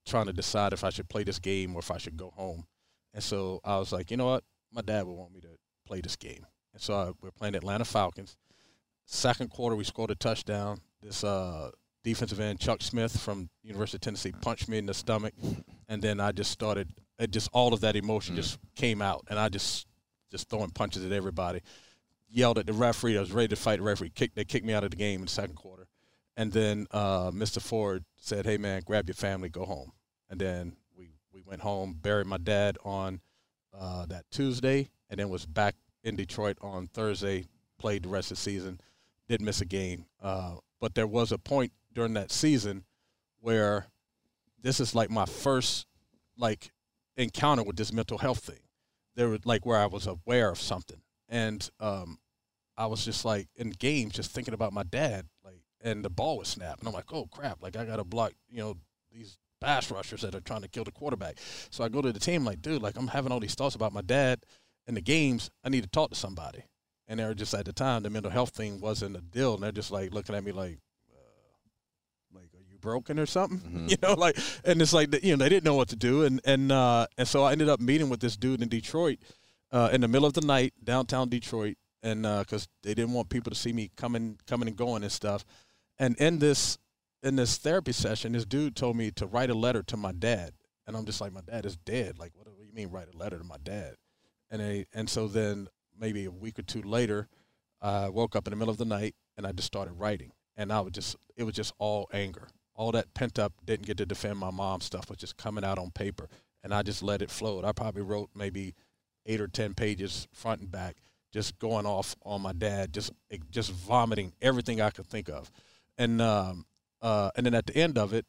trying 0.07 0.27
to 0.27 0.33
decide 0.33 0.73
if 0.73 0.85
I 0.85 0.91
should 0.91 1.09
play 1.09 1.25
this 1.25 1.39
game 1.39 1.75
or 1.75 1.81
if 1.81 1.91
I 1.91 1.99
should 1.99 2.17
go 2.17 2.31
home. 2.31 2.65
And 3.13 3.23
so 3.23 3.61
I 3.65 3.79
was 3.79 3.93
like, 3.93 4.11
you 4.11 4.17
know 4.17 4.27
what, 4.27 4.45
my 4.73 4.83
dad 4.83 5.05
would 5.07 5.15
want 5.15 5.35
me 5.35 5.41
to 5.41 5.59
play 5.85 6.01
this 6.01 6.17
game. 6.17 6.47
And 6.73 6.81
so 6.81 6.95
I, 6.95 7.11
we're 7.21 7.31
playing 7.31 7.55
Atlanta 7.55 7.85
Falcons. 7.85 8.37
Second 9.05 9.51
quarter, 9.51 9.77
we 9.77 9.85
scored 9.85 10.11
a 10.11 10.15
touchdown. 10.15 10.81
This 11.03 11.25
uh, 11.25 11.71
defensive 12.05 12.41
end, 12.41 12.61
Chuck 12.61 12.81
Smith 12.83 13.19
from 13.21 13.49
University 13.63 13.97
of 13.97 14.01
Tennessee, 14.03 14.33
punched 14.41 14.69
me 14.69 14.79
in 14.79 14.87
the 14.87 14.95
stomach, 14.95 15.35
and 15.89 16.01
then 16.03 16.21
I 16.21 16.33
just 16.33 16.51
started. 16.51 16.89
It 17.19 17.31
just 17.31 17.49
all 17.53 17.73
of 17.75 17.81
that 17.81 17.97
emotion 17.97 18.35
Mm. 18.35 18.37
just 18.37 18.59
came 18.75 19.03
out, 19.03 19.25
and 19.29 19.39
I 19.39 19.49
just 19.49 19.87
just 20.31 20.49
throwing 20.49 20.71
punches 20.71 21.05
at 21.05 21.13
everybody. 21.13 21.61
Yelled 22.29 22.59
at 22.59 22.67
the 22.67 22.73
referee. 22.73 23.17
I 23.19 23.21
was 23.21 23.33
ready 23.33 23.49
to 23.49 23.57
fight 23.57 23.77
the 23.77 23.83
referee. 23.83 24.11
Kicked, 24.11 24.35
they 24.35 24.45
kicked 24.45 24.65
me 24.65 24.73
out 24.73 24.85
of 24.85 24.91
the 24.91 24.97
game 24.97 25.21
in 25.21 25.27
the 25.27 25.31
second 25.31 25.55
quarter, 25.57 25.87
and 26.37 26.51
then 26.53 26.87
uh, 26.93 27.31
Mr. 27.31 27.61
Ford 27.61 28.05
said, 28.17 28.47
"Hey 28.47 28.57
man, 28.57 28.83
grab 28.85 29.09
your 29.09 29.15
family, 29.15 29.49
go 29.49 29.65
home." 29.67 29.93
And 30.31 30.41
then 30.41 30.77
we 30.97 31.11
we 31.33 31.43
went 31.43 31.61
home, 31.63 31.99
buried 32.01 32.27
my 32.27 32.39
dad 32.39 32.79
on 32.85 33.21
uh, 33.79 34.07
that 34.07 34.25
Tuesday, 34.31 34.89
and 35.11 35.19
then 35.21 35.29
was 35.29 35.45
back 35.47 35.75
in 36.05 36.17
Detroit 36.17 36.57
on 36.63 36.87
Thursday. 36.87 37.45
Played 37.79 38.05
the 38.05 38.09
rest 38.09 38.31
of 38.31 38.37
the 38.39 38.43
season, 38.43 38.81
didn't 39.29 39.45
miss 39.45 39.61
a 39.61 39.65
game. 39.67 40.07
Uh, 40.23 40.55
but 40.83 40.97
there 40.97 41.07
was 41.07 41.31
a 41.31 41.39
point 41.39 41.73
during 41.95 42.15
that 42.15 42.33
season 42.33 42.85
where 43.39 43.87
this 44.61 44.81
is 44.81 44.97
like 44.97 45.11
my 45.11 45.25
first 45.25 45.87
like 46.37 46.73
encounter 47.17 47.63
with 47.63 47.77
this 47.77 47.93
mental 47.93 48.19
health 48.19 48.41
thing. 48.41 48.59
There 49.15 49.29
was 49.29 49.47
like 49.47 49.65
where 49.65 49.79
I 49.79 49.87
was 49.87 50.09
aware 50.09 50.51
of 50.51 50.59
something, 50.59 51.01
and 51.29 51.71
um, 51.79 52.19
I 52.77 52.87
was 52.87 53.05
just 53.05 53.25
like 53.25 53.47
in 53.55 53.71
games, 53.71 54.15
just 54.15 54.33
thinking 54.33 54.55
about 54.55 54.73
my 54.73 54.83
dad, 54.83 55.27
like, 55.45 55.63
and 55.81 56.05
the 56.05 56.11
ball 56.11 56.39
was 56.39 56.49
snapped, 56.49 56.81
and 56.81 56.89
I'm 56.89 56.95
like, 56.95 57.13
oh 57.13 57.27
crap, 57.27 57.63
like 57.63 57.77
I 57.77 57.85
got 57.85 57.97
to 57.97 58.05
block, 58.05 58.33
you 58.51 58.59
know, 58.59 58.77
these 59.13 59.39
pass 59.61 59.89
rushers 59.89 60.23
that 60.23 60.35
are 60.35 60.41
trying 60.41 60.63
to 60.63 60.69
kill 60.69 60.83
the 60.83 60.91
quarterback. 60.91 61.39
So 61.71 61.85
I 61.85 61.91
go 61.91 62.03
to 62.03 62.13
the 62.13 62.19
team 62.19 62.45
like, 62.45 62.61
dude, 62.61 62.83
like 62.83 62.97
I'm 62.97 63.07
having 63.07 63.31
all 63.31 63.41
these 63.41 63.55
thoughts 63.55 63.77
about 63.77 63.93
my 63.93 64.03
dad 64.03 64.41
and 64.89 64.97
the 64.97 65.01
games. 65.01 65.49
I 65.63 65.69
need 65.69 65.85
to 65.85 65.91
talk 65.91 66.11
to 66.11 66.17
somebody. 66.17 66.65
And 67.13 67.21
they 67.21 67.25
were 67.27 67.35
just 67.35 67.53
at 67.53 67.67
the 67.67 67.75
time 67.75 68.03
the 68.05 68.09
mental 68.09 68.31
health 68.31 68.51
thing 68.57 68.81
wasn't 68.81 69.17
a 69.17 69.21
deal, 69.21 69.53
and 69.53 69.63
they're 69.63 69.71
just 69.71 69.91
like 69.91 70.15
looking 70.15 70.35
at 70.35 70.43
me 70.43 70.51
like, 70.51 70.79
uh, 71.13 72.39
like, 72.39 72.47
are 72.55 72.65
you 72.71 72.79
broken 72.81 73.19
or 73.19 73.27
something? 73.27 73.59
Mhm. 73.87 73.91
You 73.91 73.97
know, 74.03 74.15
like, 74.15 74.39
and 74.65 74.81
it's 74.81 74.95
like 74.95 75.23
you 75.23 75.37
know 75.37 75.45
they 75.45 75.51
didn't 75.51 75.65
know 75.65 75.75
what 75.75 75.89
to 75.91 75.97
do, 75.97 76.23
and 76.25 76.41
and 76.47 76.73
uh, 76.73 77.07
and 77.19 77.29
so 77.29 77.45
I 77.45 77.53
ended 77.53 77.69
up 77.69 77.81
meeting 77.81 78.09
with 78.09 78.21
this 78.21 78.35
dude 78.35 78.63
in 78.63 78.71
Detroit, 78.71 79.19
uh, 79.73 79.91
in 79.93 80.01
the 80.01 80.09
middle 80.09 80.27
of 80.27 80.33
the 80.33 80.41
night, 80.41 80.73
downtown 80.83 81.29
Detroit, 81.29 81.77
and 82.03 82.23
because 82.23 82.67
they 82.83 82.95
didn't 82.95 83.13
want 83.13 83.29
people 83.29 83.51
to 83.51 83.59
see 83.59 83.75
me 83.75 83.91
coming 83.95 84.39
coming 84.47 84.67
and 84.69 84.77
going 84.77 85.03
and 85.03 85.13
stuff, 85.13 85.45
and 85.99 86.17
in 86.17 86.39
this 86.39 86.79
in 87.23 87.37
this 87.37 87.59
therapy 87.59 87.93
session, 87.93 88.33
this 88.33 88.47
dude 88.47 88.75
told 88.75 88.97
me 88.97 89.11
to 89.11 89.27
write 89.27 89.51
a 89.51 89.55
letter 89.55 89.83
to 89.83 89.99
my 89.99 90.13
dad, 90.13 90.53
and 90.87 90.97
I'm 90.97 91.05
just 91.05 91.21
like, 91.21 91.35
my 91.35 91.43
dad 91.43 91.67
is 91.67 91.77
dead. 91.77 92.19
Like, 92.19 92.33
what 92.35 92.47
do 92.47 92.53
you 92.65 92.73
mean 92.73 92.91
write 92.91 93.13
a 93.13 93.17
letter 93.19 93.37
to 93.37 93.45
my 93.45 93.59
dad? 93.63 93.97
And 94.51 94.63
they, 94.63 94.87
and 94.95 95.11
so 95.11 95.29
then 95.29 95.69
maybe 96.03 96.27
a 96.27 96.31
week 96.31 96.59
or 96.59 96.63
two 96.63 96.83
later, 96.83 97.29
I 97.81 98.09
woke 98.11 98.37
up 98.37 98.47
in 98.47 98.51
the 98.51 98.57
middle 98.57 98.73
of 98.73 98.79
the 98.79 98.85
night 98.85 99.15
and 99.39 99.47
I 99.47 99.53
just 99.53 99.69
started 99.69 99.95
writing, 99.95 100.33
and 100.57 100.71
I 100.71 100.81
was 100.81 100.93
just 100.93 101.17
it 101.37 101.45
was 101.45 101.55
just 101.55 101.73
all 101.79 102.09
anger, 102.13 102.49
all 102.75 102.93
that 102.93 103.15
pent 103.15 103.39
up 103.39 103.53
didn't 103.65 103.87
get 103.87 103.97
to 103.99 104.05
defend 104.07 104.39
my 104.39 104.51
mom 104.51 104.81
stuff 104.83 105.09
was 105.09 105.19
just 105.19 105.39
coming 105.39 105.65
out 105.65 105.79
on 105.79 105.91
paper, 105.93 106.29
and 106.63 106.75
I 106.75 106.83
just 106.83 107.03
let 107.03 107.23
it 107.23 107.31
float. 107.31 107.65
I 107.65 107.73
probably 107.73 108.03
wrote 108.03 108.31
maybe 108.35 108.75
eight 109.25 109.41
or 109.41 109.49
ten 109.49 109.73
pages 109.75 110.29
front 110.33 110.61
and 110.61 110.71
back, 110.71 110.97
just 111.33 111.59
going 111.59 111.87
off 111.87 112.17
on 112.25 112.43
my 112.43 112.53
dad, 112.53 112.93
just 112.93 113.13
just 113.51 113.73
vomiting 113.73 114.33
everything 114.43 114.81
I 114.81 114.91
could 114.91 115.07
think 115.07 115.31
of, 115.31 115.51
and 115.97 116.21
um, 116.21 116.67
uh, 117.01 117.31
and 117.37 117.47
then 117.47 117.55
at 117.55 117.67
the 117.67 117.77
end 117.77 117.97
of 117.97 118.13
it, 118.13 118.27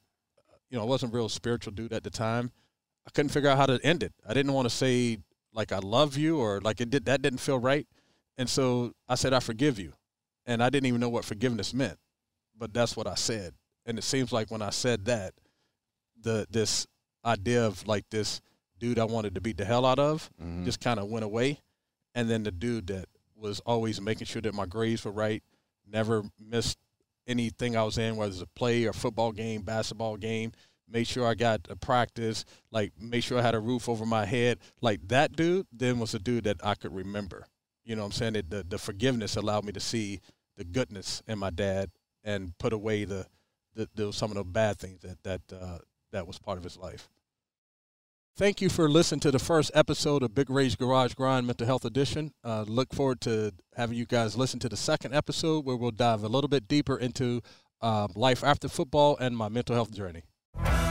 you 0.69 0.77
know, 0.77 0.83
I 0.83 0.87
wasn't 0.87 1.13
real 1.13 1.27
spiritual 1.27 1.73
dude 1.73 1.91
at 1.91 2.03
the 2.03 2.09
time. 2.11 2.51
I 3.05 3.11
couldn't 3.11 3.29
figure 3.29 3.49
out 3.49 3.57
how 3.57 3.65
to 3.65 3.79
end 3.83 4.03
it. 4.03 4.13
I 4.27 4.33
didn't 4.33 4.53
want 4.53 4.69
to 4.69 4.73
say 4.75 5.17
like 5.53 5.71
I 5.71 5.79
love 5.79 6.17
you 6.17 6.39
or 6.39 6.61
like 6.61 6.81
it 6.81 6.89
did 6.89 7.05
that 7.05 7.21
didn't 7.21 7.39
feel 7.39 7.59
right. 7.59 7.87
And 8.37 8.49
so 8.49 8.93
I 9.07 9.15
said 9.15 9.33
I 9.33 9.39
forgive 9.39 9.79
you. 9.79 9.93
And 10.45 10.61
I 10.61 10.69
didn't 10.69 10.87
even 10.87 10.99
know 10.99 11.09
what 11.09 11.25
forgiveness 11.25 11.73
meant. 11.73 11.97
But 12.57 12.73
that's 12.73 12.97
what 12.97 13.07
I 13.07 13.15
said. 13.15 13.53
And 13.85 13.97
it 13.97 14.03
seems 14.03 14.31
like 14.31 14.51
when 14.51 14.61
I 14.61 14.69
said 14.69 15.05
that, 15.05 15.33
the 16.21 16.47
this 16.49 16.87
idea 17.25 17.65
of 17.65 17.85
like 17.87 18.05
this 18.09 18.41
dude 18.79 18.99
I 18.99 19.05
wanted 19.05 19.35
to 19.35 19.41
beat 19.41 19.57
the 19.57 19.65
hell 19.65 19.85
out 19.85 19.99
of 19.99 20.29
mm-hmm. 20.41 20.65
just 20.65 20.79
kind 20.79 20.99
of 20.99 21.09
went 21.09 21.25
away. 21.25 21.59
And 22.15 22.29
then 22.29 22.43
the 22.43 22.51
dude 22.51 22.87
that 22.87 23.05
was 23.35 23.59
always 23.61 23.99
making 23.99 24.27
sure 24.27 24.41
that 24.41 24.53
my 24.53 24.65
grades 24.65 25.03
were 25.03 25.11
right, 25.11 25.43
never 25.91 26.23
missed 26.39 26.77
anything 27.27 27.75
I 27.75 27.83
was 27.83 27.97
in, 27.97 28.15
whether 28.15 28.31
it's 28.31 28.41
a 28.41 28.47
play 28.47 28.85
or 28.85 28.93
football 28.93 29.31
game, 29.31 29.61
basketball 29.61 30.17
game, 30.17 30.51
made 30.89 31.07
sure 31.07 31.27
I 31.27 31.33
got 31.33 31.61
a 31.69 31.75
practice, 31.75 32.45
like 32.71 32.93
make 32.99 33.23
sure 33.23 33.39
I 33.39 33.41
had 33.41 33.55
a 33.55 33.59
roof 33.59 33.89
over 33.89 34.05
my 34.05 34.25
head. 34.25 34.59
Like 34.81 35.07
that 35.07 35.35
dude 35.35 35.67
then 35.71 35.99
was 35.99 36.13
a 36.13 36.19
dude 36.19 36.43
that 36.45 36.57
I 36.63 36.75
could 36.75 36.93
remember. 36.93 37.47
You 37.83 37.95
know 37.95 38.05
I'm 38.05 38.11
saying? 38.11 38.35
It, 38.35 38.49
the, 38.49 38.63
the 38.67 38.77
forgiveness 38.77 39.35
allowed 39.35 39.65
me 39.65 39.73
to 39.73 39.79
see 39.79 40.21
the 40.55 40.63
goodness 40.63 41.21
in 41.27 41.39
my 41.39 41.49
dad 41.49 41.91
and 42.23 42.57
put 42.57 42.73
away 42.73 43.05
the, 43.05 43.25
the, 43.75 43.89
the 43.95 44.13
some 44.13 44.31
of 44.31 44.37
the 44.37 44.43
bad 44.43 44.77
things 44.77 45.01
that 45.01 45.23
that 45.23 45.41
uh, 45.53 45.79
that 46.11 46.27
was 46.27 46.39
part 46.39 46.57
of 46.57 46.63
his 46.63 46.77
life. 46.77 47.09
Thank 48.35 48.61
you 48.61 48.69
for 48.69 48.89
listening 48.89 49.19
to 49.21 49.31
the 49.31 49.37
first 49.37 49.69
episode 49.75 50.23
of 50.23 50.33
Big 50.33 50.49
Ray's 50.49 50.75
Garage 50.75 51.13
Grind 51.13 51.45
Mental 51.45 51.67
Health 51.67 51.85
Edition. 51.85 52.33
Uh, 52.43 52.65
look 52.67 52.91
forward 52.91 53.21
to 53.21 53.51
having 53.75 53.95
you 53.95 54.07
guys 54.07 54.35
listen 54.35 54.59
to 54.61 54.69
the 54.69 54.77
second 54.77 55.13
episode 55.13 55.65
where 55.65 55.75
we'll 55.75 55.91
dive 55.91 56.23
a 56.23 56.27
little 56.27 56.47
bit 56.47 56.67
deeper 56.67 56.97
into 56.97 57.41
uh, 57.79 58.07
life 58.15 58.43
after 58.43 58.67
football 58.67 59.17
and 59.17 59.37
my 59.37 59.49
mental 59.49 59.75
health 59.75 59.91
journey 59.91 60.23
you 60.55 60.82